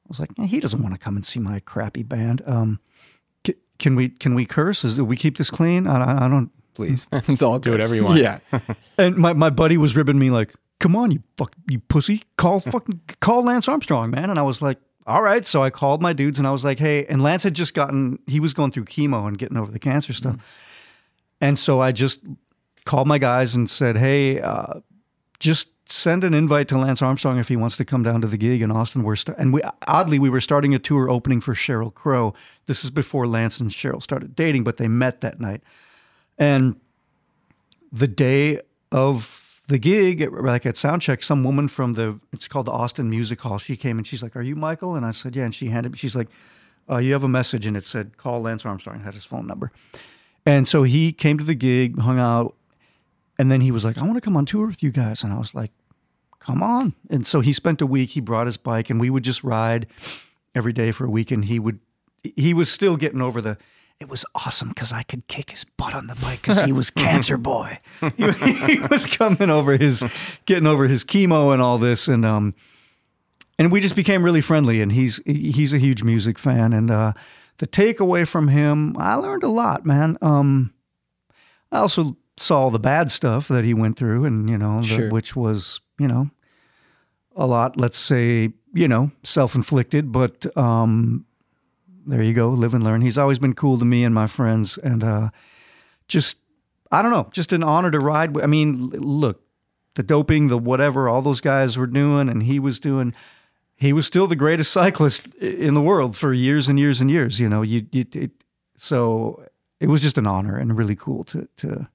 I 0.07 0.09
was 0.09 0.21
like, 0.21 0.31
"Eh, 0.39 0.45
he 0.45 0.61
doesn't 0.61 0.83
want 0.83 0.95
to 0.95 1.01
come 1.01 1.17
and 1.17 1.25
see 1.25 1.41
my 1.41 1.61
crappy 1.61 2.03
band. 2.03 2.43
Um, 2.45 2.79
c- 3.47 3.55
can 3.79 3.97
we 3.97 4.11
can 4.11 4.35
we 4.35 4.45
curse? 4.45 4.85
Is 4.85 5.01
we 5.01 5.17
keep 5.17 5.39
this 5.39 5.49
clean? 5.49 5.87
I, 5.87 5.97
I, 5.97 6.25
I 6.27 6.29
don't. 6.29 6.51
Please, 6.75 7.07
it's 7.13 7.41
all 7.41 7.59
good. 7.59 7.65
Do 7.65 7.71
whatever 7.71 7.95
you 7.95 8.05
want. 8.05 8.21
Yeah, 8.21 8.41
And 8.99 9.17
my, 9.17 9.33
my 9.33 9.49
buddy 9.49 9.79
was 9.79 9.97
ribbing 9.97 10.19
me 10.19 10.29
like, 10.29 10.53
come 10.81 10.97
on, 10.97 11.11
you 11.11 11.23
fuck, 11.37 11.55
you 11.69 11.79
pussy, 11.79 12.25
call 12.37 12.61
fucking 12.61 13.01
call 13.21 13.45
Lance 13.45 13.69
Armstrong, 13.69 14.11
man. 14.11 14.31
And 14.31 14.39
I 14.39 14.43
was 14.43 14.61
like, 14.61 14.79
all 15.07 15.23
right. 15.23 15.47
So 15.47 15.63
I 15.63 15.71
called 15.71 16.01
my 16.03 16.13
dudes 16.13 16.39
and 16.39 16.47
I 16.49 16.51
was 16.51 16.65
like, 16.65 16.79
hey, 16.79 17.05
and 17.07 17.23
Lance 17.23 17.43
had 17.43 17.55
just 17.55 17.75
gotten, 17.75 18.19
he 18.27 18.41
was 18.41 18.55
going 18.55 18.71
through 18.71 18.87
chemo 18.87 19.27
and 19.29 19.39
getting 19.39 19.57
over 19.57 19.71
the 19.71 19.79
cancer 19.79 20.13
stuff. 20.13 20.37
And 21.41 21.59
so 21.59 21.81
I 21.81 21.93
just 21.93 22.23
called 22.85 23.07
my 23.07 23.19
guys 23.19 23.55
and 23.55 23.69
said, 23.69 23.97
hey, 23.97 24.41
uh, 24.41 24.81
just 25.41 25.69
send 25.87 26.25
an 26.25 26.33
invite 26.33 26.69
to 26.69 26.79
Lance 26.79 27.03
Armstrong 27.03 27.39
if 27.39 27.49
he 27.49 27.57
wants 27.57 27.77
to 27.77 27.85
come 27.85 28.03
down 28.03 28.23
to 28.23 28.27
the 28.27 28.39
gig 28.39 28.63
in 28.63 28.71
Austin. 28.71 29.03
We're 29.03 29.17
st- 29.17 29.37
and 29.39 29.53
we 29.53 29.61
oddly 29.87 30.19
we 30.19 30.31
were 30.31 30.41
starting 30.41 30.75
a 30.75 30.79
tour 30.79 31.11
opening 31.11 31.43
for 31.43 31.53
Sheryl 31.53 31.93
Crow. 31.93 32.33
This 32.67 32.85
is 32.85 32.91
before 32.91 33.27
Lance 33.27 33.61
and 33.61 33.71
Sheryl 33.71 34.03
started 34.03 34.35
dating, 34.35 34.65
but 34.65 34.79
they 34.79 34.89
met 34.89 35.21
that 35.21 35.41
night. 35.41 35.63
And 36.39 36.81
the 37.93 38.09
day 38.09 38.61
of 38.91 39.44
the 39.67 39.79
gig, 39.79 40.21
like 40.33 40.67
at 40.67 40.75
soundcheck, 40.75 41.23
some 41.25 41.43
woman 41.43 41.69
from 41.69 41.95
the 41.95 42.21
it's 42.33 42.49
called 42.49 42.67
the 42.67 42.73
Austin 42.73 43.09
Music 43.09 43.41
Hall. 43.41 43.59
She 43.59 43.77
came 43.77 43.99
and 43.99 44.07
she's 44.07 44.23
like, 44.23 44.37
"Are 44.37 44.43
you 44.43 44.57
Michael?" 44.57 44.95
And 44.95 45.07
I 45.07 45.11
said, 45.11 45.35
"Yeah." 45.35 45.45
And 45.45 45.55
she 45.55 45.69
handed 45.69 45.93
me. 45.93 45.99
She's 45.99 46.15
like, 46.15 46.29
uh, 46.91 46.99
"You 46.99 47.13
have 47.13 47.25
a 47.25 47.29
message," 47.29 47.65
and 47.67 47.77
it 47.77 47.85
said, 47.85 48.17
"Call 48.17 48.43
Lance 48.43 48.67
Armstrong." 48.67 49.01
Had 49.01 49.15
his 49.15 49.25
phone 49.25 49.47
number, 49.47 49.73
and 50.45 50.69
so 50.69 50.83
he 50.83 51.13
came 51.13 51.39
to 51.39 51.45
the 51.45 51.55
gig, 51.55 51.99
hung 51.99 52.19
out, 52.19 52.55
and 53.39 53.51
then 53.51 53.63
he 53.63 53.71
was 53.71 53.85
like, 53.85 53.97
"I 53.97 54.03
want 54.03 54.17
to 54.17 54.21
come 54.21 54.37
on 54.37 54.45
tour 54.45 54.67
with 54.67 54.83
you 54.83 54.91
guys," 54.91 55.25
and 55.25 55.33
I 55.33 55.39
was 55.39 55.55
like, 55.55 55.73
"Come 56.41 56.63
on!" 56.63 56.95
And 57.09 57.27
so 57.27 57.41
he 57.41 57.53
spent 57.55 57.81
a 57.81 57.87
week. 57.87 58.11
He 58.11 58.21
brought 58.21 58.47
his 58.47 58.59
bike, 58.59 58.91
and 58.91 59.01
we 59.01 59.09
would 59.09 59.25
just 59.25 59.43
ride 59.43 59.87
every 60.55 60.75
day 60.75 60.93
for 60.93 61.07
a 61.07 61.11
week. 61.11 61.31
And 61.31 61.47
he 61.47 61.59
would, 61.59 61.81
he 62.23 62.53
was 62.53 62.71
still 62.71 62.97
getting 62.97 63.23
over 63.23 63.41
the. 63.41 63.57
It 64.05 64.11
was 64.11 64.27
awesome 64.35 64.69
because 64.69 64.93
I 64.93 65.03
could 65.03 65.27
kick 65.29 65.51
his 65.51 65.65
butt 65.65 65.95
on 65.95 66.09
the 66.09 66.15
bike 66.17 66.43
because 66.43 66.61
he 66.61 66.73
was 66.73 66.91
cancer 67.05 67.39
boy. 67.39 67.79
he, 68.19 68.31
he 68.67 68.81
was 68.91 69.07
coming 69.07 69.49
over 69.49 69.79
his, 69.79 70.05
getting 70.45 70.67
over 70.67 70.87
his 70.87 71.05
chemo 71.07 71.55
and 71.55 71.63
all 71.63 71.79
this, 71.79 72.07
and 72.07 72.23
um, 72.23 72.55
and 73.59 73.73
we 73.73 73.81
just 73.81 73.97
became 73.97 74.23
really 74.23 74.43
friendly. 74.43 74.83
And 74.83 74.93
he's 74.93 75.23
he's 75.25 75.73
a 75.73 75.79
huge 75.79 76.03
music 76.03 76.39
fan, 76.39 76.75
and 76.75 76.91
uh, 76.91 77.15
the 77.57 77.67
takeaway 77.67 78.29
from 78.29 78.49
him, 78.49 78.95
I 78.99 79.15
learned 79.15 79.43
a 79.43 79.49
lot, 79.49 79.87
man. 79.87 80.19
Um, 80.21 80.75
I 81.73 81.79
also 81.79 82.19
saw 82.37 82.69
the 82.69 82.79
bad 82.79 83.11
stuff 83.11 83.49
that 83.49 83.65
he 83.65 83.73
went 83.73 83.97
through, 83.97 84.27
and 84.27 84.51
you 84.51 84.59
know, 84.59 84.77
the, 84.77 84.85
Sure. 84.85 85.09
which 85.09 85.35
was 85.35 85.81
you 85.99 86.09
know 86.09 86.29
a 87.35 87.47
lot. 87.47 87.79
Let's 87.81 87.97
say 87.97 88.53
you 88.75 88.87
know 88.87 89.13
self 89.23 89.55
inflicted, 89.55 90.13
but 90.13 90.55
um, 90.59 91.25
there 92.07 92.23
you 92.23 92.35
go, 92.35 92.49
live 92.51 92.75
and 92.75 92.85
learn. 92.85 93.01
He's 93.01 93.19
always 93.19 93.39
been 93.39 93.55
cool 93.55 93.79
to 93.79 93.85
me 93.85 94.05
and 94.05 94.15
my 94.15 94.27
friends, 94.27 94.79
and 94.79 95.03
uh, 95.03 95.31
just 96.09 96.39
I 96.91 97.03
don't 97.03 97.11
know, 97.11 97.29
just 97.33 97.53
an 97.53 97.63
honor 97.63 97.91
to 97.91 97.99
ride. 97.99 98.41
I 98.41 98.47
mean, 98.47 98.91
look, 98.91 99.43
the 99.95 100.03
doping, 100.03 100.49
the 100.49 100.59
whatever, 100.59 101.09
all 101.09 101.23
those 101.23 101.41
guys 101.41 101.77
were 101.77 101.87
doing, 101.87 102.29
and 102.29 102.43
he 102.43 102.59
was 102.59 102.79
doing. 102.79 103.15
He 103.77 103.93
was 103.93 104.07
still 104.07 104.27
the 104.27 104.37
greatest 104.37 104.71
cyclist 104.73 105.35
in 105.35 105.75
the 105.75 105.83
world 105.83 106.17
for 106.17 106.33
years 106.33 106.69
and 106.69 106.79
years 106.79 107.01
and 107.01 107.11
years. 107.11 107.41
You 107.41 107.49
know, 107.49 107.63
you, 107.63 107.87
you 107.91 108.07
it, 108.15 108.31
so 108.77 109.45
it 109.81 109.89
was 109.89 110.01
just 110.01 110.19
an 110.19 110.27
honor 110.27 110.57
and 110.57 110.77
really 110.77 110.97
cool 110.97 111.25
to 111.25 111.49
to. 111.57 111.89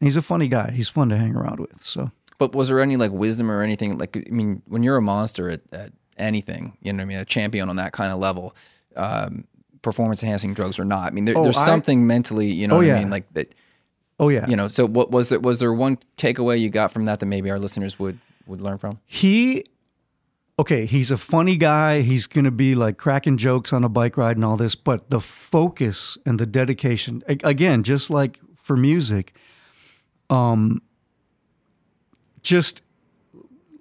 He's 0.00 0.16
a 0.16 0.22
funny 0.22 0.48
guy. 0.48 0.70
He's 0.70 0.88
fun 0.88 1.10
to 1.10 1.16
hang 1.16 1.36
around 1.36 1.60
with. 1.60 1.84
So 1.84 2.10
But 2.38 2.54
was 2.54 2.68
there 2.68 2.80
any 2.80 2.96
like 2.96 3.12
wisdom 3.12 3.50
or 3.50 3.62
anything 3.62 3.98
like 3.98 4.16
I 4.16 4.30
mean, 4.30 4.62
when 4.66 4.82
you're 4.82 4.96
a 4.96 5.02
monster 5.02 5.50
at, 5.50 5.60
at 5.72 5.92
anything, 6.16 6.76
you 6.80 6.92
know 6.92 6.98
what 6.98 7.02
I 7.02 7.04
mean, 7.06 7.18
a 7.18 7.24
champion 7.24 7.68
on 7.68 7.76
that 7.76 7.92
kind 7.92 8.10
of 8.12 8.18
level, 8.18 8.56
um, 8.96 9.44
performance 9.82 10.22
enhancing 10.22 10.54
drugs 10.54 10.78
or 10.78 10.84
not. 10.84 11.06
I 11.06 11.10
mean, 11.10 11.24
there, 11.24 11.36
Oh, 11.38 11.42
there's 11.42 11.56
I- 11.56 11.64
something 11.66 12.06
mentally, 12.06 12.50
you 12.52 12.68
know 12.68 12.74
Oh, 12.74 12.78
what 12.78 12.84
I 12.84 12.88
yeah. 12.88 12.98
mean, 12.98 13.10
like 13.10 13.32
that. 13.34 13.54
oh 14.18 14.28
yeah, 14.28 14.46
You 14.48 14.56
know, 14.56 14.68
so 14.68 14.86
what 14.86 15.10
was 15.10 15.28
there? 15.30 15.40
Was 15.40 15.60
there 15.60 15.72
one 15.72 15.98
takeaway 16.16 16.60
you 16.60 16.68
got 16.70 16.92
from 16.92 17.04
that 17.06 17.20
that 17.20 17.26
maybe 17.26 17.50
our 17.50 17.58
listeners 17.58 17.98
would 17.98 18.18
would 18.46 18.60
learn 18.60 18.78
from? 18.78 18.98
he 19.06 19.64
okay 20.58 20.84
he's 20.84 21.10
a 21.10 21.16
funny 21.16 21.56
guy 21.56 22.00
he's 22.02 22.26
gonna 22.26 22.50
be 22.50 22.74
like 22.74 22.98
cracking 22.98 23.38
jokes 23.38 23.72
on 23.72 23.82
a 23.82 23.88
bike 23.88 24.18
ride 24.18 24.36
and 24.36 24.44
all 24.44 24.58
this 24.58 24.74
but 24.74 25.08
the 25.08 25.20
focus 25.20 26.18
and 26.26 26.38
the 26.38 26.44
dedication 26.44 27.22
again 27.28 27.82
just 27.82 28.10
like 28.10 28.38
for 28.56 28.76
music 28.76 29.32
um 30.28 30.82
just 32.42 32.82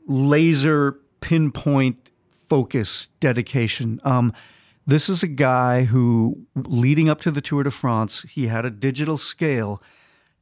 laser 0.08 1.00
pinpoint 1.22 2.12
focus 2.48 3.10
dedication 3.20 4.00
um 4.04 4.32
this 4.90 5.10
is 5.10 5.24
a 5.24 5.28
guy 5.28 5.84
who 5.84 6.46
leading 6.56 7.10
up 7.10 7.22
to 7.22 7.32
the 7.32 7.42
tour 7.42 7.64
de 7.64 7.72
france 7.72 8.24
he 8.24 8.48
had 8.48 8.66
a 8.66 8.70
digital 8.70 9.18
scale 9.18 9.82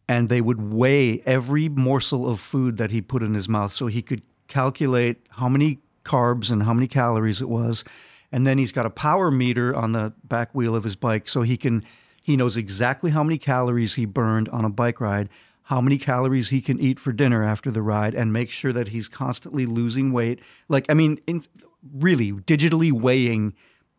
and 0.07 0.29
they 0.29 0.41
would 0.41 0.71
weigh 0.71 1.21
every 1.25 1.67
morsel 1.67 2.27
of 2.27 2.39
food 2.39 2.77
that 2.77 2.91
he 2.91 3.01
put 3.01 3.21
in 3.21 3.33
his 3.33 3.49
mouth. 3.49 3.73
So 3.73 3.87
he 3.87 4.01
could 4.01 4.21
calculate 4.47 5.25
how 5.31 5.49
many 5.49 5.79
carbs 6.03 6.49
and 6.49 6.63
how 6.63 6.73
many 6.73 6.87
calories 6.87 7.41
it 7.41 7.49
was 7.49 7.83
and 8.31 8.47
then 8.47 8.57
he's 8.57 8.71
got 8.71 8.85
a 8.85 8.89
power 8.89 9.29
meter 9.29 9.75
on 9.75 9.91
the 9.91 10.13
back 10.23 10.55
wheel 10.55 10.73
of 10.73 10.85
his 10.85 10.95
bike 10.95 11.27
so 11.27 11.41
he 11.41 11.57
can 11.57 11.83
he 12.21 12.37
knows 12.37 12.55
exactly 12.55 13.11
how 13.11 13.23
many 13.23 13.37
calories 13.37 13.95
he 13.95 14.05
burned 14.05 14.47
on 14.49 14.63
a 14.63 14.69
bike 14.69 15.01
ride 15.01 15.27
how 15.63 15.81
many 15.81 15.97
calories 15.97 16.47
he 16.47 16.61
can 16.61 16.79
eat 16.79 16.97
for 16.97 17.11
dinner 17.11 17.43
after 17.43 17.69
the 17.69 17.81
ride 17.81 18.15
and 18.15 18.31
make 18.31 18.49
sure 18.49 18.71
that 18.71 18.87
he's 18.87 19.09
constantly 19.09 19.65
losing 19.65 20.13
weight. 20.13 20.39
Like 20.69 20.85
i 20.87 20.93
mean 20.93 21.19
in, 21.27 21.41
really 21.93 22.31
digitally 22.31 22.93
weighing 22.93 23.53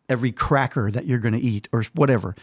every 0.09 0.31
cracker 0.31 0.91
that 0.91 1.05
you're 1.05 1.19
going 1.19 1.33
to 1.33 1.39
eat 1.39 1.67
or 1.71 1.83
whatever 1.93 2.35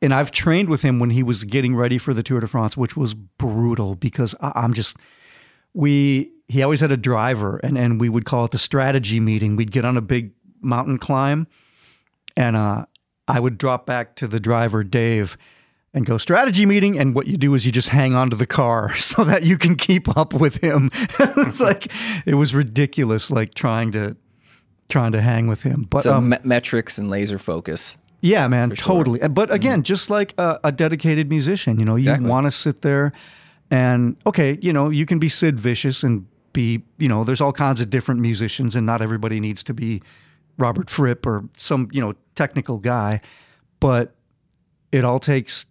and 0.00 0.14
I've 0.14 0.30
trained 0.30 0.68
with 0.68 0.82
him 0.82 0.98
when 0.98 1.10
he 1.10 1.22
was 1.22 1.44
getting 1.44 1.76
ready 1.76 1.98
for 1.98 2.14
the 2.14 2.22
Tour 2.22 2.40
de 2.40 2.48
France, 2.48 2.76
which 2.76 2.96
was 2.96 3.14
brutal 3.14 3.94
because 3.94 4.34
I, 4.40 4.52
I'm 4.54 4.72
just 4.72 4.96
we 5.74 6.32
he 6.48 6.62
always 6.62 6.80
had 6.80 6.92
a 6.92 6.96
driver 6.96 7.58
and 7.58 7.76
and 7.76 8.00
we 8.00 8.08
would 8.08 8.24
call 8.24 8.44
it 8.44 8.52
the 8.52 8.58
strategy 8.58 9.20
meeting. 9.20 9.56
We'd 9.56 9.72
get 9.72 9.84
on 9.84 9.96
a 9.96 10.02
big 10.02 10.32
mountain 10.60 10.98
climb 10.98 11.46
and 12.36 12.56
uh, 12.56 12.86
I 13.28 13.40
would 13.40 13.58
drop 13.58 13.86
back 13.86 14.16
to 14.16 14.26
the 14.26 14.40
driver 14.40 14.82
Dave 14.82 15.36
and 15.92 16.04
go 16.06 16.18
strategy 16.18 16.66
meeting 16.66 16.98
and 16.98 17.14
what 17.14 17.26
you 17.26 17.36
do 17.36 17.54
is 17.54 17.66
you 17.66 17.72
just 17.72 17.90
hang 17.90 18.14
on 18.14 18.30
to 18.30 18.36
the 18.36 18.46
car 18.46 18.94
so 18.96 19.24
that 19.24 19.42
you 19.42 19.58
can 19.58 19.76
keep 19.76 20.16
up 20.16 20.32
with 20.32 20.62
him. 20.62 20.90
it's 21.20 21.60
like 21.60 21.92
it 22.24 22.34
was 22.34 22.54
ridiculous 22.54 23.30
like 23.30 23.52
trying 23.52 23.92
to 23.92 24.16
trying 24.88 25.12
to 25.12 25.20
hang 25.20 25.48
with 25.48 25.62
him. 25.62 25.86
But 25.90 26.02
So 26.02 26.14
um, 26.14 26.28
me- 26.30 26.38
metrics 26.44 26.98
and 26.98 27.10
laser 27.10 27.38
focus. 27.38 27.98
yeah, 28.20 28.46
man, 28.48 28.70
totally. 28.70 29.18
But 29.28 29.52
again, 29.52 29.82
just 29.82 30.10
like 30.10 30.34
a, 30.38 30.58
a 30.64 30.72
dedicated 30.72 31.28
musician, 31.28 31.78
you 31.78 31.84
know, 31.84 31.96
Exactly. 31.96 32.24
you 32.26 32.30
want 32.30 32.46
to 32.46 32.50
sit 32.50 32.82
there 32.82 33.12
and 33.70 34.16
okay, 34.26 34.58
you 34.62 34.72
know, 34.72 34.90
you 34.90 35.06
can 35.06 35.18
be 35.18 35.28
Sid 35.28 35.58
Vicious 35.58 36.02
and 36.02 36.26
be, 36.52 36.82
you 36.98 37.08
know, 37.08 37.24
there's 37.24 37.40
all 37.40 37.52
kinds 37.52 37.80
of 37.80 37.90
different 37.90 38.20
musicians, 38.20 38.74
and 38.76 38.86
not 38.86 39.02
everybody 39.02 39.40
needs 39.40 39.62
to 39.64 39.74
be 39.74 40.02
Robert 40.56 40.88
Fripp 40.88 41.26
or 41.26 41.44
some, 41.56 41.88
you 41.92 42.00
know, 42.00 42.14
technical 42.34 42.78
guy. 42.78 43.20
But 43.80 44.14
it 44.92 45.04
all 45.04 45.18
takes, 45.18 45.66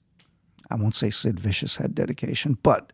I 0.69 0.75
won't 0.75 0.93
say 0.95 1.09
Sid 1.09 1.39
Vicious 1.39 1.77
had 1.77 1.95
dedication, 1.95 2.57
but 2.63 2.91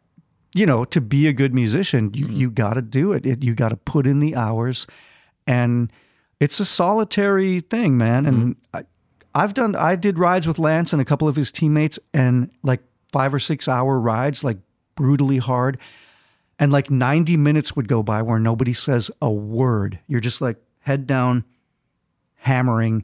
you 0.53 0.65
know, 0.65 0.85
to 0.85 1.01
be 1.01 1.27
a 1.27 1.33
good 1.33 1.53
musician, 1.53 2.13
you 2.13 2.27
you 2.27 2.51
got 2.51 2.75
to 2.75 2.81
do 2.81 3.11
it. 3.13 3.25
it. 3.25 3.43
You 3.43 3.55
got 3.55 3.69
to 3.69 3.77
put 3.77 4.05
in 4.05 4.19
the 4.19 4.35
hours, 4.35 4.85
and 5.47 5.91
it's 6.41 6.59
a 6.59 6.65
solitary 6.65 7.59
thing, 7.59 7.97
man. 7.97 8.25
And 8.25 8.55
I, 8.73 8.83
I've 9.35 9.53
done, 9.53 9.75
I 9.75 9.95
did 9.95 10.17
rides 10.17 10.47
with 10.47 10.57
Lance 10.57 10.91
and 10.91 10.99
a 10.99 11.05
couple 11.05 11.27
of 11.27 11.35
his 11.35 11.51
teammates, 11.51 11.99
and 12.15 12.49
like 12.63 12.81
five 13.11 13.31
or 13.31 13.39
six 13.39 13.67
hour 13.67 13.99
rides, 13.99 14.43
like 14.43 14.57
brutally 14.95 15.37
hard, 15.37 15.77
and 16.57 16.71
like 16.71 16.89
ninety 16.89 17.37
minutes 17.37 17.75
would 17.75 17.87
go 17.87 18.01
by 18.01 18.23
where 18.23 18.39
nobody 18.39 18.73
says 18.73 19.11
a 19.21 19.31
word. 19.31 19.99
You're 20.07 20.19
just 20.19 20.41
like 20.41 20.57
head 20.79 21.05
down, 21.05 21.45
hammering, 22.37 23.03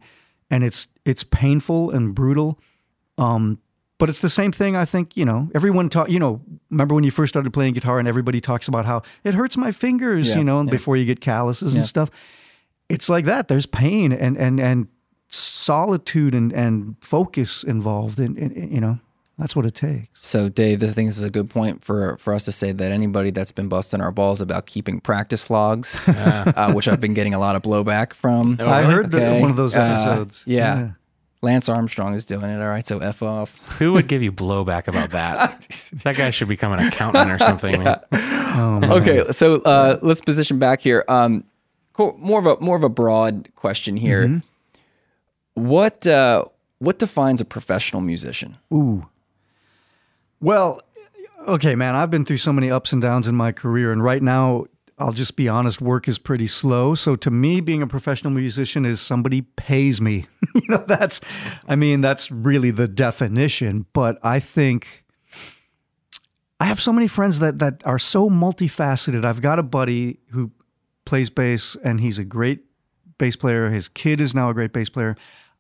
and 0.50 0.64
it's 0.64 0.88
it's 1.06 1.24
painful 1.24 1.92
and 1.92 2.16
brutal. 2.16 2.60
Um, 3.20 3.60
but 4.00 4.10
it's 4.10 4.22
the 4.22 4.32
same 4.32 4.52
thing. 4.52 4.76
I 4.76 4.86
think 4.86 5.16
you 5.16 5.26
know 5.26 5.52
everyone 5.54 5.90
talk. 5.90 6.10
You 6.10 6.18
know, 6.18 6.42
remember 6.72 6.96
when 6.96 7.04
you 7.04 7.12
first 7.12 7.34
started 7.34 7.54
playing 7.54 7.76
guitar 7.76 8.00
and 8.00 8.08
everybody 8.08 8.42
talks 8.42 8.68
about 8.68 8.86
how 8.86 9.04
it 9.24 9.36
hurts 9.36 9.58
my 9.58 9.72
fingers. 9.72 10.30
Yeah, 10.30 10.40
you 10.40 10.44
know, 10.44 10.64
yeah. 10.64 10.72
before 10.72 10.98
you 10.98 11.06
get 11.06 11.22
calluses 11.22 11.76
and 11.76 11.86
stuff. 11.86 12.10
It's 12.90 13.10
like 13.10 13.26
that. 13.26 13.48
There's 13.48 13.66
pain 13.66 14.12
and 14.12 14.38
and 14.38 14.60
and 14.60 14.88
solitude 15.30 16.34
and 16.34 16.52
and 16.54 16.96
focus 17.02 17.64
involved. 17.64 18.20
And 18.20 18.38
you 18.72 18.80
know, 18.80 19.00
that's 19.38 19.56
what 19.56 19.66
it 19.66 19.76
takes. 19.76 20.26
So, 20.26 20.50
Dave, 20.50 20.84
I 20.84 20.88
think 20.88 21.10
this 21.10 21.18
is 21.18 21.24
a 21.24 21.30
good 21.30 21.50
point 21.50 21.84
for 21.84 22.18
for 22.18 22.34
us 22.34 22.46
to 22.46 22.52
say 22.52 22.72
that 22.72 22.92
anybody 22.92 23.32
that's 23.32 23.52
been 23.52 23.68
busting 23.68 24.02
our 24.02 24.12
balls 24.12 24.42
about 24.42 24.66
keeping 24.66 25.00
practice 25.00 25.50
logs, 25.50 26.02
uh, 26.08 26.72
which 26.74 26.88
I've 26.88 27.02
been 27.02 27.14
getting 27.14 27.34
a 27.34 27.40
lot 27.40 27.56
of 27.56 27.62
blowback 27.62 28.14
from. 28.14 28.58
I 28.60 28.84
heard 28.84 29.12
that 29.12 29.22
Okay. 29.22 29.42
one 29.42 29.50
of 29.52 29.58
those 29.58 29.76
Uh, 29.76 29.82
episodes. 29.82 30.44
yeah. 30.48 30.92
Lance 31.44 31.70
Armstrong 31.70 32.16
is 32.16 32.26
doing 32.26 32.46
it. 32.50 32.60
All 32.60 32.68
right, 32.68 32.86
so 32.86 32.98
f 32.98 33.22
off. 33.22 33.58
Who 33.78 33.94
would 33.94 34.08
give 34.08 34.24
you 34.24 34.32
blowback 34.32 34.88
about 34.88 35.12
that? 35.12 35.62
that 36.04 36.18
guy 36.18 36.32
should 36.32 36.48
become 36.48 36.72
an 36.74 36.80
accountant 36.80 37.30
or 37.30 37.38
something. 37.38 37.84
man. 37.84 38.00
okay, 38.92 39.24
so 39.32 39.58
uh, 39.62 40.00
let's 40.02 40.20
position 40.20 40.58
back 40.58 40.82
here. 40.82 41.06
Um, 41.08 41.42
co- 41.42 41.46
more 41.98 42.40
of 42.40 42.46
a 42.46 42.64
more 42.64 42.78
of 42.78 42.84
a 42.84 42.90
broad 42.90 43.50
question 43.56 43.98
here. 43.98 44.28
Mm-hmm. 44.28 45.64
What 45.64 46.06
uh, 46.06 46.46
what 46.80 47.00
defines 47.00 47.42
a 47.42 47.46
professional 47.46 48.02
musician? 48.02 48.58
Ooh. 48.74 49.08
Well, 50.40 50.82
okay, 51.48 51.76
man, 51.76 51.96
I've 51.96 52.12
been 52.12 52.26
through 52.26 52.38
so 52.38 52.54
many 52.54 52.70
ups 52.70 52.94
and 52.94 53.02
downs 53.02 53.28
in 53.28 53.36
my 53.36 53.52
career, 53.52 53.92
and 53.92 54.04
right 54.04 54.22
now, 54.22 54.66
I'll 55.00 55.14
just 55.14 55.36
be 55.36 55.50
honest, 55.50 55.82
work 55.82 56.08
is 56.08 56.20
pretty 56.20 56.48
slow. 56.48 56.94
So 56.94 57.16
to 57.16 57.32
me, 57.32 57.60
being 57.62 57.82
a 57.82 57.88
professional 57.88 58.32
musician 58.32 58.86
is 58.86 59.02
somebody 59.02 59.42
pays 59.42 60.00
me. 60.00 60.28
you 60.56 60.62
know, 60.70 60.84
that's, 60.86 61.22
I 61.68 61.76
mean, 61.76 62.02
that's 62.02 62.32
really 62.32 62.70
the 62.70 62.88
definition. 62.88 63.88
But 63.94 64.20
I 64.24 64.40
think 64.40 65.06
I 66.60 66.66
have 66.66 66.80
so 66.80 66.92
many 66.92 67.08
friends 67.08 67.40
that 67.40 67.60
that 67.60 67.86
are 67.86 68.00
so 68.00 68.30
multifaceted. 68.30 69.26
I've 69.26 69.42
got 69.42 69.60
a 69.60 69.64
buddy 69.64 70.20
who 70.32 70.52
plays 71.08 71.30
bass, 71.30 71.78
and 71.84 72.02
he's 72.02 72.20
a 72.20 72.26
great 72.26 72.60
bass 73.18 73.36
player. 73.36 73.70
His 73.70 73.88
kid 73.88 74.20
is 74.20 74.36
now 74.36 74.50
a 74.50 74.54
great 74.54 74.74
bass 74.74 74.90
player. 74.90 75.16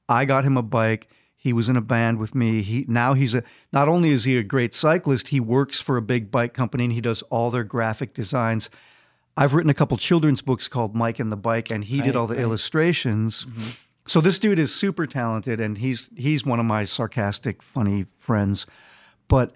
I 0.09 0.25
got 0.25 0.43
him 0.43 0.57
a 0.57 0.61
bike. 0.61 1.09
He 1.35 1.53
was 1.53 1.69
in 1.69 1.77
a 1.77 1.81
band 1.81 2.19
with 2.19 2.35
me. 2.35 2.61
He 2.61 2.85
now 2.89 3.13
he's 3.13 3.33
a 3.33 3.43
not 3.71 3.87
only 3.87 4.09
is 4.09 4.25
he 4.25 4.37
a 4.37 4.43
great 4.43 4.73
cyclist, 4.73 5.29
he 5.29 5.39
works 5.39 5.79
for 5.79 5.95
a 5.95 6.01
big 6.01 6.29
bike 6.29 6.53
company 6.53 6.83
and 6.83 6.93
he 6.93 6.99
does 6.99 7.21
all 7.23 7.49
their 7.49 7.63
graphic 7.63 8.13
designs. 8.13 8.69
I've 9.37 9.53
written 9.53 9.69
a 9.69 9.73
couple 9.73 9.95
children's 9.97 10.41
books 10.41 10.67
called 10.67 10.95
Mike 10.95 11.19
and 11.19 11.31
the 11.31 11.37
Bike, 11.37 11.71
and 11.71 11.83
he 11.83 12.01
did 12.01 12.15
all 12.15 12.27
the 12.27 12.39
illustrations. 12.39 13.45
Mm-hmm. 13.45 13.69
So 14.07 14.19
this 14.19 14.39
dude 14.39 14.59
is 14.59 14.73
super 14.73 15.07
talented, 15.07 15.61
and 15.61 15.77
he's 15.77 16.09
he's 16.17 16.43
one 16.43 16.59
of 16.59 16.65
my 16.65 16.83
sarcastic, 16.83 17.63
funny 17.63 18.07
friends. 18.17 18.65
But 19.27 19.53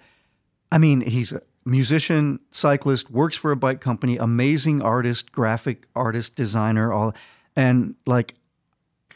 I 0.71 0.77
mean, 0.77 1.01
he's 1.01 1.33
a 1.33 1.41
musician, 1.65 2.39
cyclist, 2.49 3.11
works 3.11 3.35
for 3.35 3.51
a 3.51 3.55
bike 3.55 3.81
company, 3.81 4.17
amazing 4.17 4.81
artist, 4.81 5.31
graphic 5.31 5.87
artist, 5.95 6.35
designer, 6.35 6.91
all, 6.91 7.13
and 7.55 7.95
like 8.05 8.35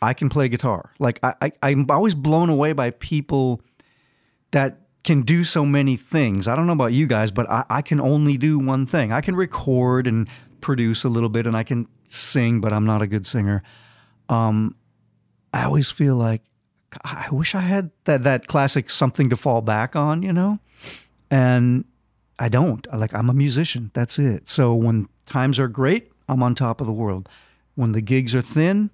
I 0.01 0.13
can 0.13 0.29
play 0.29 0.49
guitar. 0.49 0.91
Like 0.99 1.19
I, 1.23 1.33
I 1.41 1.51
I'm 1.63 1.85
always 1.89 2.15
blown 2.15 2.49
away 2.49 2.73
by 2.73 2.91
people 2.91 3.61
that 4.51 4.81
can 5.03 5.21
do 5.21 5.43
so 5.43 5.65
many 5.65 5.95
things. 5.95 6.47
I 6.47 6.55
don't 6.55 6.67
know 6.67 6.73
about 6.73 6.93
you 6.93 7.07
guys, 7.07 7.31
but 7.31 7.49
I, 7.49 7.65
I 7.69 7.81
can 7.81 7.99
only 7.99 8.37
do 8.37 8.57
one 8.57 8.85
thing. 8.85 9.11
I 9.11 9.21
can 9.21 9.35
record 9.35 10.07
and 10.07 10.27
produce 10.61 11.03
a 11.03 11.09
little 11.09 11.29
bit 11.29 11.45
and 11.45 11.55
I 11.55 11.63
can 11.63 11.87
sing, 12.07 12.59
but 12.59 12.73
I'm 12.73 12.85
not 12.85 13.01
a 13.01 13.07
good 13.07 13.25
singer. 13.25 13.61
Um, 14.29 14.75
I 15.53 15.63
always 15.63 15.91
feel 15.91 16.15
like 16.15 16.41
I 17.03 17.27
wish 17.31 17.55
I 17.55 17.61
had 17.61 17.91
that 18.05 18.23
that 18.23 18.47
classic 18.47 18.89
something 18.89 19.29
to 19.29 19.37
fall 19.37 19.61
back 19.61 19.95
on, 19.95 20.23
you 20.23 20.33
know? 20.33 20.59
And 21.29 21.85
I 22.37 22.49
don't. 22.49 22.85
Like 22.93 23.13
I'm 23.13 23.29
a 23.29 23.33
musician. 23.33 23.91
That's 23.93 24.19
it. 24.19 24.47
So 24.47 24.73
when 24.75 25.07
times 25.25 25.59
are 25.59 25.67
great, 25.67 26.11
I'm 26.27 26.43
on 26.43 26.55
top 26.55 26.81
of 26.81 26.87
the 26.87 26.93
world. 26.93 27.29
When 27.75 27.91
the 27.91 28.01
gigs 28.01 28.33
are 28.33 28.41
thin, 28.41 28.89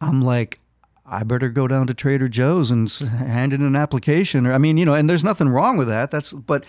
I'm 0.00 0.20
like, 0.20 0.60
I 1.04 1.24
better 1.24 1.48
go 1.48 1.66
down 1.66 1.86
to 1.88 1.94
Trader 1.94 2.28
Joe's 2.28 2.70
and 2.70 2.90
hand 2.90 3.52
in 3.52 3.62
an 3.62 3.76
application. 3.76 4.46
Or 4.46 4.52
I 4.52 4.58
mean, 4.58 4.76
you 4.76 4.84
know, 4.84 4.94
and 4.94 5.08
there's 5.10 5.24
nothing 5.24 5.48
wrong 5.48 5.76
with 5.76 5.88
that. 5.88 6.10
That's 6.10 6.32
but 6.32 6.64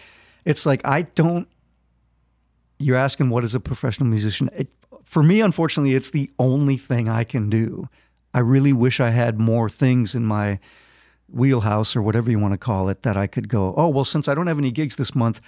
it's 0.46 0.66
like 0.66 0.86
I 0.86 1.04
don't. 1.04 1.48
You're 2.80 2.98
asking 2.98 3.30
what 3.30 3.44
is 3.44 3.56
a 3.56 3.60
professional 3.60 4.10
musician? 4.10 4.50
It, 4.56 4.70
for 5.04 5.24
me, 5.24 5.42
unfortunately, 5.42 5.96
it's 5.96 6.10
the 6.10 6.30
only 6.40 6.76
thing 6.76 7.08
I 7.08 7.24
can 7.24 7.50
do. 7.50 7.88
I 8.34 8.40
really 8.40 8.74
wish 8.74 9.00
I 9.00 9.12
had 9.12 9.40
more 9.40 9.70
things 9.70 10.16
in 10.16 10.26
my 10.26 10.60
wheelhouse 11.34 11.96
or 11.96 12.02
whatever 12.02 12.30
you 12.32 12.40
want 12.40 12.54
to 12.54 12.58
call 12.58 12.90
it 12.90 13.04
that 13.04 13.18
I 13.18 13.28
could 13.28 13.50
go. 13.50 13.74
Oh 13.76 13.90
well, 13.90 14.06
since 14.06 14.28
I 14.28 14.36
don't 14.36 14.48
have 14.48 14.58
any 14.60 14.72
gigs 14.72 14.96
this 14.96 15.16
month, 15.16 15.42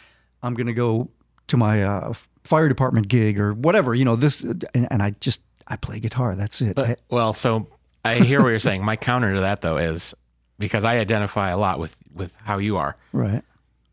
I'm 0.44 0.54
going 0.54 0.68
to 0.68 0.74
go 0.74 1.10
to 1.48 1.58
my 1.58 1.84
uh, 1.84 2.14
fire 2.44 2.68
department 2.68 3.08
gig 3.08 3.40
or 3.40 3.54
whatever. 3.54 3.94
You 3.94 4.06
know 4.06 4.16
this, 4.16 4.44
and, 4.44 4.66
and 4.74 5.02
I 5.02 5.12
just 5.20 5.42
I 5.68 5.76
play 5.76 6.00
guitar. 6.00 6.36
That's 6.36 6.62
it. 6.62 6.78
I- 6.78 6.98
well, 7.10 7.34
so 7.34 7.68
I 8.04 8.16
hear 8.16 8.42
what 8.42 8.50
you're 8.50 8.60
saying. 8.60 8.84
My 8.84 8.96
counter 8.96 9.34
to 9.34 9.42
that 9.42 9.62
though 9.62 9.78
is 9.78 10.14
because 10.60 10.86
I 10.86 10.98
identify 10.98 11.50
a 11.50 11.58
lot 11.58 11.80
with 11.80 11.96
with 12.14 12.36
how 12.44 12.58
you 12.58 12.78
are. 12.78 12.96
right. 13.12 13.44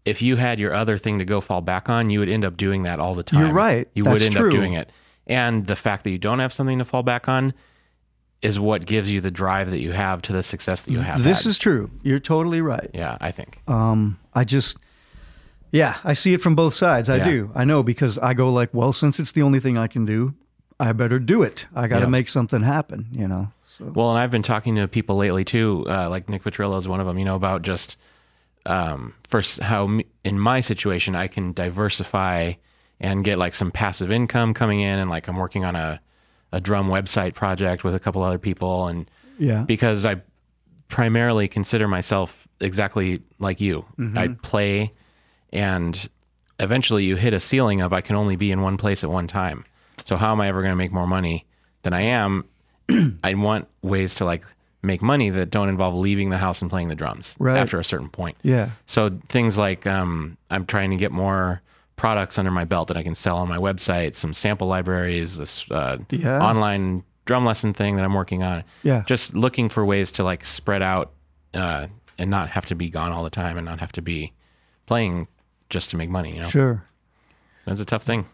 If 0.04 0.20
you 0.20 0.34
had 0.34 0.58
your 0.58 0.74
other 0.74 0.98
thing 0.98 1.20
to 1.20 1.24
go 1.24 1.40
fall 1.40 1.60
back 1.60 1.88
on, 1.88 2.10
you 2.10 2.18
would 2.18 2.28
end 2.28 2.44
up 2.44 2.56
doing 2.56 2.82
that 2.82 2.98
all 2.98 3.14
the 3.14 3.22
time. 3.22 3.44
You're 3.44 3.54
right. 3.54 3.86
You 3.94 4.02
would 4.02 4.20
end 4.20 4.34
true. 4.34 4.48
up 4.48 4.52
doing 4.52 4.72
it. 4.72 4.90
And 5.28 5.68
the 5.68 5.76
fact 5.76 6.02
that 6.02 6.10
you 6.10 6.18
don't 6.18 6.40
have 6.40 6.52
something 6.52 6.80
to 6.80 6.84
fall 6.84 7.04
back 7.04 7.28
on 7.28 7.54
is 8.42 8.58
what 8.58 8.84
gives 8.86 9.10
you 9.10 9.20
the 9.20 9.30
drive 9.30 9.70
that 9.70 9.78
you 9.80 9.92
have 9.92 10.20
to 10.22 10.32
the 10.32 10.42
success 10.42 10.82
that 10.82 10.90
you 10.92 10.98
have. 10.98 11.22
This 11.22 11.44
had. 11.44 11.50
is 11.50 11.58
true. 11.58 11.90
You're 12.02 12.18
totally 12.18 12.60
right. 12.60 12.90
yeah, 12.92 13.16
I 13.20 13.30
think. 13.30 13.60
Um, 13.68 14.18
I 14.34 14.44
just, 14.44 14.78
yeah, 15.70 15.98
I 16.04 16.12
see 16.14 16.32
it 16.34 16.40
from 16.40 16.54
both 16.56 16.74
sides. 16.74 17.08
I 17.08 17.16
Yeah. 17.18 17.24
do. 17.24 17.50
I 17.54 17.64
know 17.64 17.82
because 17.82 18.18
I 18.18 18.34
go 18.34 18.50
like, 18.50 18.70
well, 18.74 18.92
since 18.92 19.20
it's 19.20 19.32
the 19.32 19.42
only 19.42 19.60
thing 19.60 19.78
I 19.78 19.86
can 19.86 20.04
do, 20.04 20.34
I 20.80 20.92
better 20.92 21.18
do 21.20 21.42
it. 21.42 21.66
I 21.74 21.86
got 21.86 22.00
to 22.00 22.06
Yeah. 22.06 22.10
make 22.10 22.28
something 22.28 22.62
happen. 22.62 23.06
You 23.12 23.28
know. 23.28 23.52
So 23.78 23.84
Well, 23.94 24.10
and 24.10 24.18
I've 24.18 24.30
been 24.30 24.42
talking 24.42 24.74
to 24.76 24.88
people 24.88 25.16
lately 25.16 25.44
too, 25.44 25.86
uh, 25.88 26.10
like 26.10 26.28
Nick 26.28 26.42
Petrillo 26.42 26.78
is 26.78 26.88
one 26.88 27.00
of 27.00 27.06
them. 27.06 27.18
You 27.18 27.24
know 27.24 27.36
about 27.36 27.62
just 27.62 27.96
um, 28.66 29.14
first 29.28 29.60
how 29.60 30.00
in 30.24 30.38
my 30.38 30.60
situation 30.60 31.16
I 31.16 31.26
can 31.28 31.52
diversify 31.52 32.52
and 33.00 33.24
get 33.24 33.38
like 33.38 33.54
some 33.54 33.70
passive 33.70 34.10
income 34.12 34.52
coming 34.54 34.80
in, 34.80 34.98
and 34.98 35.08
like 35.10 35.28
I'm 35.28 35.36
working 35.36 35.64
on 35.64 35.74
a 35.76 36.00
a 36.52 36.60
drum 36.60 36.88
website 36.88 37.34
project 37.34 37.82
with 37.84 37.94
a 37.94 37.98
couple 37.98 38.22
other 38.22 38.38
people, 38.38 38.86
and 38.86 39.10
yeah, 39.38 39.62
because 39.64 40.04
I 40.06 40.20
primarily 40.88 41.48
consider 41.48 41.88
myself 41.88 42.46
exactly 42.60 43.22
like 43.38 43.60
you. 43.60 43.84
I 44.16 44.28
play, 44.28 44.92
and 45.52 46.08
eventually 46.60 47.04
you 47.04 47.16
hit 47.16 47.34
a 47.34 47.40
ceiling 47.40 47.80
of 47.80 47.92
I 47.92 48.00
can 48.00 48.16
only 48.16 48.36
be 48.36 48.52
in 48.52 48.60
one 48.62 48.76
place 48.76 49.02
at 49.02 49.10
one 49.10 49.26
time. 49.26 49.64
So 50.04 50.16
how 50.16 50.32
am 50.32 50.40
I 50.40 50.48
ever 50.48 50.60
going 50.62 50.72
to 50.72 50.76
make 50.76 50.92
more 50.92 51.06
money 51.06 51.46
than 51.82 51.92
I 51.92 52.02
am? 52.02 52.44
I 53.24 53.34
want 53.34 53.68
ways 53.82 54.14
to 54.16 54.24
like 54.24 54.44
make 54.82 55.00
money 55.00 55.30
that 55.30 55.50
don't 55.50 55.68
involve 55.68 55.94
leaving 55.94 56.30
the 56.30 56.38
house 56.38 56.60
and 56.60 56.70
playing 56.70 56.88
the 56.88 56.94
drums 56.96 57.36
Right. 57.38 57.56
after 57.56 57.78
a 57.78 57.84
certain 57.84 58.08
point. 58.08 58.36
yeah, 58.42 58.70
So 58.86 59.18
things 59.28 59.56
like 59.56 59.86
um, 59.86 60.36
I'm 60.50 60.66
trying 60.66 60.90
to 60.90 60.96
get 60.96 61.12
more 61.12 61.62
products 61.96 62.38
under 62.38 62.50
my 62.50 62.64
belt 62.64 62.88
that 62.88 62.96
I 62.96 63.02
can 63.02 63.14
sell 63.14 63.36
on 63.38 63.48
my 63.48 63.58
website, 63.58 64.14
some 64.14 64.34
sample 64.34 64.66
libraries, 64.66 65.38
this 65.38 65.70
uh, 65.70 65.98
Yeah. 66.10 66.40
online 66.40 67.04
drum 67.24 67.44
lesson 67.44 67.72
thing 67.72 67.96
that 67.96 68.04
I'm 68.04 68.14
working 68.14 68.42
on. 68.42 68.64
Yeah. 68.82 69.02
Just 69.06 69.34
looking 69.34 69.68
for 69.68 69.84
ways 69.84 70.10
to 70.12 70.24
like 70.24 70.44
spread 70.44 70.82
out 70.82 71.12
uh, 71.54 71.86
and 72.18 72.30
not 72.30 72.48
have 72.50 72.66
to 72.66 72.74
be 72.74 72.88
gone 72.88 73.12
all 73.12 73.22
the 73.22 73.30
time 73.30 73.56
and 73.56 73.64
not 73.64 73.80
have 73.80 73.92
to 73.92 74.02
be 74.02 74.32
playing 74.86 75.28
just 75.70 75.90
to 75.90 75.96
make 75.96 76.10
money. 76.10 76.34
You 76.34 76.42
know, 76.42 76.48
sure. 76.48 76.84
that's 77.66 77.80
a 77.80 77.84
tough 77.84 78.02
thing. 78.02 78.26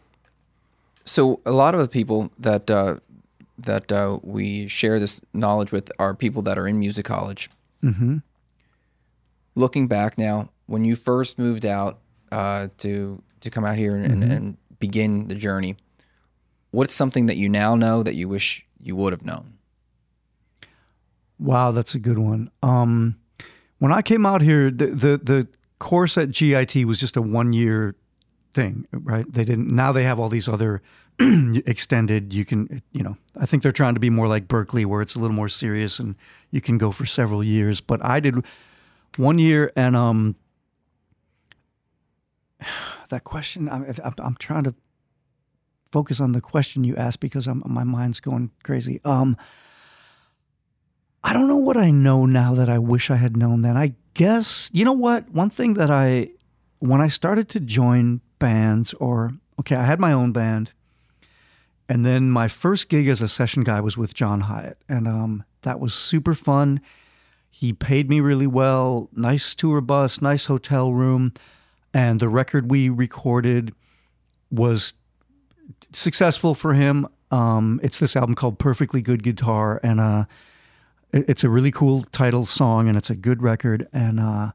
So 1.05 1.41
a 1.45 1.53
lot 1.53 1.75
of 1.75 1.81
the 1.81 1.89
people 1.89 2.31
that 2.39 2.71
uh, 2.71 2.97
that 3.59 3.91
uh, 3.91 4.19
we 4.23 4.69
share 4.69 5.01
this 5.01 5.21
knowledge 5.33 5.73
with 5.73 5.91
are 5.99 6.15
people 6.15 6.43
that 6.43 6.59
are 6.59 6.69
in 6.69 6.79
music 6.79 7.05
college. 7.07 7.51
Mm-hmm. 7.83 8.19
Looking 9.55 9.89
back 9.89 10.17
now, 10.17 10.51
when 10.67 10.85
you 10.85 10.95
first 10.97 11.39
moved 11.39 11.67
out 11.67 11.99
uh, 12.31 12.69
to 12.79 13.23
to 13.41 13.51
come 13.51 13.65
out 13.65 13.77
here 13.77 13.95
and, 13.97 14.05
and, 14.05 14.33
and 14.33 14.57
begin 14.79 15.29
the 15.29 15.35
journey, 15.35 15.77
what's 16.71 16.95
something 16.95 17.27
that 17.27 17.37
you 17.37 17.49
now 17.49 17.75
know 17.75 18.03
that 18.03 18.15
you 18.15 18.29
wish 18.29 18.65
you 18.81 18.97
would 18.97 19.13
have 19.13 19.25
known? 19.25 19.55
Wow, 21.39 21.71
that's 21.71 21.95
a 21.95 21.99
good 21.99 22.19
one. 22.19 22.51
Um, 22.63 23.17
when 23.79 23.93
I 23.93 24.03
came 24.03 24.27
out 24.27 24.43
here, 24.43 24.71
the, 24.71 24.87
the 24.87 25.19
the 25.19 25.49
course 25.79 26.19
at 26.19 26.31
GIT 26.31 26.85
was 26.85 26.99
just 26.99 27.17
a 27.17 27.23
one 27.23 27.53
year 27.53 27.95
thing, 28.53 28.87
right? 28.93 29.31
They 29.33 29.45
didn't. 29.45 29.69
Now 29.69 29.93
they 29.93 30.03
have 30.03 30.19
all 30.19 30.29
these 30.29 30.49
other 30.49 30.83
extended. 31.21 32.33
You 32.33 32.45
can, 32.45 32.83
you 32.93 33.03
know, 33.05 33.17
I 33.37 33.47
think 33.47 33.63
they're 33.63 33.73
trying 33.73 33.95
to 33.95 34.01
be 34.01 34.11
more 34.11 34.27
like 34.27 34.49
Berklee, 34.49 34.87
where 34.87 35.01
it's 35.01 35.15
a 35.15 35.21
little 35.21 35.37
more 35.37 35.49
serious 35.49 35.99
and 35.99 36.17
you 36.51 36.61
can 36.61 36.79
go 36.79 36.91
for 36.91 37.07
several 37.07 37.45
years. 37.45 37.81
But 37.81 38.05
I 38.05 38.19
did 38.19 38.45
one 39.17 39.39
year, 39.39 39.73
and 39.77 39.95
um, 39.95 40.35
that 43.09 43.25
question. 43.25 43.69
I'm, 43.69 43.95
I'm, 44.19 44.37
trying 44.37 44.65
to 44.65 44.75
focus 45.93 46.21
on 46.21 46.33
the 46.33 46.41
question 46.41 46.85
you 46.85 46.97
asked 46.97 47.21
because 47.21 47.47
I'm, 47.47 47.63
my 47.67 47.85
mind's 47.85 48.21
going 48.21 48.51
crazy. 48.63 49.01
Um. 49.05 49.37
I 51.25 51.33
don't 51.33 51.49
know 51.49 51.57
what 51.57 51.77
I 51.77 51.91
know 51.91 52.27
now 52.27 52.55
that 52.55 52.69
I 52.69 52.79
wish 52.79 53.11
I 53.11 53.17
had 53.17 53.37
known 53.37 53.63
then. 53.63 53.77
I 53.77 53.95
guess, 54.15 54.71
you 54.73 54.85
know 54.85 54.93
what? 54.93 55.29
One 55.31 55.51
thing 55.51 55.75
that 55.75 55.91
I, 55.91 56.31
when 56.79 57.01
I 57.01 57.09
started 57.09 57.49
to 57.51 57.61
join 57.61 58.21
bands, 58.39 58.95
or, 58.95 59.33
okay, 59.59 59.75
I 59.77 59.85
had 59.85 59.99
my 59.99 60.13
own 60.13 60.33
band. 60.33 60.73
And 61.89 62.05
then 62.07 62.31
my 62.31 62.49
first 62.49 62.89
gig 62.89 63.09
as 63.09 63.21
a 63.21 63.29
session 63.29 63.65
guy 63.65 63.81
was 63.81 63.97
with 63.97 64.15
John 64.15 64.43
Hiatt. 64.43 64.77
And 64.89 65.09
um, 65.09 65.45
that 65.63 65.81
was 65.81 65.93
super 65.93 66.35
fun. 66.35 66.81
He 67.51 67.73
paid 67.73 68.09
me 68.09 68.21
really 68.21 68.47
well. 68.47 69.09
Nice 69.13 69.55
tour 69.55 69.81
bus, 69.81 70.23
nice 70.23 70.47
hotel 70.47 70.93
room. 70.93 71.33
And 71.95 72.21
the 72.21 72.29
record 72.29 72.71
we 72.71 72.89
recorded 72.89 73.73
was 74.51 74.95
successful 75.93 76.55
for 76.55 76.75
him. 76.75 77.07
Um, 77.31 77.81
it's 77.83 77.99
this 77.99 78.17
album 78.17 78.35
called 78.35 78.59
Perfectly 78.59 79.03
Good 79.03 79.23
Guitar. 79.23 79.81
And, 79.83 80.01
uh, 80.01 80.25
it's 81.13 81.45
a 81.45 81.49
really 81.49 81.71
cool 81.71 82.05
title 82.13 82.45
song 82.45 82.89
and 82.89 82.97
it's 82.97 83.11
a 83.11 83.15
good 83.15 83.43
record 83.43 83.89
and 83.93 84.21
uh, 84.21 84.53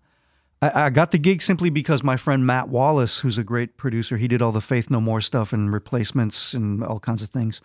I, 0.62 0.86
I 0.86 0.90
got 0.90 1.12
the 1.12 1.18
gig 1.18 1.42
simply 1.42 1.70
because 1.70 2.04
my 2.04 2.18
friend 2.18 2.46
matt 2.46 2.70
wallace 2.70 3.20
who's 3.20 3.38
a 3.38 3.44
great 3.44 3.78
producer 3.78 4.18
he 4.18 4.28
did 4.28 4.42
all 4.42 4.52
the 4.52 4.62
faith 4.62 4.90
no 4.90 5.02
more 5.02 5.22
stuff 5.22 5.52
and 5.52 5.74
replacements 5.74 6.54
and 6.54 6.84
all 6.84 7.00
kinds 7.00 7.24
of 7.24 7.30
things 7.30 7.62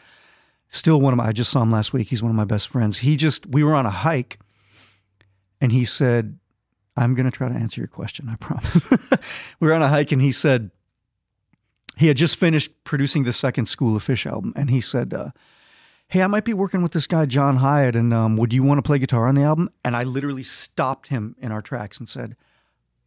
still 0.69 1.01
one 1.01 1.13
of 1.13 1.19
my 1.19 1.27
i 1.27 1.33
just 1.33 1.51
saw 1.51 1.63
him 1.63 1.71
last 1.71 1.93
week 1.93 2.09
he's 2.09 2.23
one 2.23 2.31
of 2.31 2.37
my 2.37 2.45
best 2.45 2.69
friends 2.69 2.99
he 2.99 3.17
just 3.17 3.47
we 3.47 3.63
were 3.63 3.75
on 3.75 3.87
a 3.87 3.91
hike 3.91 4.39
and 5.61 5.73
he 5.73 5.85
said 5.85 6.39
I'm 6.99 7.15
going 7.15 7.25
to 7.31 7.31
try 7.31 7.49
to 7.49 7.55
answer 7.55 7.81
your 7.81 7.89
question. 7.89 8.29
I 8.29 8.35
promise. 8.37 8.91
we 9.61 9.69
were 9.69 9.75
on 9.75 9.83
a 9.83 9.89
hike, 9.89 10.11
and 10.13 10.21
he 10.21 10.33
said 10.33 10.71
he 11.97 12.09
had 12.09 12.17
just 12.17 12.37
finished 12.37 12.71
producing 12.85 13.25
the 13.25 13.33
second 13.33 13.67
School 13.67 13.97
of 13.97 14.03
Fish 14.03 14.27
album, 14.27 14.53
and 14.57 14.69
he 14.71 14.81
said, 14.81 15.15
uh, 15.15 15.31
"Hey, 16.09 16.23
I 16.23 16.27
might 16.27 16.45
be 16.45 16.55
working 16.55 16.83
with 16.83 16.93
this 16.93 17.07
guy 17.07 17.25
John 17.27 17.59
Hiatt, 17.59 17.95
and 17.95 18.13
um, 18.13 18.37
would 18.37 18.53
you 18.53 18.63
want 18.63 18.79
to 18.79 18.83
play 18.83 18.99
guitar 18.99 19.27
on 19.27 19.35
the 19.37 19.43
album?" 19.43 19.71
And 19.85 19.97
I 19.97 20.05
literally 20.05 20.43
stopped 20.43 21.09
him 21.09 21.37
in 21.41 21.53
our 21.53 21.63
tracks 21.63 21.99
and 21.99 22.09
said. 22.09 22.37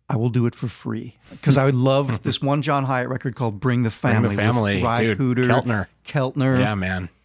I 0.09 0.17
will 0.17 0.29
do 0.29 0.45
it 0.45 0.53
for 0.55 0.67
free 0.67 1.15
because 1.31 1.55
I 1.55 1.69
loved 1.69 2.25
this 2.25 2.41
one 2.41 2.61
John 2.61 2.83
Hiatt 2.85 3.07
record 3.07 3.33
called 3.33 3.61
"Bring 3.61 3.83
the 3.83 3.89
Family." 3.89 4.35
Bring 4.35 4.35
the 4.35 4.43
Family, 4.43 4.75
dude. 4.81 5.17
Cooder, 5.17 5.47
Keltner. 5.47 5.87
Keltner. 6.05 6.59
Yeah, 6.59 6.75
man. 6.75 7.03
I- 7.05 7.15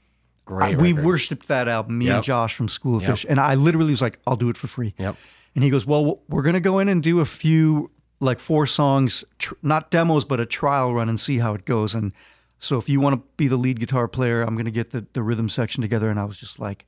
Great. 0.45 0.79
we 0.79 0.93
worshipped 0.93 1.49
that 1.49 1.67
album, 1.67 1.99
me 1.99 2.09
and 2.09 2.23
Josh 2.23 2.55
from 2.55 2.69
School 2.69 2.95
of 2.95 3.03
Yep. 3.03 3.11
Fish, 3.11 3.27
and 3.29 3.41
I 3.41 3.57
literally 3.57 3.91
was 3.91 4.01
like, 4.01 4.21
"I'll 4.25 4.37
do 4.37 4.49
it 4.51 4.57
for 4.57 4.69
free." 4.69 4.95
Yep. 4.99 5.17
And 5.57 5.65
he 5.65 5.71
goes, 5.71 5.85
"Well, 5.85 6.21
we're 6.29 6.43
gonna 6.43 6.61
go 6.61 6.79
in 6.79 6.89
and 6.89 7.03
do 7.03 7.19
a 7.19 7.25
few, 7.25 7.91
like 8.21 8.39
four 8.39 8.67
songs, 8.67 9.25
tr- 9.39 9.55
not 9.63 9.91
demos, 9.91 10.25
but 10.25 10.39
a 10.39 10.47
trial 10.47 10.95
run, 10.95 11.09
and 11.09 11.19
see 11.19 11.39
how 11.39 11.55
it 11.55 11.65
goes." 11.65 11.95
And 11.95 12.13
so, 12.59 12.79
if 12.79 12.89
you 12.89 13.01
want 13.01 13.17
to 13.17 13.27
be 13.37 13.49
the 13.49 13.57
lead 13.57 13.81
guitar 13.81 14.07
player, 14.07 14.43
I'm 14.43 14.57
gonna 14.57 14.71
get 14.71 14.91
the 14.91 15.07
the 15.15 15.23
rhythm 15.23 15.49
section 15.49 15.83
together. 15.83 16.11
And 16.11 16.21
I 16.21 16.25
was 16.25 16.39
just 16.39 16.61
like, 16.61 16.87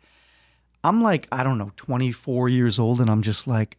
I'm 0.85 1.03
like, 1.03 1.27
I 1.33 1.43
don't 1.43 1.59
know, 1.59 1.73
24 1.77 2.49
years 2.51 2.79
old, 2.79 3.01
and 3.01 3.11
I'm 3.11 3.23
just 3.23 3.47
like, 3.49 3.79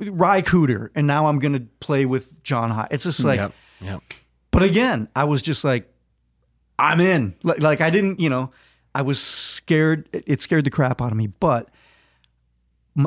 Ry 0.00 0.40
Cooder, 0.42 0.90
and 0.94 1.06
now 1.06 1.26
I'm 1.26 1.38
gonna 1.40 1.66
play 1.80 2.06
with 2.06 2.42
John 2.42 2.70
Hiatt. 2.70 2.88
It's 2.92 3.04
just 3.04 3.24
like, 3.24 3.38
yep. 3.38 3.52
Yep. 3.80 4.02
but 4.52 4.62
again, 4.62 5.08
I 5.14 5.24
was 5.24 5.42
just 5.42 5.64
like, 5.64 5.92
I'm 6.78 7.00
in. 7.00 7.34
Like, 7.42 7.60
like 7.60 7.80
I 7.80 7.90
didn't, 7.90 8.20
you 8.20 8.30
know, 8.30 8.52
I 8.94 9.02
was 9.02 9.20
scared. 9.20 10.08
It 10.12 10.40
scared 10.40 10.64
the 10.64 10.70
crap 10.70 11.02
out 11.02 11.10
of 11.10 11.18
me. 11.18 11.26
But 11.26 11.68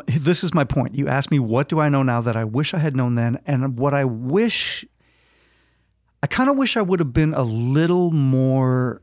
this 0.07 0.43
is 0.43 0.53
my 0.53 0.63
point. 0.63 0.95
You 0.95 1.07
asked 1.07 1.31
me, 1.31 1.39
what 1.39 1.69
do 1.69 1.79
I 1.79 1.89
know 1.89 2.03
now 2.03 2.21
that 2.21 2.35
I 2.35 2.43
wish 2.43 2.73
I 2.73 2.79
had 2.79 2.95
known 2.95 3.15
then? 3.15 3.39
And 3.45 3.77
what 3.77 3.93
I 3.93 4.03
wish, 4.03 4.85
I 6.21 6.27
kind 6.27 6.49
of 6.49 6.57
wish 6.57 6.75
I 6.75 6.81
would 6.81 6.99
have 6.99 7.13
been 7.13 7.33
a 7.33 7.43
little 7.43 8.11
more 8.11 9.01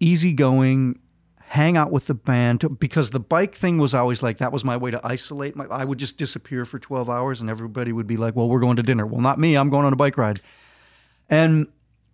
easygoing, 0.00 0.98
hang 1.40 1.76
out 1.76 1.92
with 1.92 2.06
the 2.06 2.14
band 2.14 2.62
to, 2.62 2.70
because 2.70 3.10
the 3.10 3.20
bike 3.20 3.54
thing 3.54 3.78
was 3.78 3.94
always 3.94 4.22
like 4.22 4.38
that 4.38 4.52
was 4.52 4.64
my 4.64 4.76
way 4.76 4.90
to 4.90 5.00
isolate. 5.06 5.54
My, 5.56 5.66
I 5.66 5.84
would 5.84 5.98
just 5.98 6.16
disappear 6.16 6.64
for 6.64 6.78
12 6.78 7.10
hours 7.10 7.40
and 7.42 7.50
everybody 7.50 7.92
would 7.92 8.06
be 8.06 8.16
like, 8.16 8.34
well, 8.34 8.48
we're 8.48 8.60
going 8.60 8.76
to 8.76 8.82
dinner. 8.82 9.06
Well, 9.06 9.20
not 9.20 9.38
me. 9.38 9.56
I'm 9.56 9.68
going 9.68 9.84
on 9.84 9.92
a 9.92 9.96
bike 9.96 10.16
ride. 10.16 10.40
And 11.28 11.66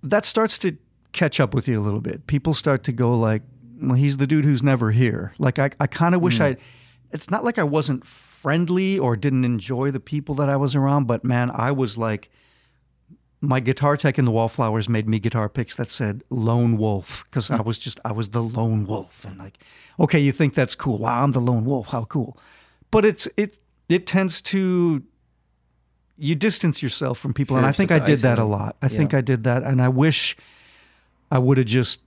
that 0.02 0.24
starts 0.24 0.58
to 0.58 0.76
catch 1.12 1.38
up 1.38 1.54
with 1.54 1.68
you 1.68 1.80
a 1.80 1.82
little 1.82 2.00
bit. 2.00 2.26
People 2.26 2.54
start 2.54 2.82
to 2.84 2.92
go 2.92 3.16
like, 3.16 3.42
well, 3.80 3.94
he's 3.94 4.16
the 4.16 4.26
dude 4.26 4.44
who's 4.44 4.62
never 4.64 4.90
here. 4.90 5.32
Like 5.38 5.60
I, 5.60 5.70
I 5.78 5.86
kind 5.86 6.16
of 6.16 6.20
wish 6.20 6.38
hmm. 6.38 6.44
I 6.44 6.56
it's 7.10 7.30
not 7.30 7.44
like 7.44 7.58
I 7.58 7.64
wasn't 7.64 8.06
friendly 8.06 8.98
or 8.98 9.16
didn't 9.16 9.44
enjoy 9.44 9.90
the 9.90 10.00
people 10.00 10.34
that 10.36 10.48
I 10.48 10.56
was 10.56 10.76
around, 10.76 11.06
but 11.06 11.24
man, 11.24 11.50
I 11.52 11.72
was 11.72 11.98
like 11.98 12.30
my 13.40 13.60
guitar 13.60 13.96
tech 13.96 14.18
in 14.18 14.24
the 14.24 14.30
wallflowers 14.30 14.88
made 14.88 15.08
me 15.08 15.18
guitar 15.18 15.48
picks 15.48 15.76
that 15.76 15.90
said 15.90 16.24
lone 16.28 16.76
wolf 16.76 17.24
because 17.24 17.50
I 17.50 17.60
was 17.60 17.78
just 17.78 18.00
I 18.04 18.12
was 18.12 18.30
the 18.30 18.42
lone 18.42 18.84
wolf 18.84 19.24
and 19.24 19.38
like 19.38 19.58
okay 20.00 20.18
you 20.18 20.32
think 20.32 20.54
that's 20.54 20.74
cool. 20.74 20.98
Wow 20.98 21.22
I'm 21.22 21.32
the 21.32 21.40
lone 21.40 21.64
wolf. 21.64 21.88
How 21.88 22.04
cool. 22.04 22.36
But 22.90 23.04
it's 23.04 23.28
it 23.36 23.58
it 23.88 24.06
tends 24.06 24.40
to 24.42 25.02
you 26.18 26.34
distance 26.34 26.82
yourself 26.82 27.18
from 27.18 27.32
people. 27.32 27.56
And 27.56 27.64
I 27.64 27.72
think 27.72 27.92
I 27.92 28.00
did 28.00 28.18
that 28.18 28.38
a 28.38 28.44
lot. 28.44 28.76
I 28.82 28.88
think 28.88 29.14
I 29.14 29.20
did 29.20 29.44
that. 29.44 29.62
And 29.62 29.80
I 29.80 29.88
wish 29.88 30.36
I 31.30 31.38
would 31.38 31.58
have 31.58 31.66
just 31.66 32.02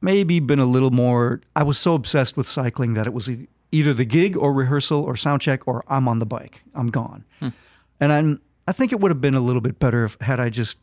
maybe 0.00 0.38
been 0.38 0.60
a 0.60 0.66
little 0.66 0.92
more 0.92 1.40
I 1.56 1.64
was 1.64 1.78
so 1.78 1.94
obsessed 1.94 2.36
with 2.36 2.46
cycling 2.46 2.94
that 2.94 3.06
it 3.06 3.12
was 3.12 3.28
either 3.72 3.94
the 3.94 4.04
gig 4.04 4.36
or 4.36 4.52
rehearsal 4.52 5.02
or 5.02 5.16
sound 5.16 5.40
check 5.40 5.66
or 5.68 5.84
I'm 5.88 6.08
on 6.08 6.18
the 6.18 6.26
bike 6.26 6.62
I'm 6.74 6.88
gone 6.88 7.24
and 8.00 8.12
I'm 8.12 8.40
I 8.68 8.72
think 8.72 8.92
it 8.92 9.00
would 9.00 9.10
have 9.10 9.20
been 9.20 9.34
a 9.34 9.40
little 9.40 9.60
bit 9.62 9.78
better 9.78 10.04
if 10.04 10.16
had 10.20 10.38
I 10.40 10.48
just 10.50 10.78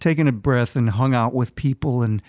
taken 0.00 0.28
a 0.28 0.32
breath 0.32 0.76
and 0.76 0.90
hung 0.90 1.14
out 1.14 1.32
with 1.34 1.54
people 1.56 2.02
and 2.02 2.22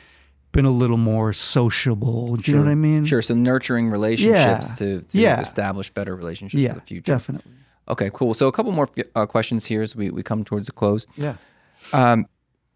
been 0.53 0.63
a 0.65 0.71
little 0.71 0.97
more 0.97 1.33
sociable. 1.33 2.37
Do 2.37 2.49
you 2.51 2.57
know 2.57 2.63
what 2.63 2.71
I 2.71 2.75
mean? 2.75 3.03
Sure. 3.05 3.21
So 3.21 3.35
nurturing 3.35 3.89
relationships 3.89 4.69
Yeah. 4.69 4.75
to, 4.99 5.01
to 5.01 5.17
Yeah. 5.19 5.39
establish 5.41 5.89
better 5.89 6.15
relationships 6.15 6.61
Yeah, 6.61 6.73
for 6.73 6.79
the 6.79 6.85
future. 6.85 7.11
definitely. 7.11 7.51
Okay, 7.89 8.09
cool. 8.13 8.33
So 8.33 8.47
a 8.47 8.51
couple 8.53 8.71
more 8.71 8.87
uh, 9.15 9.25
questions 9.25 9.65
here 9.65 9.81
as 9.81 9.95
we, 9.95 10.09
we 10.09 10.23
come 10.23 10.43
towards 10.45 10.65
the 10.67 10.71
close. 10.71 11.05
Yeah. 11.17 11.35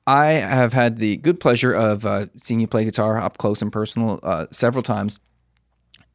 I 0.07 0.25
have 0.33 0.73
had 0.73 0.97
the 0.97 1.17
good 1.17 1.39
pleasure 1.39 1.71
of 1.73 2.05
uh, 2.05 2.25
seeing 2.37 2.59
you 2.59 2.67
play 2.67 2.83
guitar 2.85 3.17
up 3.19 3.37
close 3.37 3.61
and 3.61 3.71
personal 3.71 4.19
uh, 4.23 4.47
several 4.51 4.81
times, 4.81 5.19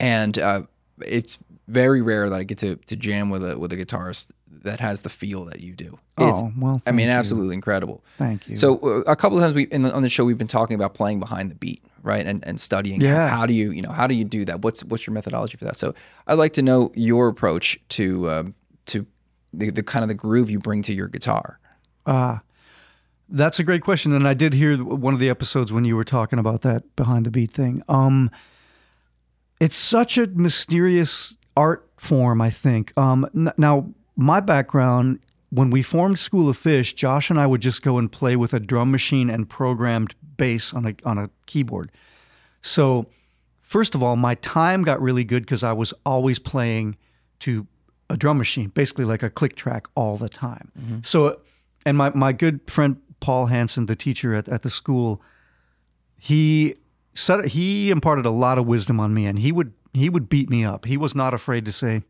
and 0.00 0.38
uh, 0.38 0.62
it's 1.02 1.38
very 1.68 2.00
rare 2.02 2.30
that 2.30 2.38
I 2.38 2.42
get 2.44 2.58
to, 2.58 2.76
to 2.76 2.96
jam 2.96 3.30
with 3.30 3.48
a 3.48 3.58
with 3.58 3.72
a 3.72 3.76
guitarist 3.76 4.30
that 4.62 4.80
has 4.80 5.02
the 5.02 5.08
feel 5.08 5.44
that 5.46 5.62
you 5.62 5.74
do. 5.74 5.98
It's, 6.18 6.40
Oh, 6.42 6.52
well, 6.58 6.82
I 6.86 6.90
mean, 6.92 7.06
you. 7.08 7.12
absolutely 7.12 7.54
incredible. 7.54 8.02
Thank 8.18 8.48
you. 8.48 8.56
So 8.56 8.78
uh, 8.78 9.02
a 9.10 9.14
couple 9.16 9.38
of 9.38 9.42
times 9.44 9.54
we 9.54 9.64
in 9.64 9.82
the, 9.82 9.92
on 9.92 10.02
the 10.02 10.08
show 10.08 10.24
we've 10.24 10.38
been 10.38 10.48
talking 10.48 10.74
about 10.74 10.94
playing 10.94 11.20
behind 11.20 11.50
the 11.50 11.54
beat, 11.54 11.82
right, 12.02 12.26
and 12.26 12.42
and 12.44 12.60
studying. 12.60 13.00
Yeah. 13.00 13.28
How, 13.28 13.46
do 13.46 13.52
you 13.52 13.70
you 13.70 13.82
know 13.82 13.92
how 13.92 14.06
do 14.06 14.14
you 14.14 14.24
do 14.24 14.44
that? 14.46 14.62
What's 14.62 14.82
what's 14.84 15.06
your 15.06 15.14
methodology 15.14 15.56
for 15.56 15.64
that? 15.66 15.76
So 15.76 15.94
I'd 16.26 16.34
like 16.38 16.52
to 16.54 16.62
know 16.62 16.90
your 16.94 17.28
approach 17.28 17.78
to 17.90 18.30
um, 18.30 18.54
to 18.86 19.06
the, 19.52 19.70
the 19.70 19.82
kind 19.82 20.02
of 20.02 20.08
the 20.08 20.14
groove 20.14 20.50
you 20.50 20.58
bring 20.58 20.82
to 20.82 20.92
your 20.94 21.08
guitar. 21.08 21.58
Ah, 22.06 22.42
That's 23.28 23.58
a 23.58 23.64
great 23.64 23.82
question, 23.82 24.12
and 24.12 24.26
I 24.28 24.34
did 24.34 24.54
hear 24.54 24.76
one 24.82 25.12
of 25.14 25.20
the 25.20 25.28
episodes 25.28 25.72
when 25.72 25.84
you 25.84 25.96
were 25.96 26.04
talking 26.04 26.38
about 26.38 26.62
that 26.62 26.94
behind 26.96 27.26
the 27.26 27.30
beat 27.30 27.50
thing. 27.50 27.82
Um, 27.88 28.30
it's 29.60 29.76
such 29.76 30.18
a 30.18 30.26
mysterious 30.26 31.36
art 31.56 31.88
form, 31.96 32.40
I 32.40 32.50
think. 32.50 32.96
Um, 32.98 33.26
n- 33.34 33.52
now, 33.56 33.88
my 34.16 34.40
background 34.40 35.20
when 35.50 35.70
we 35.70 35.80
formed 35.82 36.18
School 36.18 36.48
of 36.48 36.56
Fish, 36.56 36.94
Josh 36.94 37.30
and 37.30 37.40
I 37.40 37.46
would 37.46 37.62
just 37.62 37.82
go 37.82 37.98
and 37.98 38.10
play 38.10 38.36
with 38.36 38.52
a 38.52 38.60
drum 38.60 38.90
machine 38.90 39.30
and 39.30 39.48
programmed 39.48 40.14
bass 40.36 40.74
on 40.74 40.86
a 40.86 40.94
on 41.04 41.18
a 41.18 41.30
keyboard. 41.46 41.90
So, 42.60 43.06
first 43.62 43.94
of 43.94 44.02
all, 44.02 44.16
my 44.16 44.34
time 44.36 44.82
got 44.82 45.00
really 45.00 45.24
good 45.24 45.44
because 45.44 45.62
I 45.62 45.72
was 45.72 45.94
always 46.04 46.38
playing 46.38 46.96
to 47.40 47.66
a 48.10 48.16
drum 48.16 48.38
machine, 48.38 48.68
basically 48.68 49.04
like 49.04 49.22
a 49.22 49.30
click 49.30 49.56
track 49.56 49.86
all 49.94 50.16
the 50.16 50.28
time. 50.28 51.00
So, 51.02 51.40
and 51.84 51.96
my, 51.96 52.10
my 52.10 52.32
good 52.32 52.60
friend 52.66 52.96
Paul 53.20 53.46
Hansen, 53.46 53.86
the 53.86 53.96
teacher 53.96 54.34
at, 54.34 54.48
at 54.48 54.62
the 54.62 54.70
school, 54.70 55.22
he 56.18 56.74
said 57.16 57.46
he 57.46 57.90
imparted 57.90 58.26
a 58.26 58.30
lot 58.30 58.58
of 58.58 58.66
wisdom 58.66 59.00
on 59.00 59.14
me, 59.14 59.26
and 59.26 59.38
he 59.38 59.50
would 59.50 59.72
he 59.92 60.10
would 60.10 60.28
beat 60.28 60.50
me 60.50 60.64
up. 60.64 60.84
He 60.84 60.96
was 60.96 61.14
not 61.14 61.34
afraid 61.34 61.64
to 61.64 61.72
say, 61.72 62.02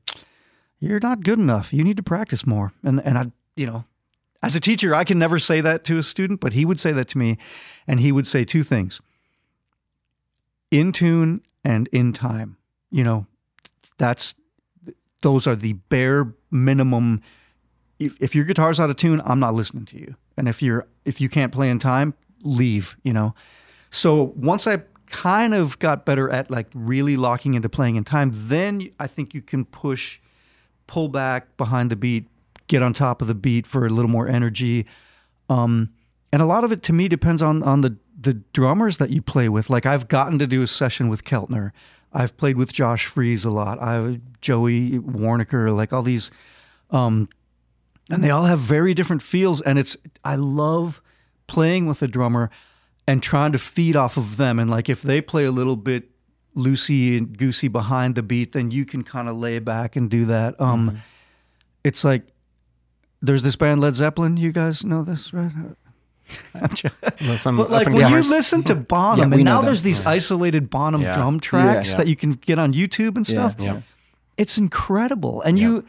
"You're 0.80 1.00
not 1.00 1.22
good 1.22 1.38
enough. 1.38 1.72
You 1.72 1.84
need 1.84 1.96
to 1.96 2.02
practice 2.02 2.46
more." 2.46 2.72
And 2.82 3.00
and 3.04 3.16
I, 3.16 3.30
you 3.54 3.66
know, 3.66 3.84
as 4.42 4.54
a 4.54 4.60
teacher, 4.60 4.94
I 4.94 5.04
can 5.04 5.18
never 5.18 5.38
say 5.38 5.60
that 5.60 5.84
to 5.84 5.98
a 5.98 6.02
student, 6.02 6.40
but 6.40 6.52
he 6.52 6.64
would 6.64 6.80
say 6.80 6.92
that 6.92 7.08
to 7.08 7.18
me, 7.18 7.38
and 7.86 8.00
he 8.00 8.10
would 8.10 8.26
say 8.26 8.44
two 8.44 8.64
things: 8.64 9.00
in 10.70 10.92
tune 10.92 11.42
and 11.64 11.88
in 11.92 12.12
time. 12.12 12.56
You 12.90 13.04
know, 13.04 13.26
that's 13.98 14.34
those 15.22 15.46
are 15.46 15.56
the 15.56 15.74
bare 15.74 16.34
minimum. 16.50 17.22
If, 17.98 18.20
if 18.20 18.34
your 18.34 18.44
guitar's 18.44 18.78
out 18.78 18.90
of 18.90 18.96
tune, 18.96 19.22
I'm 19.24 19.40
not 19.40 19.54
listening 19.54 19.86
to 19.86 19.98
you. 19.98 20.16
And 20.36 20.48
if 20.48 20.62
you're 20.62 20.86
if 21.04 21.20
you 21.20 21.28
can't 21.28 21.52
play 21.52 21.70
in 21.70 21.78
time, 21.78 22.14
leave. 22.42 22.96
You 23.04 23.12
know. 23.12 23.34
So 23.90 24.34
once 24.36 24.66
I 24.66 24.82
kind 25.06 25.54
of 25.54 25.78
got 25.78 26.04
better 26.04 26.30
at 26.30 26.50
like 26.50 26.68
really 26.74 27.16
locking 27.16 27.54
into 27.54 27.68
playing 27.68 27.96
in 27.96 28.04
time, 28.04 28.30
then 28.32 28.90
I 28.98 29.06
think 29.06 29.34
you 29.34 29.42
can 29.42 29.64
push, 29.64 30.18
pull 30.86 31.08
back 31.08 31.56
behind 31.56 31.90
the 31.90 31.96
beat, 31.96 32.26
get 32.66 32.82
on 32.82 32.92
top 32.92 33.22
of 33.22 33.28
the 33.28 33.34
beat 33.34 33.66
for 33.66 33.86
a 33.86 33.88
little 33.88 34.10
more 34.10 34.28
energy. 34.28 34.86
Um, 35.48 35.90
and 36.32 36.42
a 36.42 36.46
lot 36.46 36.64
of 36.64 36.72
it 36.72 36.82
to 36.84 36.92
me 36.92 37.08
depends 37.08 37.42
on 37.42 37.62
on 37.62 37.80
the 37.80 37.96
the 38.18 38.34
drummers 38.52 38.98
that 38.98 39.10
you 39.10 39.22
play 39.22 39.48
with. 39.48 39.70
Like 39.70 39.86
I've 39.86 40.08
gotten 40.08 40.38
to 40.38 40.46
do 40.46 40.62
a 40.62 40.66
session 40.66 41.08
with 41.08 41.24
Keltner. 41.24 41.70
I've 42.12 42.36
played 42.36 42.56
with 42.56 42.72
Josh 42.72 43.06
Freese 43.06 43.44
a 43.44 43.50
lot. 43.50 43.80
I 43.80 44.20
Joey 44.40 44.92
Waronker, 44.92 45.74
like 45.74 45.92
all 45.92 46.02
these, 46.02 46.30
um, 46.90 47.28
and 48.10 48.24
they 48.24 48.30
all 48.30 48.44
have 48.44 48.58
very 48.58 48.94
different 48.94 49.22
feels. 49.22 49.60
And 49.60 49.78
it's 49.78 49.96
I 50.24 50.36
love 50.36 51.00
playing 51.46 51.86
with 51.86 52.02
a 52.02 52.08
drummer 52.08 52.50
and 53.06 53.22
trying 53.22 53.52
to 53.52 53.58
feed 53.58 53.96
off 53.96 54.16
of 54.16 54.36
them. 54.36 54.58
And 54.58 54.70
like 54.70 54.88
if 54.88 55.02
they 55.02 55.20
play 55.20 55.44
a 55.44 55.50
little 55.50 55.76
bit 55.76 56.10
loosey 56.56 57.16
and 57.18 57.36
goosey 57.36 57.68
behind 57.68 58.14
the 58.14 58.22
beat, 58.22 58.52
then 58.52 58.70
you 58.70 58.84
can 58.84 59.02
kind 59.04 59.28
of 59.28 59.36
lay 59.36 59.58
back 59.58 59.94
and 59.96 60.10
do 60.10 60.24
that. 60.26 60.60
Um, 60.60 60.98
It's 61.84 62.02
like 62.04 62.26
there's 63.22 63.42
this 63.42 63.56
band 63.56 63.80
Led 63.80 63.94
Zeppelin. 63.94 64.36
You 64.36 64.52
guys 64.52 64.84
know 64.84 65.02
this, 65.04 65.32
right? 65.32 65.52
Some 67.36 67.56
but 67.56 67.70
like 67.70 67.86
when 67.88 68.10
you 68.10 68.20
listen 68.28 68.62
to 68.64 68.74
Bonham, 68.74 69.30
Yeah, 69.30 69.36
and 69.36 69.44
now 69.44 69.62
there's 69.62 69.82
these 69.82 70.04
isolated 70.04 70.68
Bonham 70.70 71.02
Yeah. 71.02 71.12
drum 71.12 71.38
tracks 71.38 71.90
Yeah. 71.90 71.96
that 71.98 72.06
you 72.08 72.16
can 72.16 72.32
get 72.32 72.58
on 72.58 72.72
YouTube 72.72 73.14
and 73.16 73.24
stuff. 73.26 73.54
Yeah. 73.58 73.82
It's 74.36 74.58
incredible, 74.58 75.40
and 75.42 75.58
you. 75.58 75.84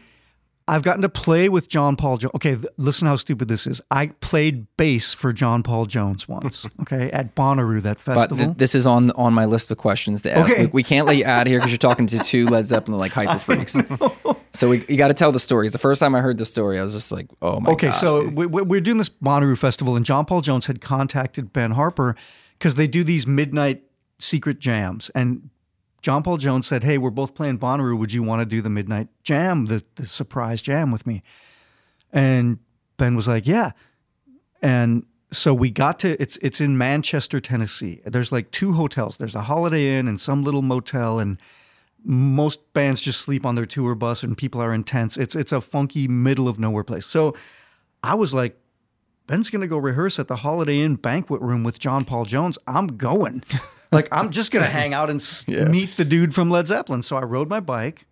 I've 0.69 0.83
gotten 0.83 1.01
to 1.03 1.09
play 1.09 1.47
with 1.47 1.69
John 1.69 1.95
Paul 1.95 2.17
Jones. 2.17 2.31
Okay, 2.35 2.55
th- 2.55 2.65
listen 2.75 3.07
how 3.07 3.15
stupid 3.15 3.47
this 3.47 3.65
is. 3.65 3.81
I 3.89 4.07
played 4.19 4.67
bass 4.75 5.13
for 5.13 5.31
John 5.31 5.63
Paul 5.63 5.85
Jones 5.85 6.27
once. 6.27 6.65
Okay, 6.81 7.09
at 7.11 7.35
Bonnaroo, 7.35 7.81
that 7.83 8.01
But 8.05 8.15
festival. 8.15 8.45
th- 8.47 8.57
this 8.57 8.75
is 8.75 8.85
on 8.87 9.11
on 9.11 9.33
my 9.33 9.45
list 9.45 9.71
of 9.71 9.77
questions 9.77 10.21
to 10.23 10.37
ask. 10.37 10.53
Okay. 10.53 10.65
We, 10.65 10.71
we 10.71 10.83
can't 10.83 11.05
let 11.07 11.17
you 11.17 11.25
out 11.25 11.41
of 11.41 11.47
here 11.47 11.59
because 11.59 11.71
you're 11.71 11.77
talking 11.77 12.07
to 12.07 12.19
two 12.19 12.45
Led 12.47 12.65
Zeppelin 12.67 12.99
like 12.99 13.11
hyper 13.13 13.39
freaks. 13.47 13.77
So 14.53 14.69
we 14.69 14.85
you 14.87 14.97
got 14.97 15.07
to 15.09 15.13
tell 15.13 15.31
the 15.31 15.39
story. 15.39 15.65
'Cause 15.67 15.73
The 15.73 15.79
first 15.79 15.99
time 15.99 16.15
I 16.15 16.21
heard 16.21 16.37
the 16.37 16.45
story, 16.45 16.79
I 16.79 16.81
was 16.81 16.93
just 16.93 17.11
like, 17.11 17.27
"Oh 17.41 17.59
my 17.59 17.65
god. 17.67 17.73
okay, 17.73 17.87
gosh, 17.87 17.99
so 17.99 18.23
dude. 18.23 18.35
we- 18.35 18.45
we're 18.61 18.81
doing 18.81 18.97
this 18.97 19.09
Bonnaroo 19.09 19.57
festival, 19.57 19.95
and 19.95 20.05
John 20.05 20.25
Paul 20.25 20.41
Jones 20.41 20.65
had 20.67 20.81
contacted 20.81 21.53
Ben 21.53 21.71
Harper 21.71 22.15
because 22.57 22.75
they 22.75 22.87
do 22.87 23.03
these 23.03 23.25
midnight 23.27 23.83
secret 24.19 24.59
jams, 24.59 25.09
and 25.15 25.49
John 26.01 26.23
Paul 26.23 26.37
Jones 26.37 26.67
said, 26.67 26.83
"Hey, 26.83 26.97
we're 26.97 27.09
both 27.09 27.35
playing 27.35 27.59
Bonnaroo. 27.59 27.97
Would 27.97 28.13
you 28.13 28.23
want 28.23 28.41
to 28.41 28.45
do 28.45 28.61
the 28.61 28.69
midnight 28.69 29.07
jam, 29.23 29.65
the 29.65 29.83
the 29.95 30.05
surprise 30.05 30.61
jam 30.61 30.91
with 30.91 31.07
me?" 31.07 31.23
And 32.11 32.59
Ben 32.97 33.15
was 33.15 33.27
like, 33.27 33.47
"Yeah." 33.47 33.71
And 34.61 35.05
so 35.31 35.53
we 35.53 35.69
got 35.69 35.99
to 35.99 36.21
it's 36.21 36.37
it's 36.37 36.61
in 36.61 36.77
Manchester, 36.77 37.39
Tennessee. 37.39 38.01
There's 38.05 38.31
like 38.31 38.51
two 38.51 38.73
hotels. 38.73 39.17
There's 39.17 39.35
a 39.35 39.41
Holiday 39.41 39.97
Inn 39.97 40.07
and 40.07 40.19
some 40.19 40.43
little 40.43 40.61
motel, 40.61 41.19
and 41.19 41.37
most 42.03 42.73
bands 42.73 43.01
just 43.01 43.21
sleep 43.21 43.45
on 43.45 43.55
their 43.55 43.65
tour 43.65 43.95
bus, 43.95 44.23
and 44.23 44.37
people 44.37 44.61
are 44.61 44.73
intense. 44.73 45.17
It's 45.17 45.35
it's 45.35 45.51
a 45.51 45.61
funky 45.61 46.07
middle 46.07 46.47
of 46.47 46.59
nowhere 46.59 46.83
place. 46.83 47.05
So 47.05 47.35
I 48.03 48.15
was 48.15 48.33
like, 48.33 48.57
Ben's 49.25 49.49
gonna 49.49 49.67
go 49.67 49.77
rehearse 49.77 50.19
at 50.19 50.27
the 50.27 50.37
Holiday 50.37 50.79
Inn 50.79 50.95
banquet 50.95 51.41
room 51.41 51.63
with 51.63 51.79
John 51.79 52.05
Paul 52.05 52.25
Jones. 52.25 52.57
I'm 52.67 52.97
going. 52.97 53.43
like 53.91 54.07
I'm 54.11 54.29
just 54.31 54.51
gonna 54.51 54.65
hang 54.65 54.93
out 54.93 55.09
and 55.09 55.19
s- 55.21 55.47
meet 55.47 55.97
the 55.97 56.05
dude 56.05 56.33
from 56.33 56.49
Led 56.49 56.67
Zeppelin. 56.67 57.03
So 57.03 57.17
I 57.17 57.21
rode 57.23 57.49
my 57.49 57.59
bike. 57.59 58.05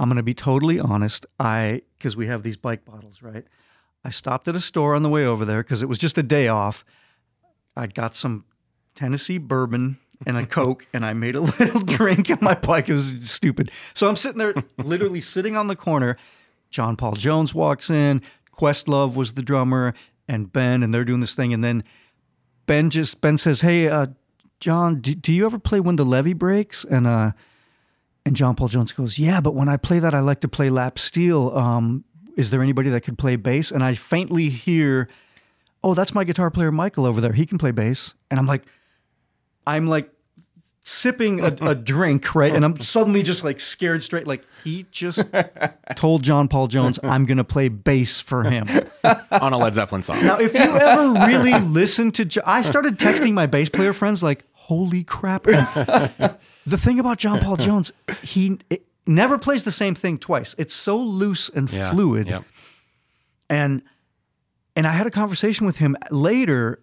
I'm 0.00 0.08
gonna 0.08 0.22
be 0.22 0.34
totally 0.34 0.78
honest. 0.80 1.26
I 1.38 1.82
because 1.98 2.16
we 2.16 2.26
have 2.26 2.42
these 2.42 2.56
bike 2.56 2.84
bottles, 2.84 3.22
right? 3.22 3.44
I 4.04 4.10
stopped 4.10 4.48
at 4.48 4.56
a 4.56 4.60
store 4.60 4.94
on 4.94 5.02
the 5.02 5.08
way 5.08 5.24
over 5.24 5.44
there 5.44 5.62
because 5.62 5.82
it 5.82 5.88
was 5.88 5.98
just 5.98 6.18
a 6.18 6.22
day 6.22 6.48
off. 6.48 6.84
I 7.76 7.86
got 7.86 8.14
some 8.14 8.44
Tennessee 8.94 9.38
bourbon 9.38 9.98
and 10.26 10.36
a 10.36 10.44
Coke, 10.46 10.86
and 10.92 11.06
I 11.06 11.12
made 11.14 11.36
a 11.36 11.40
little 11.40 11.80
drink 11.84 12.30
on 12.30 12.38
my 12.40 12.54
bike. 12.54 12.88
It 12.88 12.94
was 12.94 13.14
stupid. 13.24 13.70
So 13.94 14.08
I'm 14.08 14.16
sitting 14.16 14.38
there, 14.38 14.54
literally 14.78 15.20
sitting 15.20 15.56
on 15.56 15.68
the 15.68 15.76
corner. 15.76 16.16
John 16.70 16.96
Paul 16.96 17.12
Jones 17.12 17.54
walks 17.54 17.88
in. 17.88 18.20
Questlove 18.58 19.16
was 19.16 19.34
the 19.34 19.42
drummer, 19.42 19.94
and 20.28 20.52
Ben, 20.52 20.82
and 20.82 20.92
they're 20.92 21.04
doing 21.04 21.20
this 21.20 21.34
thing. 21.34 21.52
And 21.54 21.64
then 21.64 21.82
Ben 22.66 22.90
just 22.90 23.20
Ben 23.20 23.38
says, 23.38 23.60
"Hey, 23.60 23.88
uh, 23.88 24.08
John, 24.60 25.00
do, 25.00 25.14
do 25.14 25.32
you 25.32 25.44
ever 25.46 25.58
play 25.58 25.80
when 25.80 25.96
the 25.96 26.04
levee 26.04 26.32
breaks?" 26.32 26.84
And 26.84 27.06
uh, 27.06 27.32
and 28.24 28.36
John 28.36 28.54
Paul 28.54 28.68
Jones 28.68 28.92
goes, 28.92 29.18
"Yeah, 29.18 29.40
but 29.40 29.54
when 29.54 29.68
I 29.68 29.76
play 29.76 29.98
that, 29.98 30.14
I 30.14 30.20
like 30.20 30.40
to 30.40 30.48
play 30.48 30.70
lap 30.70 30.98
steel. 30.98 31.56
Um, 31.56 32.04
is 32.36 32.50
there 32.50 32.62
anybody 32.62 32.90
that 32.90 33.02
could 33.02 33.18
play 33.18 33.36
bass?" 33.36 33.70
And 33.70 33.82
I 33.82 33.94
faintly 33.94 34.48
hear, 34.48 35.08
"Oh, 35.82 35.94
that's 35.94 36.14
my 36.14 36.24
guitar 36.24 36.50
player 36.50 36.72
Michael 36.72 37.06
over 37.06 37.20
there. 37.20 37.32
He 37.32 37.46
can 37.46 37.58
play 37.58 37.70
bass." 37.70 38.14
And 38.30 38.40
I'm 38.40 38.46
like, 38.46 38.62
I'm 39.66 39.86
like 39.86 40.10
sipping 40.86 41.40
a, 41.40 41.46
a 41.62 41.74
drink, 41.74 42.34
right? 42.34 42.54
And 42.54 42.64
I'm 42.64 42.78
suddenly 42.80 43.22
just 43.22 43.42
like 43.42 43.58
scared 43.58 44.02
straight. 44.02 44.26
Like 44.26 44.44
he 44.62 44.86
just 44.90 45.24
told 45.96 46.22
John 46.22 46.46
Paul 46.48 46.68
Jones, 46.68 46.98
"I'm 47.02 47.24
gonna 47.26 47.44
play 47.44 47.68
bass 47.68 48.20
for 48.20 48.44
him." 48.44 48.68
on 49.30 49.52
a 49.52 49.58
Led 49.58 49.74
Zeppelin 49.74 50.02
song. 50.02 50.22
Now, 50.24 50.38
if 50.38 50.54
you 50.54 50.60
ever 50.60 51.12
really 51.26 51.58
listen 51.60 52.10
to, 52.12 52.24
Jo- 52.24 52.42
I 52.46 52.62
started 52.62 52.98
texting 52.98 53.32
my 53.32 53.46
bass 53.46 53.68
player 53.68 53.92
friends 53.92 54.22
like, 54.22 54.44
"Holy 54.52 55.04
crap!" 55.04 55.46
And 55.46 56.36
the 56.66 56.76
thing 56.78 56.98
about 56.98 57.18
John 57.18 57.40
Paul 57.40 57.56
Jones, 57.56 57.92
he 58.22 58.58
it 58.70 58.86
never 59.06 59.38
plays 59.38 59.64
the 59.64 59.72
same 59.72 59.94
thing 59.94 60.18
twice. 60.18 60.54
It's 60.58 60.74
so 60.74 60.96
loose 60.98 61.48
and 61.48 61.70
Yeah, 61.72 61.90
fluid, 61.90 62.28
yep. 62.28 62.44
and 63.50 63.82
and 64.76 64.86
I 64.86 64.90
had 64.92 65.06
a 65.06 65.10
conversation 65.10 65.66
with 65.66 65.76
him 65.78 65.96
later, 66.10 66.80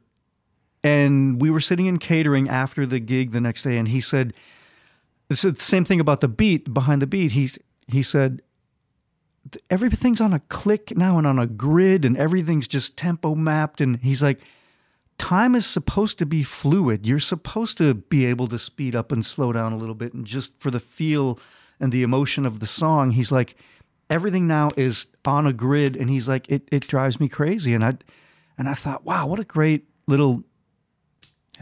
and 0.84 1.42
we 1.42 1.50
were 1.50 1.60
sitting 1.60 1.86
in 1.86 1.98
catering 1.98 2.50
after 2.50 2.86
the 2.86 3.00
gig 3.00 3.32
the 3.32 3.42
next 3.42 3.64
day, 3.64 3.78
and 3.78 3.88
he 3.88 4.02
said, 4.02 4.34
"This 5.28 5.44
is 5.44 5.54
the 5.54 5.62
same 5.62 5.86
thing 5.86 6.00
about 6.00 6.22
the 6.22 6.28
beat 6.28 6.74
behind 6.74 7.02
the 7.02 7.08
beat." 7.08 7.34
He's 7.34 7.60
he 7.88 8.02
said 8.02 8.42
everything's 9.70 10.22
on 10.22 10.34
a 10.34 10.40
click 10.40 10.96
now 10.96 11.18
and 11.18 11.26
on 11.26 11.40
a 11.40 11.48
grid 11.48 12.06
and 12.06 12.16
everything's 12.18 12.68
just 12.68 12.98
tempo 12.98 13.36
mapped. 13.36 13.82
And 13.82 13.98
he's 13.98 14.22
like 14.22 14.40
time 15.18 15.56
is 15.56 15.66
supposed 15.66 16.18
to 16.20 16.26
be 16.26 16.44
fluid. 16.44 17.06
You're 17.06 17.20
supposed 17.20 17.78
to 17.78 17.94
be 17.94 18.26
able 18.26 18.48
to 18.48 18.58
speed 18.58 18.96
up 18.96 19.12
and 19.12 19.26
slow 19.26 19.52
down 19.52 19.74
a 19.74 19.78
little 19.78 19.96
bit 19.96 20.14
and 20.14 20.26
just 20.26 20.60
for 20.60 20.72
the 20.72 20.80
feel 20.80 21.40
and 21.80 21.92
the 21.92 22.04
emotion 22.04 22.46
of 22.46 22.60
the 22.60 22.68
song. 22.68 23.12
He's 23.12 23.32
like 23.32 23.56
everything 24.10 24.48
now 24.48 24.70
is 24.78 25.08
on 25.26 25.48
a 25.48 25.54
grid 25.54 25.96
and 25.96 26.10
he's 26.10 26.28
like 26.28 26.50
it, 26.50 26.68
it 26.72 26.88
drives 26.88 27.20
me 27.20 27.28
crazy. 27.28 27.74
And 27.74 27.84
i 27.84 27.98
and 28.58 28.70
i 28.70 28.74
thought 28.74 29.06
wow 29.06 29.26
what 29.26 29.40
a 29.40 29.46
great 29.46 29.86
little 30.08 30.44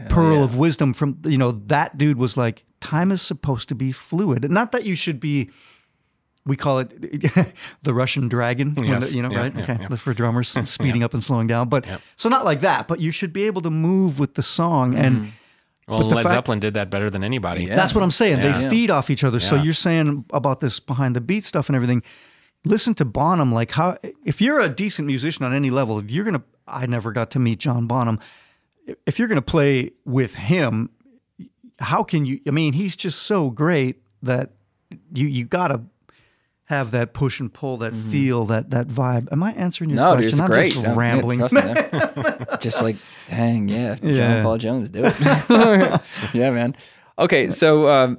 pearl 0.08 0.42
of 0.42 0.56
wisdom 0.56 0.92
from 0.94 1.18
you 1.24 1.36
know 1.38 1.52
that 1.66 1.98
dude 1.98 2.16
was 2.16 2.36
like 2.36 2.64
time 2.80 3.12
is 3.12 3.20
supposed 3.20 3.68
to 3.68 3.74
be 3.74 3.92
fluid 3.92 4.50
not 4.50 4.72
that 4.72 4.84
you 4.84 4.94
should 4.94 5.20
be 5.20 5.50
we 6.46 6.56
call 6.56 6.78
it 6.78 6.90
the 7.82 7.92
Russian 7.92 8.26
dragon, 8.28 8.74
Yes. 8.80 9.10
the- 9.10 9.16
you 9.16 9.22
know, 9.22 9.30
Yeah, 9.30 9.38
right? 9.40 9.54
yeah, 9.54 9.62
okay, 9.62 9.76
yeah. 9.78 9.96
for 9.96 10.14
drummers, 10.14 10.48
speeding 10.68 11.02
up 11.02 11.12
and 11.12 11.22
slowing 11.22 11.46
down. 11.46 11.68
But 11.68 11.84
so 12.16 12.30
not 12.30 12.46
like 12.46 12.62
that, 12.62 12.88
but 12.88 12.98
you 12.98 13.12
should 13.12 13.30
be 13.34 13.44
able 13.44 13.60
to 13.60 13.70
move 13.70 14.18
with 14.18 14.34
the 14.34 14.42
song, 14.42 14.94
and 14.94 15.16
mm-hmm. 15.16 15.30
Well, 15.86 15.98
But 16.00 16.08
the 16.08 16.14
Led 16.14 16.22
fact- 16.22 16.34
Zeppelin 16.36 16.60
did 16.60 16.74
that 16.74 16.88
better 16.88 17.10
than 17.10 17.22
anybody. 17.24 17.64
Yeah. 17.64 17.74
that's 17.76 17.94
what 17.94 18.02
I'm 18.02 18.10
saying. 18.10 18.38
Yeah. 18.38 18.58
They 18.62 18.70
feed 18.70 18.90
off 18.90 19.10
each 19.10 19.22
other. 19.24 19.38
So 19.40 19.56
you're 19.56 19.74
saying 19.74 20.24
about 20.32 20.60
this 20.60 20.78
behind 20.80 21.14
the 21.16 21.20
beat 21.20 21.44
stuff 21.44 21.68
and 21.68 21.76
everything. 21.76 22.02
Listen 22.64 22.94
to 22.94 23.04
Bonham. 23.04 23.52
Like 23.52 23.72
how, 23.72 23.98
if 24.24 24.40
you're 24.40 24.60
a 24.60 24.68
decent 24.68 25.06
musician 25.06 25.44
on 25.44 25.52
any 25.52 25.68
level, 25.70 25.98
if 25.98 26.10
you're 26.10 26.24
gonna, 26.24 26.42
I 26.66 26.86
never 26.86 27.10
got 27.12 27.30
to 27.32 27.38
meet 27.38 27.58
John 27.58 27.86
Bonham. 27.88 28.18
If 29.06 29.18
you're 29.18 29.28
gonna 29.28 29.42
play 29.42 29.92
with 30.04 30.34
him, 30.34 30.90
how 31.78 32.02
can 32.02 32.24
you? 32.26 32.40
I 32.46 32.50
mean, 32.50 32.72
he's 32.72 32.96
just 32.96 33.22
so 33.22 33.50
great 33.50 34.02
that 34.22 34.50
you 35.12 35.26
you 35.28 35.44
gotta 35.44 35.82
have 36.64 36.92
that 36.92 37.12
push 37.12 37.40
and 37.40 37.52
pull, 37.52 37.78
that 37.78 37.94
feel, 37.96 38.44
that 38.46 38.70
that 38.70 38.86
vibe. 38.86 39.30
Am 39.32 39.42
I 39.42 39.52
answering 39.52 39.90
your 39.90 39.96
No, 39.96 40.16
dude, 40.16 40.24
question? 40.24 40.28
it's 40.28 40.40
I'm 40.40 40.46
great. 40.50 40.72
just 40.72 40.84
No, 40.84 40.90
yeah, 40.90 40.96
rambling. 40.98 41.38
me, 41.40 41.46
just 42.60 42.80
like, 42.82 42.96
dang, 43.28 43.68
yeah, 43.68 43.96
Yeah. 44.02 44.34
John 44.34 44.42
Paul 44.44 44.58
Jones, 44.58 44.90
do 44.90 45.02
it. 45.04 45.14
yeah, 46.34 46.50
man. 46.50 46.76
Okay, 47.18 47.50
so 47.50 47.90
um, 47.90 48.18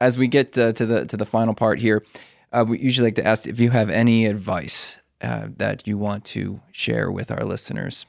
as 0.00 0.16
we 0.16 0.28
get 0.28 0.56
uh, 0.58 0.72
to 0.72 0.86
the 0.86 1.04
to 1.06 1.16
the 1.16 1.26
final 1.26 1.52
part 1.54 1.78
here, 1.80 2.04
uh, 2.52 2.64
we 2.66 2.78
usually 2.78 3.08
like 3.08 3.16
to 3.16 3.26
ask 3.26 3.46
if 3.48 3.58
you 3.60 3.70
have 3.70 3.90
any 3.90 4.26
advice 4.26 5.00
uh, 5.20 5.48
that 5.56 5.86
you 5.88 5.98
want 5.98 6.24
to 6.26 6.60
share 6.72 7.10
with 7.10 7.30
our 7.32 7.44
listeners, 7.44 8.04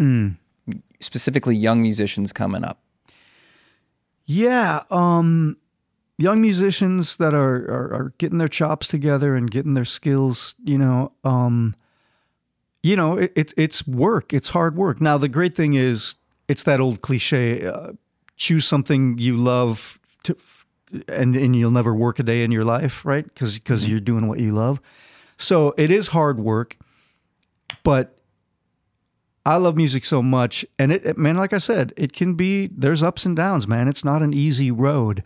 specifically 0.99 1.55
young 1.55 1.81
musicians 1.81 2.31
coming 2.31 2.63
up. 2.63 2.81
Yeah, 4.25 4.83
um, 4.89 5.57
young 6.17 6.41
musicians 6.41 7.17
that 7.17 7.33
are, 7.33 7.65
are 7.65 7.93
are 7.93 8.13
getting 8.17 8.37
their 8.37 8.47
chops 8.47 8.87
together 8.87 9.35
and 9.35 9.49
getting 9.49 9.73
their 9.73 9.85
skills, 9.85 10.55
you 10.63 10.77
know, 10.77 11.11
um, 11.23 11.75
you 12.83 12.95
know, 12.95 13.17
it, 13.17 13.31
it's 13.35 13.53
it's 13.57 13.87
work. 13.87 14.33
It's 14.33 14.49
hard 14.49 14.75
work. 14.75 15.01
Now 15.01 15.17
the 15.17 15.29
great 15.29 15.55
thing 15.55 15.73
is, 15.73 16.15
it's 16.47 16.63
that 16.63 16.79
old 16.79 17.01
cliche: 17.01 17.65
uh, 17.65 17.93
choose 18.37 18.65
something 18.65 19.17
you 19.17 19.37
love, 19.37 19.99
to, 20.23 20.35
and 21.07 21.35
and 21.35 21.55
you'll 21.55 21.71
never 21.71 21.93
work 21.93 22.19
a 22.19 22.23
day 22.23 22.43
in 22.43 22.51
your 22.51 22.65
life, 22.65 23.05
right? 23.05 23.23
Because 23.23 23.59
because 23.59 23.87
you're 23.87 23.99
doing 23.99 24.27
what 24.27 24.39
you 24.39 24.53
love. 24.53 24.81
So 25.37 25.73
it 25.77 25.91
is 25.91 26.07
hard 26.07 26.39
work, 26.39 26.77
but 27.83 28.20
I 29.45 29.55
love 29.57 29.75
music 29.75 30.05
so 30.05 30.21
much, 30.21 30.65
and 30.77 30.91
it, 30.91 31.05
it- 31.05 31.17
man, 31.17 31.35
like 31.37 31.53
I 31.53 31.57
said, 31.57 31.93
it 31.97 32.13
can 32.13 32.35
be. 32.35 32.67
There's 32.67 33.01
ups 33.01 33.25
and 33.25 33.35
downs, 33.35 33.67
man. 33.67 33.87
It's 33.87 34.03
not 34.05 34.21
an 34.21 34.33
easy 34.33 34.69
road. 34.71 35.23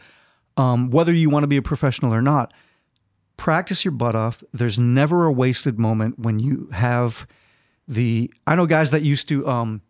Um, 0.57 0.89
whether 0.89 1.11
you 1.11 1.29
want 1.29 1.43
to 1.43 1.47
be 1.47 1.57
a 1.57 1.61
professional 1.61 2.13
or 2.13 2.21
not, 2.21 2.53
practice 3.35 3.83
your 3.83 3.91
butt 3.91 4.15
off. 4.15 4.41
There's 4.53 4.79
never 4.79 5.25
a 5.25 5.31
wasted 5.31 5.77
moment 5.77 6.17
when 6.19 6.39
you 6.39 6.69
have 6.71 7.27
the. 7.87 8.31
I 8.47 8.55
know 8.55 8.65
guys 8.65 8.91
that 8.91 9.01
used 9.01 9.27
to. 9.29 9.45
Um, 9.47 9.81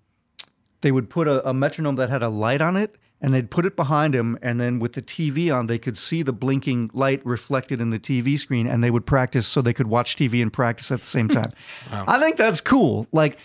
they 0.81 0.91
would 0.91 1.09
put 1.09 1.27
a, 1.27 1.47
a 1.47 1.53
metronome 1.53 1.95
that 1.97 2.09
had 2.09 2.21
a 2.23 2.29
light 2.29 2.61
on 2.61 2.75
it, 2.75 2.95
and 3.21 3.31
they'd 3.33 3.49
put 3.51 3.65
it 3.65 3.75
behind 3.75 4.13
him, 4.15 4.37
and 4.41 4.59
then 4.59 4.79
with 4.79 4.93
the 4.93 5.01
TV 5.03 5.55
on, 5.55 5.67
they 5.67 5.77
could 5.79 5.97
see 5.97 6.21
the 6.23 6.33
blinking 6.33 6.89
light 6.93 7.23
reflected 7.25 7.79
in 7.79 7.91
the 7.91 7.99
TV 7.99 8.37
screen, 8.39 8.65
and 8.67 8.83
they 8.83 8.91
would 8.91 9.05
practice 9.05 9.47
so 9.47 9.61
they 9.61 9.73
could 9.73 9.87
watch 9.87 10.15
TV 10.15 10.41
and 10.41 10.51
practice 10.51 10.91
at 10.91 11.01
the 11.01 11.05
same 11.07 11.27
time. 11.29 11.51
I 11.91 12.19
think 12.19 12.37
that's 12.37 12.61
cool. 12.61 13.07
Like 13.11 13.37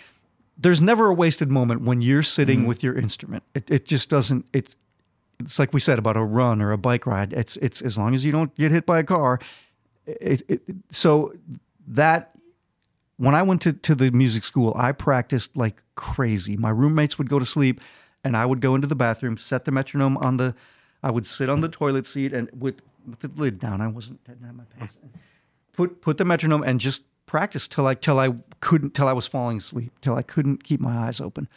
there's 0.61 0.80
never 0.80 1.08
a 1.08 1.14
wasted 1.14 1.50
moment 1.50 1.80
when 1.82 2.02
you're 2.02 2.22
sitting 2.22 2.61
mm-hmm. 2.61 2.68
with 2.68 2.82
your 2.82 2.96
instrument. 2.96 3.42
It, 3.54 3.70
it 3.70 3.86
just 3.86 4.11
doesn't. 4.11 4.46
It's 4.52 4.76
it's 5.40 5.58
like 5.58 5.72
we 5.72 5.80
said 5.80 5.98
about 5.98 6.18
a 6.18 6.22
run 6.22 6.61
or 6.61 6.70
a 6.70 6.78
bike 6.78 7.06
ride. 7.06 7.32
It's 7.32 7.56
it's 7.56 7.80
as 7.80 7.96
long 7.96 8.14
as 8.14 8.24
you 8.24 8.32
don't 8.32 8.54
get 8.54 8.70
hit 8.70 8.84
by 8.84 8.98
a 8.98 9.04
car. 9.04 9.40
It, 10.06 10.42
it, 10.48 10.62
so 10.90 11.32
that 11.86 12.32
when 13.16 13.34
I 13.34 13.42
went 13.42 13.62
to, 13.62 13.72
to 13.72 13.94
the 13.94 14.11
music 14.11 14.44
school, 14.44 14.74
I 14.76 14.92
practiced 14.92 15.56
like 15.56 15.82
crazy. 15.94 16.56
My 16.56 16.70
roommates 16.70 17.16
would 17.18 17.30
go 17.30 17.38
to 17.38 17.46
sleep, 17.46 17.80
and 18.22 18.36
I 18.36 18.44
would 18.44 18.61
go 18.61 18.74
into 18.74 18.86
the 18.86 18.94
bathroom, 18.94 19.38
set 19.38 19.64
the 19.64 19.70
metronome 19.70 20.18
on 20.18 20.36
the. 20.36 20.54
I 21.02 21.11
would 21.11 21.24
sit 21.24 21.48
on 21.48 21.62
the 21.62 21.68
toilet 21.70 22.04
seat 22.06 22.34
and 22.34 22.50
with, 22.52 22.82
with 23.08 23.20
the 23.20 23.30
lid 23.34 23.58
down. 23.58 23.80
I 23.80 23.88
wasn't 23.88 24.22
didn't 24.24 24.44
have 24.44 24.54
my 24.54 24.64
pants. 24.76 24.94
Put 25.72 26.02
put 26.02 26.18
the 26.18 26.26
metronome 26.26 26.62
and 26.62 26.80
just 26.80 27.02
practice 27.24 27.66
till 27.66 27.86
I 27.86 27.94
till 27.94 28.18
I 28.18 28.34
couldn't 28.61 28.94
till 28.94 29.08
I 29.08 29.12
was 29.12 29.26
falling 29.26 29.58
asleep 29.58 29.92
till 30.00 30.14
I 30.14 30.22
couldn't 30.22 30.64
keep 30.64 30.80
my 30.80 30.96
eyes 30.96 31.20
open. 31.20 31.48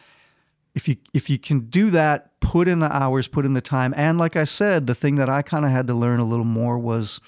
If 0.75 0.87
you 0.87 0.97
if 1.13 1.29
you 1.29 1.37
can 1.37 1.61
do 1.61 1.89
that, 1.91 2.39
put 2.39 2.67
in 2.67 2.79
the 2.79 2.93
hours, 2.93 3.27
put 3.27 3.45
in 3.45 3.53
the 3.53 3.61
time, 3.61 3.93
and 3.95 4.17
like 4.17 4.35
I 4.35 4.43
said, 4.43 4.87
the 4.87 4.95
thing 4.95 5.15
that 5.15 5.29
I 5.29 5.41
kind 5.41 5.65
of 5.65 5.71
had 5.71 5.87
to 5.87 5.93
learn 5.93 6.19
a 6.19 6.25
little 6.25 6.45
more 6.45 6.79
was 6.79 7.19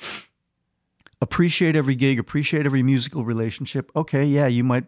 appreciate 1.22 1.76
every 1.76 1.96
gig, 1.96 2.20
appreciate 2.20 2.66
every 2.66 2.84
musical 2.84 3.24
relationship. 3.24 3.92
Okay, 3.96 4.26
yeah, 4.26 4.48
you 4.48 4.64
might 4.64 4.86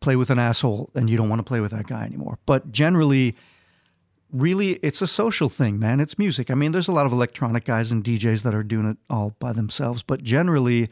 play 0.00 0.16
with 0.16 0.30
an 0.30 0.38
asshole 0.38 0.90
and 0.94 1.08
you 1.08 1.16
don't 1.16 1.28
want 1.28 1.38
to 1.38 1.44
play 1.44 1.60
with 1.60 1.70
that 1.70 1.86
guy 1.86 2.04
anymore. 2.04 2.38
But 2.44 2.72
generally, 2.72 3.36
really, 4.30 4.72
it's 4.76 5.00
a 5.00 5.06
social 5.06 5.48
thing, 5.48 5.78
man. 5.78 6.00
It's 6.00 6.18
music. 6.18 6.50
I 6.50 6.54
mean, 6.54 6.72
there's 6.72 6.88
a 6.88 6.92
lot 6.92 7.06
of 7.06 7.12
electronic 7.12 7.64
guys 7.64 7.92
and 7.92 8.02
DJs 8.02 8.42
that 8.42 8.54
are 8.54 8.62
doing 8.62 8.86
it 8.86 8.96
all 9.08 9.34
by 9.38 9.52
themselves, 9.52 10.02
but 10.02 10.22
generally, 10.22 10.90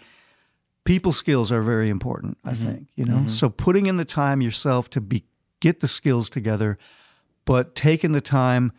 people 0.84 1.12
skills 1.12 1.52
are 1.52 1.62
very 1.62 1.88
important, 1.88 2.38
I 2.44 2.52
mm-hmm. 2.52 2.64
think, 2.64 2.88
you 2.94 3.04
know? 3.04 3.16
Mm-hmm. 3.16 3.28
So 3.28 3.48
putting 3.48 3.86
in 3.86 3.96
the 3.96 4.04
time 4.04 4.40
yourself 4.40 4.90
to 4.90 5.00
be 5.00 5.24
get 5.60 5.80
the 5.80 5.88
skills 5.88 6.30
together, 6.30 6.78
but 7.44 7.74
taking 7.74 8.12
the 8.12 8.20
time 8.20 8.72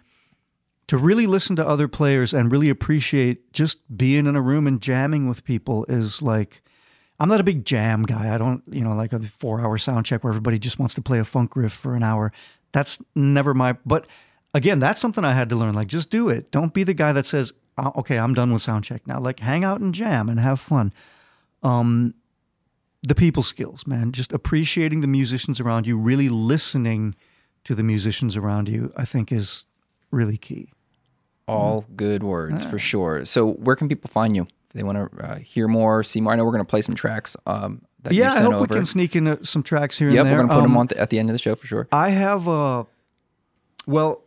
to 0.88 0.98
really 0.98 1.28
listen 1.28 1.56
to 1.56 1.66
other 1.66 1.88
players 1.88 2.34
and 2.34 2.52
really 2.52 2.70
appreciate 2.70 3.54
just 3.54 3.78
being 3.96 4.26
in 4.26 4.36
a 4.36 4.42
room 4.42 4.68
and 4.68 4.82
jamming 4.82 5.30
with 5.30 5.44
people 5.46 5.86
is 5.88 6.22
like 6.22 6.62
I'm 7.20 7.30
not 7.30 7.40
a 7.40 7.44
big 7.44 7.66
jam 7.66 8.02
guy. 8.04 8.34
I 8.34 8.40
don't, 8.40 8.64
you 8.68 8.84
know, 8.84 8.96
like 8.96 9.14
a 9.14 9.20
4-hour 9.20 9.78
sound 9.78 10.08
check 10.08 10.24
where 10.24 10.32
everybody 10.32 10.58
just 10.58 10.80
wants 10.80 10.96
to 10.96 11.04
play 11.04 11.20
a 11.20 11.24
funk 11.24 11.56
riff 11.56 11.72
for 11.72 11.96
an 11.96 12.02
hour. 12.02 12.34
That's 12.72 13.00
never 13.16 13.54
my 13.54 13.74
but 13.86 14.08
again, 14.56 14.80
that's 14.80 15.00
something 15.00 15.24
I 15.24 15.34
had 15.34 15.50
to 15.50 15.56
learn 15.56 15.76
like 15.76 15.88
just 15.88 16.10
do 16.10 16.30
it. 16.30 16.52
Don't 16.52 16.74
be 16.74 16.84
the 16.84 16.94
guy 16.94 17.14
that 17.14 17.26
says, 17.26 17.54
"Oh, 17.78 17.92
"Okay, 17.98 18.18
I'm 18.18 18.34
done 18.34 18.52
with 18.52 18.64
sound 18.64 18.86
check 18.86 19.06
now." 19.06 19.20
Like 19.20 19.40
hang 19.40 19.64
out 19.64 19.82
and 19.82 19.94
jam 19.94 20.30
and 20.30 20.40
have 20.40 20.60
fun 20.60 20.94
Um, 21.64 22.14
the 23.04 23.16
people 23.16 23.44
skills, 23.44 23.88
man. 23.88 24.12
Just 24.12 24.32
appreciating 24.32 25.02
the 25.02 25.08
musicians 25.08 25.60
around 25.60 25.88
you, 25.88 25.98
really 25.98 26.30
listening 26.30 27.16
to 27.64 27.74
the 27.76 27.84
musicians 27.84 28.38
around 28.38 28.70
you, 28.70 28.92
I 28.96 29.06
think 29.06 29.32
is 29.32 29.66
really 30.12 30.38
key. 30.38 30.72
All 31.48 31.86
good 31.96 32.24
words 32.24 32.64
for 32.64 32.78
sure. 32.80 33.26
So, 33.26 33.54
where 33.54 33.76
can 33.76 33.90
people 33.90 34.10
find 34.10 34.36
you? 34.36 34.44
If 34.44 34.74
they 34.74 34.84
want 34.84 34.98
to 35.12 35.24
uh, 35.26 35.36
hear 35.38 35.68
more, 35.68 36.02
see 36.04 36.22
more. 36.22 36.32
I 36.32 36.36
know 36.38 36.46
we're 36.46 36.52
going 36.52 36.64
to 36.64 36.70
play 36.70 36.82
some 36.82 36.96
tracks 36.96 37.36
um, 37.46 37.82
that 38.04 38.14
yeah, 38.14 38.34
I 38.34 38.42
hope 38.42 38.54
over. 38.54 38.62
we 38.62 38.68
can 38.68 38.86
sneak 38.86 39.16
in 39.16 39.28
uh, 39.28 39.38
some 39.42 39.62
tracks 39.64 39.98
here 39.98 40.10
yep, 40.10 40.22
and 40.22 40.28
there. 40.30 40.34
we're 40.38 40.44
going 40.44 40.50
to 40.50 40.56
put 40.56 40.62
them 40.62 40.72
Um, 40.72 40.78
on 40.78 40.88
th- 40.88 41.02
at 41.02 41.10
the 41.10 41.20
end 41.20 41.30
of 41.30 41.34
the 41.34 41.40
show 41.40 41.56
for 41.56 41.68
sure. 41.68 41.88
I 41.92 42.10
have 42.12 42.48
uh 42.48 42.84
well, 43.88 44.21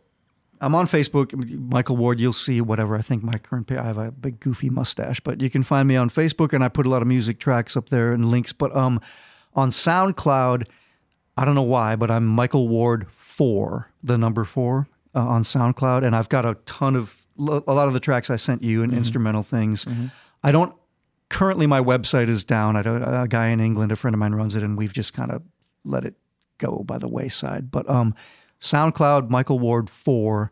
I'm 0.65 0.73
on 0.73 0.87
Facebook, 0.87 1.31
Michael 1.71 1.95
Ward. 1.95 2.19
You'll 2.19 2.33
see 2.33 2.59
whatever. 2.59 2.95
I 2.95 3.03
think 3.03 3.21
my 3.21 3.37
current. 3.37 3.71
I 3.71 3.83
have 3.83 3.99
a 3.99 4.09
big 4.09 4.39
goofy 4.39 4.71
mustache, 4.71 5.19
but 5.19 5.39
you 5.39 5.47
can 5.47 5.61
find 5.61 5.87
me 5.87 5.95
on 5.95 6.09
Facebook, 6.09 6.53
and 6.53 6.63
I 6.63 6.69
put 6.69 6.87
a 6.87 6.89
lot 6.89 7.03
of 7.03 7.07
music 7.07 7.37
tracks 7.37 7.77
up 7.77 7.89
there 7.89 8.11
and 8.11 8.31
links. 8.31 8.51
But 8.51 8.75
um, 8.75 8.99
on 9.53 9.69
SoundCloud, 9.69 10.65
I 11.37 11.45
don't 11.45 11.53
know 11.53 11.61
why, 11.61 11.95
but 11.95 12.09
I'm 12.09 12.25
Michael 12.25 12.67
Ward 12.67 13.05
four, 13.11 13.91
the 14.01 14.17
number 14.17 14.43
four 14.43 14.87
uh, 15.13 15.19
on 15.19 15.43
SoundCloud, 15.43 16.03
and 16.03 16.15
I've 16.15 16.29
got 16.29 16.47
a 16.47 16.55
ton 16.65 16.95
of 16.95 17.27
a 17.37 17.41
lot 17.73 17.87
of 17.87 17.93
the 17.93 17.99
tracks 17.99 18.31
I 18.31 18.37
sent 18.37 18.63
you 18.63 18.81
and 18.81 18.91
instrumental 18.91 19.43
things. 19.43 19.85
I 20.41 20.51
don't 20.51 20.75
currently 21.29 21.67
my 21.67 21.79
website 21.79 22.27
is 22.27 22.43
down. 22.43 22.75
I 22.75 22.81
don't, 22.81 23.03
a 23.03 23.27
guy 23.27 23.49
in 23.49 23.59
England, 23.59 23.91
a 23.91 23.95
friend 23.95 24.15
of 24.15 24.19
mine 24.19 24.33
runs 24.33 24.55
it, 24.55 24.63
and 24.63 24.75
we've 24.75 24.93
just 24.93 25.13
kind 25.13 25.29
of 25.29 25.43
let 25.83 26.05
it 26.05 26.15
go 26.57 26.83
by 26.83 26.97
the 26.97 27.07
wayside. 27.07 27.69
But 27.69 27.87
um, 27.87 28.15
SoundCloud, 28.65 29.29
Michael 29.29 29.59
Ward 29.59 29.89
four. 29.89 30.51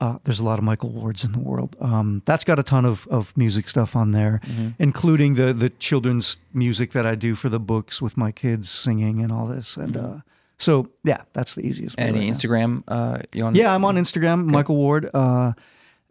Uh, 0.00 0.18
there's 0.24 0.40
a 0.40 0.44
lot 0.44 0.58
of 0.58 0.64
Michael 0.64 0.90
Wards 0.90 1.22
in 1.22 1.30
the 1.30 1.38
world. 1.38 1.76
Um, 1.80 2.22
that's 2.24 2.42
got 2.42 2.58
a 2.58 2.64
ton 2.64 2.84
of, 2.84 3.06
of 3.08 3.36
music 3.36 3.68
stuff 3.68 3.94
on 3.94 4.10
there, 4.10 4.40
including 4.78 5.34
the 5.34 5.52
the 5.52 5.70
children's 5.70 6.38
music 6.52 6.90
that 6.90 7.06
I 7.06 7.14
do 7.14 7.36
for 7.36 7.48
the 7.48 7.60
books 7.60 8.02
with 8.02 8.16
my 8.16 8.32
kids 8.32 8.68
singing 8.68 9.22
and 9.22 9.30
all 9.30 9.46
this. 9.46 9.76
And 9.76 9.96
uh, 9.96 10.16
so, 10.58 10.88
yeah, 11.04 11.22
that's 11.34 11.54
the 11.54 11.62
easiest. 11.62 11.96
way 11.96 12.04
Any 12.04 12.18
right. 12.20 12.30
Instagram 12.30 12.82
uh, 12.88 13.18
you 13.32 13.44
on? 13.44 13.54
Yeah, 13.54 13.72
I'm 13.72 13.84
on 13.84 13.96
Instagram, 13.96 14.46
Michael 14.46 14.76
Ward, 14.76 15.08
uh, 15.14 15.52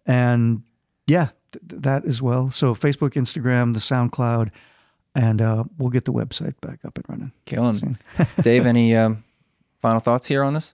and 0.06 0.64
yeah, 1.08 1.30
th- 1.52 1.64
th- 1.70 1.82
that 1.82 2.06
as 2.06 2.22
well. 2.22 2.50
So 2.52 2.74
Facebook, 2.76 3.12
Instagram, 3.12 3.74
the 3.74 3.80
SoundCloud, 3.82 4.52
and 5.16 5.42
uh, 5.42 5.64
we'll 5.78 5.90
get 5.90 6.06
the 6.06 6.14
website 6.14 6.56
back 6.62 6.80
up 6.86 6.98
and 6.98 7.06
running. 7.10 7.32
Killing. 7.46 7.98
Dave, 8.42 8.66
any 8.76 8.96
um, 8.96 9.24
final 9.82 10.00
thoughts 10.00 10.28
here 10.28 10.44
on 10.44 10.54
this? 10.54 10.74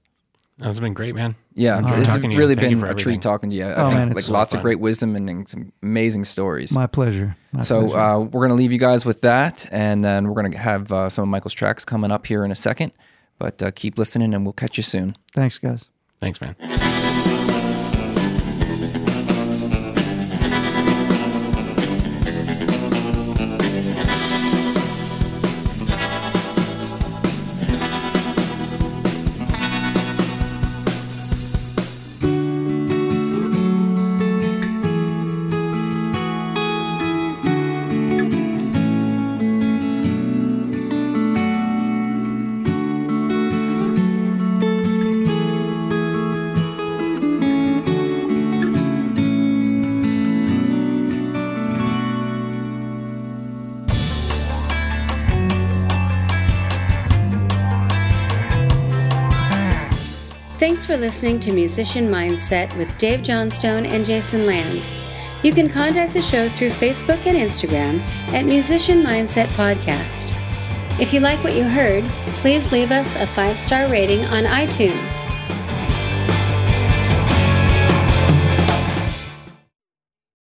That's 0.60 0.80
been 0.80 0.93
great, 0.93 1.14
man. 1.14 1.36
Yeah, 1.53 1.78
Enjoyed 1.78 1.99
this 1.99 2.08
has 2.08 2.16
talking 2.16 2.36
really 2.36 2.55
been 2.55 2.84
a 2.84 2.95
treat 2.95 3.22
talking 3.22 3.51
to 3.51 3.55
you. 3.55 3.66
I 3.66 3.74
Oh, 3.74 3.88
think 3.89 3.93
man, 3.99 4.08
like 4.10 4.18
it's 4.18 4.30
lots 4.30 4.51
so 4.53 4.58
of 4.58 4.64
great 4.64 4.80
wisdom 4.80 5.16
and, 5.16 5.30
and 5.30 5.47
some 5.47 5.72
amazing 5.84 6.26
stories. 6.26 6.72
My 6.74 6.88
pleasure. 6.88 7.36
My 7.51 7.62
so 7.62 7.82
pleasure. 7.82 7.99
uh, 7.99 8.20
we're 8.20 8.47
going 8.47 8.49
to 8.49 8.55
leave 8.55 8.72
you 8.74 8.80
guys 8.80 9.05
with 9.05 9.22
that, 9.22 9.68
and 9.72 10.03
then 10.03 10.28
we're 10.28 10.41
going 10.41 10.51
to 10.51 10.58
have 10.58 10.91
uh, 10.91 11.10
some 11.10 11.22
of 11.24 11.30
Michael's 11.30 11.53
tracks 11.53 11.86
coming 11.86 12.10
up 12.10 12.26
here 12.26 12.43
in 12.43 12.49
a 12.51 12.55
second. 12.55 12.91
But 13.38 13.62
uh, 13.62 13.70
keep 13.72 13.99
listening, 13.99 14.34
and 14.34 14.45
we'll 14.45 14.53
catch 14.53 14.78
you 14.78 14.84
soon. 14.84 15.16
Thanks, 15.34 15.60
guys. 15.60 15.89
Thanks, 16.20 16.41
man. 16.41 16.55
Listening 61.38 61.54
to 61.54 61.60
Musician 61.60 62.08
Mindset 62.10 62.76
with 62.78 62.98
Dave 62.98 63.22
Johnstone 63.22 63.86
and 63.86 64.06
Jason 64.06 64.48
Land. 64.48 64.82
You 65.44 65.54
can 65.54 65.70
contact 65.70 66.14
the 66.14 66.22
show 66.22 66.50
through 66.50 66.70
Facebook 66.70 67.26
and 67.28 67.38
Instagram 67.38 68.00
at 68.34 68.46
Musician 68.46 69.04
Mindset 69.04 69.48
Podcast. 69.50 70.34
If 71.00 71.14
you 71.14 71.20
like 71.20 71.44
what 71.44 71.54
you 71.54 71.64
heard, 71.64 72.04
please 72.42 72.72
leave 72.72 72.92
us 72.92 73.16
a 73.18 73.28
five 73.28 73.60
star 73.60 73.88
rating 73.88 74.26
on 74.26 74.46
iTunes. 74.46 75.37